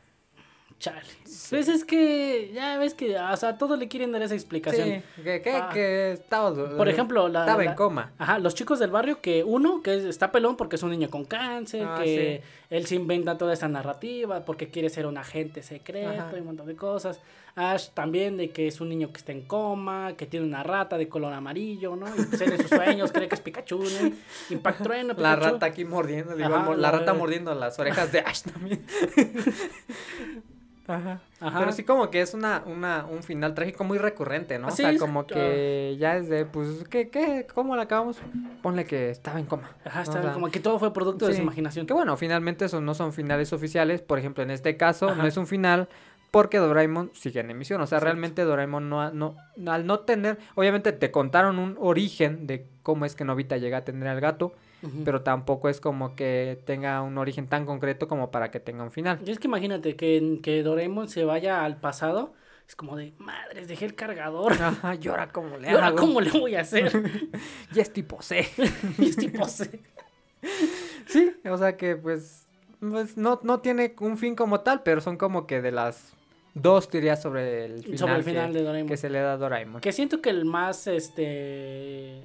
Chale. 0.80 1.02
Pues 1.50 1.68
es 1.70 1.86
que 1.86 2.52
ya 2.54 2.78
ves 2.78 2.94
que, 2.94 3.18
o 3.18 3.38
sea, 3.38 3.50
a 3.50 3.58
todos 3.58 3.80
le 3.80 3.88
quieren 3.88 4.12
dar 4.12 4.22
esa 4.22 4.34
explicación. 4.36 5.02
Sí, 5.16 5.22
que, 5.24 5.42
que, 5.42 5.52
Ah. 5.52 5.70
que 5.74 6.12
estaba, 6.14 6.54
Por 6.76 6.90
ejemplo, 6.90 7.30
la, 7.30 7.42
estaba 7.42 7.64
en 7.64 7.74
coma. 7.76 8.12
Ajá, 8.18 8.40
los 8.40 8.54
chicos 8.54 8.80
del 8.80 8.92
barrio 8.92 9.22
que 9.22 9.44
uno, 9.44 9.82
que 9.82 9.96
es- 9.96 10.04
está 10.04 10.32
pelón 10.32 10.58
porque 10.58 10.76
es 10.76 10.84
un 10.84 10.92
niño 10.92 11.10
con 11.10 11.24
cáncer, 11.26 11.86
Ah, 11.88 12.00
que 12.04 12.44
él 12.70 12.86
se 12.88 12.96
inventa 12.96 13.38
toda 13.38 13.54
esa 13.54 13.68
narrativa 13.70 14.44
porque 14.46 14.70
quiere 14.70 14.90
ser 14.90 15.06
un 15.06 15.18
agente 15.18 15.64
secreto 15.64 16.10
Ajá. 16.10 16.32
y 16.36 16.40
un 16.40 16.46
montón 16.48 16.68
de 16.68 16.76
cosas. 16.76 17.20
Ash 17.56 17.90
también 17.94 18.36
de 18.36 18.50
que 18.50 18.68
es 18.68 18.82
un 18.82 18.90
niño 18.90 19.12
que 19.12 19.18
está 19.20 19.32
en 19.32 19.44
coma, 19.44 20.16
que 20.18 20.26
tiene 20.26 20.44
una 20.44 20.64
rata 20.64 20.98
de 20.98 21.08
color 21.08 21.34
amarillo, 21.34 21.96
¿no? 21.96 22.08
Y 22.08 22.24
pues 22.24 22.42
en 22.42 22.58
sus 22.58 22.68
sueños 22.68 23.12
cree 23.12 23.28
que 23.30 23.36
es 23.36 23.42
Pikachu, 23.42 23.78
¿no? 23.78 24.12
Impact 24.50 24.82
Trueno, 24.82 25.14
La 25.18 25.36
rata 25.36 25.68
aquí 25.68 25.86
mordiendo, 25.86 26.32
Ajá, 26.34 26.72
la 26.72 26.76
la- 26.76 26.92
rata 26.92 27.14
mordiendo 27.14 27.54
las 27.54 27.78
orejas 27.78 28.12
de 28.12 28.20
Ash 28.22 28.42
también. 28.42 28.84
Ajá. 30.88 31.22
Ajá. 31.40 31.60
Pero 31.60 31.72
sí 31.72 31.84
como 31.84 32.10
que 32.10 32.22
es 32.22 32.34
una, 32.34 32.64
una, 32.66 33.06
un 33.06 33.24
final 33.24 33.54
trágico 33.54 33.84
muy 33.84 33.98
recurrente, 33.98 34.60
¿no? 34.60 34.68
Ah, 34.68 34.72
o 34.72 34.76
sí, 34.76 34.84
sea, 34.84 34.98
como 34.98 35.26
que 35.26 35.96
ya 36.00 36.18
es 36.18 36.28
de, 36.30 36.46
pues, 36.46 36.84
¿qué, 36.90 37.10
qué? 37.10 37.48
¿Cómo 37.54 37.76
la 37.76 37.84
acabamos? 37.84 38.18
Ponle 38.62 38.86
que 38.86 39.10
estaba 39.10 39.40
en 39.40 39.46
coma. 39.46 39.72
Ajá, 39.86 40.00
¿no? 40.00 40.04
está 40.04 40.20
O 40.20 40.24
sea, 40.24 40.34
como 40.34 40.50
que 40.52 40.60
todo 40.60 40.80
fue 40.80 40.94
producto 40.94 41.28
de 41.28 41.36
su 41.36 41.42
imaginación. 41.42 41.86
Que 41.86 41.94
bueno, 41.94 42.18
finalmente 42.18 42.66
esos 42.66 42.82
no 42.82 42.94
son 42.94 43.14
finales 43.14 43.54
oficiales. 43.54 44.02
Por 44.02 44.20
ejemplo, 44.20 44.44
en 44.44 44.52
este 44.52 44.76
caso 44.78 45.10
Ajá. 45.10 45.22
no 45.22 45.28
es 45.28 45.38
un 45.38 45.48
final 45.48 45.88
porque 46.32 46.58
Doraemon 46.58 47.12
sigue 47.14 47.42
en 47.42 47.52
emisión. 47.52 47.80
O 47.80 47.86
sea, 47.86 47.98
Exacto. 47.98 48.06
realmente 48.06 48.42
Doraemon 48.44 48.90
no, 48.90 49.12
no, 49.12 49.36
al 49.68 49.86
no 49.86 50.00
tener, 50.00 50.40
obviamente 50.56 50.92
te 50.92 51.12
contaron 51.12 51.60
un 51.60 51.78
origen 51.80 52.48
de 52.48 52.66
cómo 52.82 53.06
es 53.06 53.16
que 53.16 53.24
Novita 53.24 53.58
llega 53.58 53.78
a 53.78 53.84
tener 53.86 54.08
al 54.08 54.20
gato, 54.20 54.54
Pero 55.06 55.22
tampoco 55.22 55.70
es 55.70 55.80
como 55.80 56.16
que 56.16 56.60
tenga 56.66 57.02
un 57.02 57.18
origen 57.18 57.48
tan 57.48 57.66
concreto 57.66 58.08
como 58.08 58.32
para 58.32 58.52
que 58.52 58.60
tenga 58.60 58.84
un 58.84 58.92
final. 58.92 59.20
Y 59.26 59.32
es 59.32 59.40
que 59.40 59.48
imagínate 59.48 59.96
que, 59.96 60.40
que 60.44 60.62
Doraemon 60.64 61.08
se 61.10 61.24
vaya 61.24 61.64
al 61.64 61.80
pasado. 61.80 62.34
Es 62.68 62.76
como 62.76 62.96
de, 62.96 63.14
madres, 63.18 63.68
dejé 63.68 63.86
el 63.86 63.96
cargador. 63.96 64.54
Ajá, 64.54 64.96
y 65.02 65.08
ahora 65.08 65.30
cómo 65.30 65.58
le 65.58 65.68
¿Y 65.72 65.74
ahora 65.74 65.88
hago? 65.88 65.98
cómo 65.98 66.22
le 66.22 66.32
voy 66.32 66.56
a 66.56 66.62
hacer? 66.62 66.92
Ya 67.74 67.82
es 67.82 67.94
tipo 67.94 68.22
C. 68.22 68.46
y 68.98 69.10
es 69.10 69.16
tipo 69.16 69.46
C. 69.46 69.80
Sí, 71.08 71.32
o 71.50 71.58
sea 71.58 71.78
que 71.78 71.96
pues, 71.96 72.48
pues 72.80 73.16
no, 73.18 73.40
no 73.44 73.60
tiene 73.62 73.96
un 74.00 74.18
fin 74.18 74.36
como 74.36 74.62
tal, 74.62 74.84
pero 74.84 75.00
son 75.02 75.18
como 75.18 75.48
que 75.48 75.62
de 75.62 75.72
las 75.72 76.14
dos 76.54 76.90
teorías 76.90 77.22
sobre 77.22 77.66
el 77.66 77.84
final, 77.84 77.98
Sobre 77.98 78.14
el 78.16 78.24
que- 78.24 78.30
final 78.32 78.54
de 78.54 78.64
Doraemon. 78.64 78.88
que 78.90 78.98
se 78.98 79.10
le 79.10 79.20
da 79.20 79.34
a 79.34 79.38
Doraemon. 79.38 79.82
Que 79.82 79.92
siento 79.92 80.22
que 80.22 80.30
el 80.30 80.46
más, 80.46 80.88
este... 80.88 82.24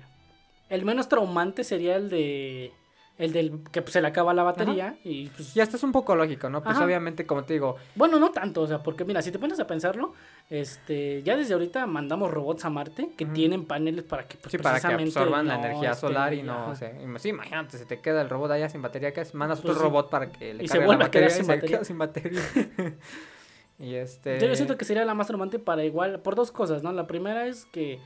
El 0.68 0.84
menos 0.84 1.08
traumante 1.08 1.64
sería 1.64 1.96
el 1.96 2.10
de... 2.10 2.72
El 3.16 3.32
del 3.32 3.64
que 3.72 3.82
pues, 3.82 3.94
se 3.94 4.00
le 4.00 4.06
acaba 4.06 4.32
la 4.32 4.44
batería 4.44 4.96
y 5.02 5.26
pues... 5.30 5.52
Ya 5.52 5.64
esto 5.64 5.76
es 5.76 5.82
un 5.82 5.90
poco 5.90 6.14
lógico, 6.14 6.48
¿no? 6.50 6.62
Pues 6.62 6.76
Ajá. 6.76 6.84
obviamente, 6.84 7.26
como 7.26 7.42
te 7.42 7.54
digo, 7.54 7.74
Bueno, 7.96 8.20
no 8.20 8.30
tanto, 8.30 8.62
o 8.62 8.66
sea, 8.68 8.84
porque 8.84 9.04
mira, 9.04 9.22
si 9.22 9.32
te 9.32 9.40
pones 9.40 9.58
a 9.58 9.66
pensarlo, 9.66 10.14
este, 10.48 11.24
ya 11.24 11.36
desde 11.36 11.54
ahorita 11.54 11.84
mandamos 11.88 12.30
robots 12.30 12.64
a 12.64 12.70
Marte 12.70 13.10
que 13.16 13.26
tienen 13.26 13.64
paneles 13.64 14.04
para 14.04 14.28
que 14.28 14.36
pues, 14.36 14.52
sí, 14.52 14.58
para 14.58 14.78
que 14.78 14.86
absorban 14.86 15.48
la 15.48 15.56
energía 15.56 15.90
estén 15.90 16.10
solar 16.10 16.32
y 16.32 16.44
no, 16.44 16.68
o 16.68 16.76
sea, 16.76 16.92
sí, 17.18 17.30
imagínate, 17.30 17.76
se 17.76 17.86
te 17.86 18.00
queda 18.00 18.22
el 18.22 18.30
robot 18.30 18.52
allá 18.52 18.68
sin 18.68 18.82
batería, 18.82 19.12
¿qué 19.12 19.22
es? 19.22 19.34
Mandas 19.34 19.62
Pues 19.62 19.72
otro 19.72 19.80
sí. 19.80 19.88
robot 19.88 20.10
para 20.10 20.30
que 20.30 20.54
le 20.54 20.62
Y 20.62 20.68
se 20.68 20.78
cargue 20.78 20.92
la 20.92 20.96
batería 20.98 21.26
y 21.26 21.44
se 21.44 21.60
queda 21.60 21.84
sin 21.84 21.98
batería. 21.98 22.40
y 23.80 23.94
este... 23.96 24.38
Yo 24.38 24.54
siento 24.54 24.78
que 24.78 24.84
sería 24.84 25.04
la 25.04 25.14
más 25.14 25.26
traumante 25.26 25.58
para 25.58 25.84
igual, 25.84 26.20
por 26.20 26.36
dos 26.36 26.52
cosas, 26.52 26.84
¿no? 26.84 26.92
La 26.92 27.08
primera 27.08 27.48
es 27.48 27.64
que, 27.64 27.98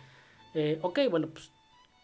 eh, 0.55 0.79
ok, 0.81 1.01
bueno, 1.11 1.29
pues 1.29 1.53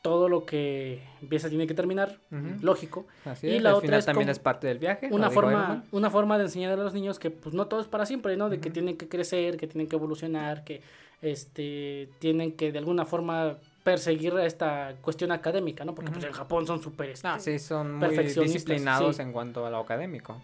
todo 0.02 0.28
lo 0.28 0.44
que 0.46 1.02
empieza 1.20 1.48
tiene 1.48 1.66
que 1.66 1.74
terminar, 1.74 2.18
Ujú. 2.30 2.56
lógico. 2.62 3.06
Así 3.24 3.48
y 3.48 3.56
es, 3.56 3.62
la 3.62 3.70
al 3.70 3.74
otra 3.76 3.86
final 3.86 3.98
es 3.98 4.06
también 4.06 4.28
es 4.28 4.38
parte 4.38 4.66
del 4.66 4.78
viaje. 4.78 5.08
Una 5.10 5.30
forma, 5.30 5.84
una 5.90 6.10
forma 6.10 6.38
de 6.38 6.44
enseñar 6.44 6.72
a 6.72 6.76
los 6.82 6.94
niños 6.94 7.18
que 7.18 7.30
pues 7.30 7.54
no 7.54 7.66
todo 7.66 7.80
es 7.80 7.88
para 7.88 8.06
siempre, 8.06 8.36
¿no? 8.36 8.48
De 8.48 8.60
que 8.60 8.70
tienen 8.70 8.96
que 8.96 9.08
crecer, 9.08 9.56
que 9.56 9.66
tienen 9.66 9.88
que 9.88 9.96
evolucionar, 9.96 10.64
que 10.64 10.82
este 11.20 12.08
tienen 12.20 12.52
que 12.52 12.70
de 12.72 12.78
alguna 12.78 13.04
forma 13.04 13.56
perseguir 13.82 14.34
esta 14.38 14.94
cuestión 15.00 15.32
académica, 15.32 15.84
¿no? 15.84 15.94
Porque 15.94 16.12
pues 16.12 16.24
en 16.24 16.32
Japón 16.32 16.66
son 16.66 16.80
súper 16.80 17.10
este, 17.10 17.26
Ah, 17.26 17.38
sí, 17.38 17.58
son 17.58 17.96
muy 17.96 18.16
disciplinados 18.16 19.16
sí. 19.16 19.22
en 19.22 19.32
cuanto 19.32 19.66
a 19.66 19.70
lo 19.70 19.78
académico. 19.78 20.40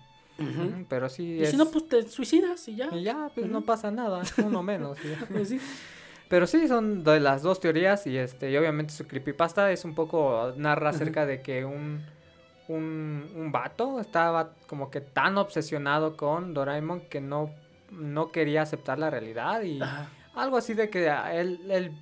Pero 0.88 1.08
sí 1.08 1.36
Y 1.38 1.42
es... 1.42 1.50
si 1.50 1.56
no, 1.56 1.66
pues 1.70 1.88
te 1.88 2.02
suicidas 2.08 2.66
y 2.66 2.74
ya. 2.74 2.88
y 2.92 3.04
ya, 3.04 3.30
pues 3.34 3.46
no 3.46 3.60
pasa 3.62 3.90
nada, 3.92 4.22
uno 4.44 4.62
menos. 4.64 4.98
y. 5.04 5.32
Pues 5.32 5.48
sí. 5.48 5.60
Pero 6.34 6.48
sí, 6.48 6.66
son 6.66 7.04
de 7.04 7.20
las 7.20 7.42
dos 7.42 7.60
teorías 7.60 8.08
y 8.08 8.18
este 8.18 8.50
y 8.50 8.56
obviamente 8.56 8.92
su 8.92 9.06
creepypasta 9.06 9.70
es 9.70 9.84
un 9.84 9.94
poco 9.94 10.52
narra 10.56 10.90
acerca 10.90 11.26
de 11.26 11.40
que 11.42 11.64
un, 11.64 12.04
un 12.66 13.30
un 13.36 13.52
vato 13.52 14.00
estaba 14.00 14.50
como 14.66 14.90
que 14.90 15.00
tan 15.00 15.38
obsesionado 15.38 16.16
con 16.16 16.52
Doraemon 16.52 17.02
que 17.02 17.20
no 17.20 17.50
no 17.92 18.32
quería 18.32 18.62
aceptar 18.62 18.98
la 18.98 19.10
realidad 19.10 19.62
y 19.62 19.80
Ajá. 19.80 20.08
algo 20.34 20.56
así 20.56 20.74
de 20.74 20.90
que 20.90 21.06
él, 21.34 21.60
él 21.70 21.92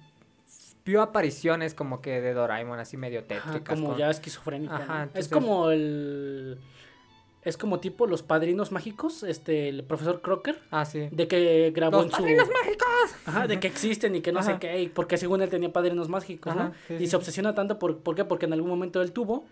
vio 0.86 1.02
apariciones 1.02 1.74
como 1.74 2.00
que 2.00 2.22
de 2.22 2.32
Doraemon 2.32 2.78
así 2.78 2.96
medio 2.96 3.18
Ajá, 3.20 3.28
tétricas 3.28 3.74
como 3.78 3.90
con- 3.90 3.98
ya 3.98 4.08
esquizofrénica. 4.08 4.76
Ajá, 4.76 4.86
¿no? 4.96 5.02
entonces- 5.02 5.26
Es 5.26 5.30
como 5.30 5.70
el 5.70 6.58
es 7.44 7.56
como 7.56 7.80
tipo 7.80 8.06
los 8.06 8.22
padrinos 8.22 8.70
mágicos, 8.72 9.22
este 9.24 9.68
el 9.68 9.82
profesor 9.84 10.20
Crocker, 10.22 10.58
Ah, 10.70 10.84
sí. 10.84 11.08
de 11.10 11.26
que 11.28 11.72
grabó 11.74 11.96
¡Los 11.98 12.06
en 12.06 12.10
su 12.12 12.16
padrinos 12.18 12.48
mágicos! 12.48 12.86
Ajá, 13.26 13.46
de 13.48 13.58
que 13.60 13.66
existen 13.66 14.14
y 14.14 14.20
que 14.20 14.32
no 14.32 14.42
sé 14.42 14.58
qué, 14.60 14.80
y 14.82 14.88
porque 14.88 15.16
según 15.18 15.42
él 15.42 15.50
tenía 15.50 15.72
padrinos 15.72 16.08
mágicos, 16.08 16.54
¿no? 16.54 16.72
Sí, 16.88 16.94
y 16.94 16.98
sí, 17.00 17.06
se 17.08 17.16
obsesiona 17.16 17.54
tanto 17.54 17.78
por, 17.78 17.98
¿por 17.98 18.14
qué? 18.14 18.24
Porque 18.24 18.46
en 18.46 18.52
algún 18.52 18.70
momento 18.70 19.02
él 19.02 19.12
tuvo 19.12 19.44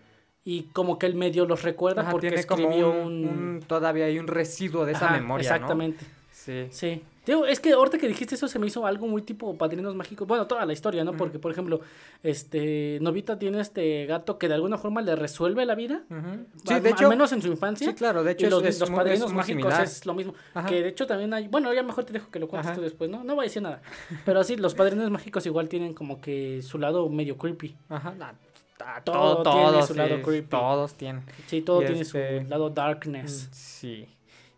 y 0.45 0.63
como 0.73 0.97
que 0.97 1.05
él 1.05 1.15
medio 1.15 1.45
los 1.45 1.61
recuerda 1.63 2.01
Ajá, 2.03 2.11
porque 2.11 2.29
tiene 2.29 2.43
como 2.45 2.61
escribió 2.63 2.89
un, 2.91 2.97
un... 2.97 3.27
un- 3.27 3.59
todavía 3.67 4.05
hay 4.05 4.17
un 4.19 4.27
residuo 4.27 4.85
de 4.85 4.93
esa 4.93 5.05
Ajá, 5.07 5.17
memoria, 5.17 5.49
¿no? 5.49 5.55
Exactamente, 5.55 6.05
Sí. 6.31 6.67
sí. 6.71 7.03
Digo, 7.31 7.45
es 7.45 7.61
que 7.61 7.71
ahorita 7.71 7.97
que 7.97 8.09
dijiste 8.09 8.35
eso 8.35 8.49
se 8.49 8.59
me 8.59 8.67
hizo 8.67 8.85
algo 8.85 9.07
muy 9.07 9.21
tipo 9.21 9.57
padrinos 9.57 9.95
mágicos. 9.95 10.27
Bueno, 10.27 10.47
toda 10.47 10.65
la 10.65 10.73
historia, 10.73 11.05
¿no? 11.05 11.13
Porque, 11.15 11.39
por 11.39 11.51
ejemplo, 11.51 11.79
este 12.23 12.97
Novita 13.01 13.39
tiene 13.39 13.61
este 13.61 14.05
gato 14.05 14.37
que 14.37 14.47
de 14.49 14.55
alguna 14.55 14.77
forma 14.77 15.01
le 15.01 15.15
resuelve 15.15 15.65
la 15.65 15.75
vida. 15.75 16.03
Ujú. 16.09 16.17
al- 16.29 16.45
Sí, 16.65 16.79
de 16.81 16.89
hecho, 16.89 17.03
al 17.05 17.09
menos 17.09 17.31
en 17.31 17.41
su 17.41 17.47
infancia. 17.47 17.87
sí, 17.87 17.93
claro, 17.95 18.23
de 18.25 18.33
hecho 18.33 18.47
y 18.47 18.49
los, 18.49 18.61
es, 18.63 18.69
es 18.75 18.79
los 18.81 18.89
muy- 18.89 18.97
padrinos 18.97 19.27
es 19.29 19.33
mágicos 19.33 19.79
es 19.79 20.05
lo 20.05 20.13
mismo. 20.13 20.33
Ajá. 20.53 20.67
Que 20.67 20.81
de 20.83 20.89
hecho 20.89 21.07
también 21.07 21.33
hay. 21.33 21.47
Bueno, 21.47 21.73
ya 21.73 21.83
mejor 21.83 22.03
te 22.03 22.11
dejo 22.13 22.29
que 22.29 22.39
lo 22.39 22.47
cuentes 22.49 22.73
tú 22.75 22.81
después, 22.81 23.09
¿no? 23.09 23.23
No 23.23 23.35
voy 23.35 23.43
a 23.43 23.47
decir 23.47 23.61
nada. 23.61 23.81
Pero 24.25 24.43
sí, 24.43 24.57
los 24.57 24.75
padrinos 24.75 25.09
mágicos 25.09 25.45
igual 25.45 25.69
tienen 25.69 25.93
como 25.93 26.19
que 26.19 26.61
su 26.61 26.77
lado 26.79 27.07
medio 27.09 27.37
creepy. 27.37 27.75
Ajá, 27.89 28.13
Todo 29.05 29.43
todo, 29.43 29.43
tiene 29.53 29.67
todos, 29.71 29.87
su 29.87 29.93
lado 29.93 30.15
sí, 30.17 30.21
creepy. 30.23 30.49
todos 30.49 30.93
tienen. 30.95 31.23
Sí, 31.47 31.61
todo 31.61 31.81
Y 31.81 31.85
tiene 31.85 32.01
este- 32.01 32.43
su 32.43 32.49
lado 32.49 32.69
darkness. 32.71 33.47
Sí. 33.51 34.07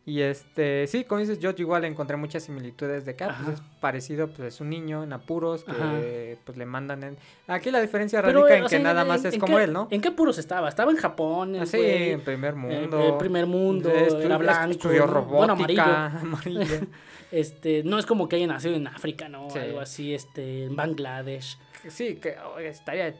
Y 0.05 0.19
este, 0.19 0.85
sí, 0.87 1.05
como 1.05 1.21
dices, 1.21 1.39
yo 1.39 1.51
igual 1.55 1.85
encontré 1.85 2.17
muchas 2.17 2.43
similitudes 2.43 3.05
de 3.05 3.15
ah, 3.21 3.37
pues, 3.41 3.57
es 3.57 3.63
parecido, 3.79 4.27
pues 4.27 4.53
es 4.53 4.59
un 4.59 4.69
niño 4.69 5.01
en 5.01 5.13
apuros 5.13 5.63
que 5.63 6.37
pues 6.43 6.57
le 6.57 6.65
mandan 6.65 7.03
en... 7.03 7.17
Aquí 7.47 7.71
la 7.71 7.79
diferencia 7.79 8.21
radica 8.21 8.57
en 8.57 8.65
que 8.65 8.79
nada 8.79 9.05
más 9.05 9.23
es 9.23 9.37
como 9.37 9.59
él, 9.59 9.71
¿no? 9.71 9.87
¿En 9.91 10.01
qué 10.01 10.09
apuros 10.09 10.37
estaba? 10.37 10.67
Estaba 10.67 10.91
en 10.91 10.97
Japón. 10.97 11.55
Ah, 11.55 11.65
sí, 11.65 11.79
en 11.81 12.19
primer 12.19 12.55
mundo. 12.55 13.01
En 13.01 13.17
primer 13.17 13.45
mundo, 13.45 13.89
era 13.89 14.37
blanco. 14.37 14.71
Estudió 14.71 15.07
robótica, 15.07 16.07
amarillo. 16.07 16.81
este, 17.31 17.83
no 17.83 17.97
es 17.97 18.05
como 18.05 18.27
que 18.27 18.35
haya 18.35 18.47
nacido 18.47 18.75
en 18.75 18.87
África, 18.87 19.29
¿no? 19.29 19.47
Algo 19.55 19.79
así, 19.79 20.13
este, 20.13 20.65
en 20.65 20.75
Bangladesh. 20.75 21.57
Sí, 21.87 22.15
que 22.15 22.35
estaría 22.59 23.13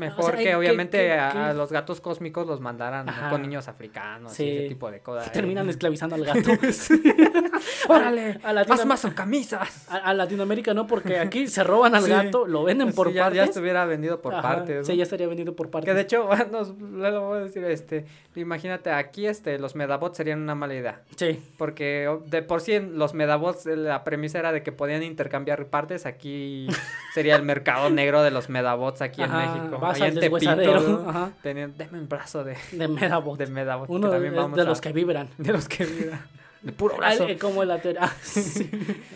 Mejor 0.00 0.36
que 0.36 0.54
obviamente 0.54 1.12
a, 1.12 1.52
los 1.52 1.70
gatos 1.70 2.00
cósmicos 2.00 2.46
los 2.46 2.60
mandaran 2.60 3.06
con 3.28 3.42
niños 3.42 3.68
africanos 3.68 4.38
y 4.40 4.50
ese 4.50 4.68
tipo 4.68 4.90
de 4.90 5.00
cosas. 5.00 5.30
Terminan 5.30 5.68
esclavizando 5.70 6.16
al 6.16 6.24
gato. 6.24 6.50
¡Órale! 7.88 8.40
A, 8.42 8.50
a 8.50 8.84
más 8.86 9.00
son 9.00 9.12
camisas. 9.12 9.86
A, 9.90 10.14
Latinoamérica 10.14 10.72
no, 10.72 10.86
porque 10.86 11.18
aquí 11.18 11.48
se 11.48 11.62
roban 11.64 11.94
al 11.94 12.08
gato, 12.08 12.46
lo 12.46 12.64
venden 12.64 12.92
por 12.92 13.12
ya, 13.12 13.24
partes. 13.24 13.36
Ya 13.36 13.44
estuviera 13.44 13.84
vendido 13.84 14.20
por 14.20 14.40
partes. 14.40 14.86
Sí, 14.86 14.96
ya 14.96 15.02
estaría 15.02 15.26
vendido 15.26 15.54
por 15.54 15.70
partes. 15.70 15.90
Que 15.90 15.94
de 15.94 16.00
hecho, 16.02 16.26
bueno, 16.26 16.62
lo 16.78 17.26
voy 17.26 17.38
a 17.38 17.42
decir, 17.42 17.62
este, 17.64 18.06
imagínate, 18.34 18.90
aquí 18.90 19.26
este, 19.26 19.58
los 19.58 19.74
medabots 19.74 20.16
serían 20.16 20.40
una 20.40 20.54
mala 20.54 20.74
idea. 20.74 21.02
Sí. 21.16 21.42
Porque 21.58 22.10
de 22.26 22.42
por 22.42 22.60
sí 22.62 22.78
los 22.80 23.12
medabots, 23.12 23.66
la 23.66 24.02
premisa 24.04 24.38
era 24.38 24.52
de 24.52 24.62
que 24.62 24.72
podían 24.72 25.02
intercambiar 25.02 25.66
partes, 25.66 26.06
aquí 26.06 26.68
sería 27.14 27.36
el 27.36 27.42
mercado 27.42 27.90
negro 27.90 28.22
de 28.22 28.30
los 28.30 28.48
medabots 28.48 29.02
aquí 29.02 29.22
en 29.22 29.32
México 29.32 29.78
vas 29.90 30.00
al 30.00 30.14
deshuesadero. 30.14 31.08
Ajá. 31.08 31.32
deme 31.42 31.70
un 31.92 32.08
brazo 32.08 32.44
de, 32.44 32.56
de 32.72 32.88
Medabot. 32.88 33.38
De 33.38 33.46
Medabot. 33.46 33.88
Uno 33.88 34.10
de, 34.10 34.30
de 34.30 34.64
los 34.64 34.80
que 34.80 34.92
vibran. 34.92 35.28
De 35.38 35.52
los 35.52 35.68
que 35.68 35.84
vibran. 35.84 36.20
De 36.62 36.72
puro 36.72 36.96
brazo. 36.96 37.24
Al, 37.24 37.38
como 37.38 37.64
la 37.64 37.80
teoría. 37.80 38.00
Ah, 38.04 38.12
sí. 38.22 38.70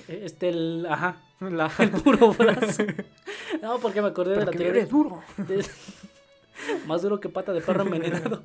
Este, 0.09 0.49
el. 0.49 0.87
Ajá. 0.89 1.17
La... 1.41 1.71
El 1.79 1.91
puro 1.91 2.33
brazo. 2.33 2.85
No, 3.63 3.79
porque 3.79 4.03
me 4.03 4.09
acordé 4.09 4.37
de 4.37 4.45
la 4.45 4.51
teoría. 4.51 4.83
Es 4.83 4.91
duro. 4.91 5.23
De, 5.37 5.65
más 6.87 7.03
duro 7.03 7.21
que 7.21 7.29
pata 7.29 7.53
de 7.53 7.61
perro 7.61 7.83
envenenado. 7.83 8.43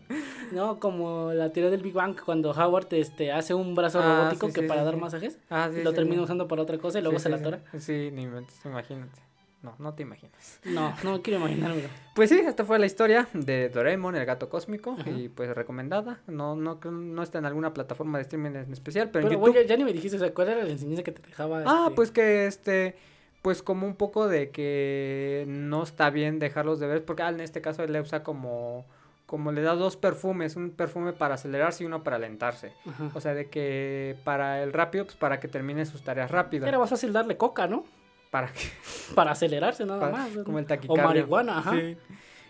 No, 0.51 0.79
como 0.79 1.31
la 1.33 1.51
teoría 1.51 1.71
del 1.71 1.81
Big 1.81 1.93
Bang, 1.93 2.15
cuando 2.23 2.51
Howard 2.51 2.87
este, 2.91 3.31
hace 3.31 3.53
un 3.53 3.75
brazo 3.75 3.99
ah, 4.01 4.17
robótico 4.17 4.51
que 4.53 4.63
para 4.63 4.83
dar 4.83 4.97
masajes, 4.97 5.37
ah, 5.49 5.69
lo 5.71 5.93
termina 5.93 6.21
usando 6.21 6.47
para 6.47 6.61
otra 6.61 6.77
cosa 6.77 6.99
y 6.99 7.01
luego 7.01 7.19
se 7.19 7.29
la 7.29 7.41
tora. 7.41 7.59
Sí, 7.79 8.09
ni 8.11 8.27
me, 8.27 8.43
imagínate. 8.65 9.28
No, 9.61 9.75
no 9.77 9.93
te 9.93 10.03
imaginas. 10.03 10.59
No, 10.63 10.93
no 11.03 11.21
quiero 11.21 11.39
imaginármelo. 11.39 11.89
Pues 12.15 12.29
sí, 12.29 12.39
esta 12.39 12.63
fue 12.63 12.79
la 12.79 12.85
historia 12.85 13.27
de 13.33 13.69
Doraemon, 13.69 14.15
el 14.15 14.25
gato 14.25 14.49
cósmico, 14.49 14.95
y 15.05 15.27
pues 15.29 15.53
recomendada. 15.53 16.21
No, 16.27 16.55
no, 16.55 16.79
no 16.81 17.23
está 17.23 17.39
en 17.39 17.45
alguna 17.45 17.73
plataforma 17.73 18.17
de 18.17 18.21
streaming 18.23 18.51
en 18.51 18.71
especial, 18.71 19.09
pero, 19.11 19.27
en 19.27 19.33
YouTube... 19.33 19.65
ya, 19.65 19.75
ni 19.75 19.83
me 19.83 19.91
dijiste, 19.91 20.15
o 20.15 20.19
sea, 20.19 20.33
¿cuál 20.33 20.49
era 20.49 20.63
la 20.63 20.69
enseñanza 20.69 21.03
que 21.03 21.11
te 21.11 21.21
dejaba? 21.21 21.63
Ah, 21.65 21.85
este? 21.85 21.95
pues 21.95 22.11
que 22.11 22.47
este, 22.47 22.95
pues 23.41 23.61
como 23.61 23.85
un 23.85 23.95
poco 23.95 24.27
de 24.29 24.49
que 24.49 25.43
no 25.47 25.83
está 25.83 26.09
bien 26.09 26.39
dejarlos 26.39 26.79
de 26.79 26.87
ver, 26.87 27.03
porque 27.03 27.23
ah, 27.23 27.29
en 27.29 27.41
este 27.41 27.61
caso 27.61 27.83
él 27.83 27.91
le 27.91 28.01
usa 28.01 28.23
como 28.23 28.85
como 29.25 29.51
le 29.51 29.61
da 29.61 29.75
dos 29.75 29.95
perfumes, 29.95 30.55
un 30.55 30.71
perfume 30.71 31.13
para 31.13 31.35
acelerarse 31.35 31.83
y 31.83 31.85
uno 31.85 32.01
para 32.01 32.15
alentarse. 32.15 32.73
O 33.13 33.21
sea, 33.21 33.35
de 33.35 33.47
que 33.47 34.17
para 34.23 34.63
el 34.63 34.73
rápido, 34.73 35.05
pues 35.05 35.17
para 35.17 35.39
que 35.39 35.47
termine 35.47 35.85
sus 35.85 36.01
tareas 36.01 36.31
rápido. 36.31 36.65
Era 36.65 36.79
más 36.79 36.89
fácil 36.89 37.13
darle 37.13 37.37
coca, 37.37 37.67
¿no? 37.67 37.85
¿Para 38.29 38.51
qué? 38.53 38.61
Para 39.15 39.31
acelerarse 39.31 39.85
nada 39.85 40.09
más. 40.09 40.29
Como 40.45 40.59
el 40.59 40.65
taquicardia. 40.65 41.03
O 41.03 41.07
marihuana, 41.07 41.59
ajá. 41.59 41.75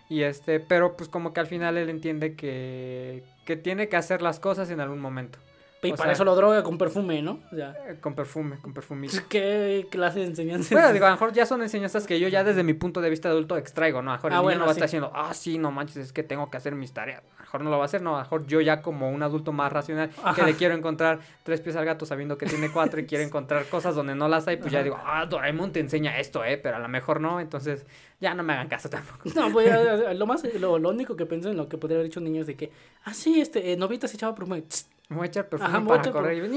Y 0.10 0.24
este, 0.24 0.60
pero 0.60 0.98
pues 0.98 1.08
como 1.08 1.34
que 1.34 1.40
al 1.40 1.48
final 1.48 1.78
él 1.78 1.90
entiende 1.90 2.36
que, 2.36 3.24
que 3.46 3.56
tiene 3.56 3.90
que 3.90 3.96
hacer 3.96 4.22
las 4.22 4.40
cosas 4.40 4.70
en 4.72 4.80
algún 4.80 5.00
momento. 5.00 5.38
Y 5.82 5.94
para 5.94 6.12
eso 6.12 6.26
lo 6.26 6.36
droga 6.36 6.62
con 6.62 6.78
perfume, 6.78 7.22
¿no? 7.22 7.40
Eh, 7.52 7.98
con 8.02 8.14
perfume, 8.14 8.58
con 8.62 8.74
perfumito. 8.74 9.18
¿Qué 9.30 9.88
clase 9.90 10.20
de 10.20 10.26
enseñanzas? 10.26 10.72
Bueno, 10.72 10.92
digo, 10.92 11.06
a 11.06 11.10
lo 11.10 11.16
mejor 11.16 11.32
ya 11.32 11.46
son 11.46 11.62
enseñanzas 11.62 12.06
que 12.06 12.20
yo 12.20 12.28
ya 12.28 12.44
desde 12.44 12.64
mi 12.64 12.74
punto 12.74 13.00
de 13.00 13.10
vista 13.10 13.30
adulto 13.30 13.56
extraigo, 13.56 14.02
¿no? 14.02 14.12
A 14.12 14.16
lo 14.16 14.18
mejor 14.18 14.32
el 14.32 14.38
ah, 14.38 14.42
niño 14.42 14.56
no 14.56 14.66
va 14.66 14.72
a 14.72 14.74
estar 14.74 14.88
diciendo, 14.88 15.12
ah, 15.16 15.34
sí, 15.34 15.58
no 15.58 15.72
manches, 15.72 15.98
es 15.98 16.14
que 16.14 16.24
tengo 16.24 16.50
que 16.50 16.58
hacer 16.58 16.76
mis 16.76 16.92
tareas. 16.92 17.24
A 17.38 17.40
lo 17.40 17.44
mejor 17.44 17.62
no 17.62 17.70
lo 17.70 17.78
va 17.78 17.84
a 17.84 17.86
hacer, 17.86 18.02
no. 18.02 18.16
A 18.16 18.20
lo 18.20 18.24
mejor 18.26 18.46
yo 18.46 18.62
ya 18.62 18.82
como 18.82 19.10
un 19.10 19.24
adulto 19.24 19.54
más 19.54 19.72
racional, 19.72 20.12
que 20.36 20.44
le 20.44 20.56
quiero 20.56 20.76
encontrar 20.76 21.20
tres 21.44 21.62
pies 21.62 21.76
al 21.78 21.86
gato 21.86 22.06
sabiendo 22.06 22.38
que 22.38 22.46
tiene 22.46 22.70
cuatro 22.72 23.00
y 23.00 23.06
quiere 23.06 23.24
encontrar 23.26 23.66
cosas 23.66 23.96
donde 23.96 24.16
no 24.16 24.28
las 24.28 24.48
hay, 24.48 24.58
pues 24.58 24.72
ya 24.72 24.84
digo, 24.84 25.00
ah, 25.04 25.26
Doraemon 25.26 25.72
te 25.72 25.80
enseña 25.80 26.20
esto, 26.20 26.44
¿eh? 26.44 26.58
Pero 26.58 26.76
a 26.76 26.80
lo 26.80 26.90
mejor 26.90 27.22
no, 27.22 27.40
entonces 27.40 27.86
ya 28.20 28.34
no 28.34 28.44
me 28.44 28.54
hagan 28.54 28.68
caso 28.68 28.90
tampoco. 28.90 29.30
No, 29.34 29.52
pues 29.52 29.70
lo 30.18 30.26
más, 30.26 30.44
lo, 30.56 30.74
único 30.74 31.16
que 31.16 31.26
pienso 31.26 31.50
en 31.50 31.58
lo 31.58 31.70
que 31.70 31.78
podría 31.78 31.98
haber 31.98 32.08
dicho 32.08 32.20
un 32.20 32.26
niño 32.26 32.42
es 32.42 32.48
de 32.48 32.56
que, 32.56 32.72
ah, 33.06 33.14
sí, 33.14 33.40
este, 33.40 33.72
eh, 33.72 33.78
Novita 33.78 34.08
se 34.08 34.18
echaba 34.18 34.36
perfume. 34.36 34.64
Me 35.10 35.16
voy 35.16 35.26
a 35.26 35.28
echar 35.28 35.50
perfume 35.50 35.88
para 35.88 36.12
correr. 36.12 36.38
Y 36.38 36.40
el 36.40 36.52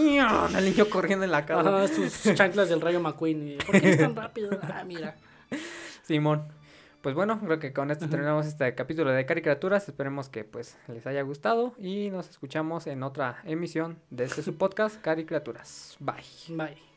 niño 0.64 0.86
corriendo 0.90 1.24
en 1.24 1.30
la 1.30 1.44
casa. 1.46 1.88
sus 1.88 2.22
chanclas 2.34 2.68
del 2.68 2.80
rayo 2.80 3.00
McQueen. 3.00 3.58
¿Por 3.64 3.80
qué 3.80 3.90
es 3.90 3.98
tan 3.98 4.14
rápido? 4.14 4.58
Ah, 4.62 4.84
mira. 4.86 5.16
Simón. 6.02 6.44
Pues 7.00 7.16
bueno, 7.16 7.40
creo 7.40 7.58
que 7.58 7.72
con 7.72 7.90
esto 7.90 8.08
terminamos 8.08 8.46
este 8.46 8.74
capítulo 8.76 9.10
de 9.10 9.26
caricaturas. 9.26 9.88
Esperemos 9.88 10.28
que 10.28 10.44
pues 10.44 10.76
les 10.86 11.04
haya 11.06 11.22
gustado 11.22 11.74
y 11.78 12.10
nos 12.10 12.28
escuchamos 12.30 12.86
en 12.86 13.02
otra 13.02 13.40
emisión 13.44 13.98
de 14.10 14.24
este 14.24 14.42
su 14.42 14.56
podcast, 14.56 15.00
Caricaturas. 15.00 15.96
Bye. 15.98 16.22
Bye. 16.48 16.91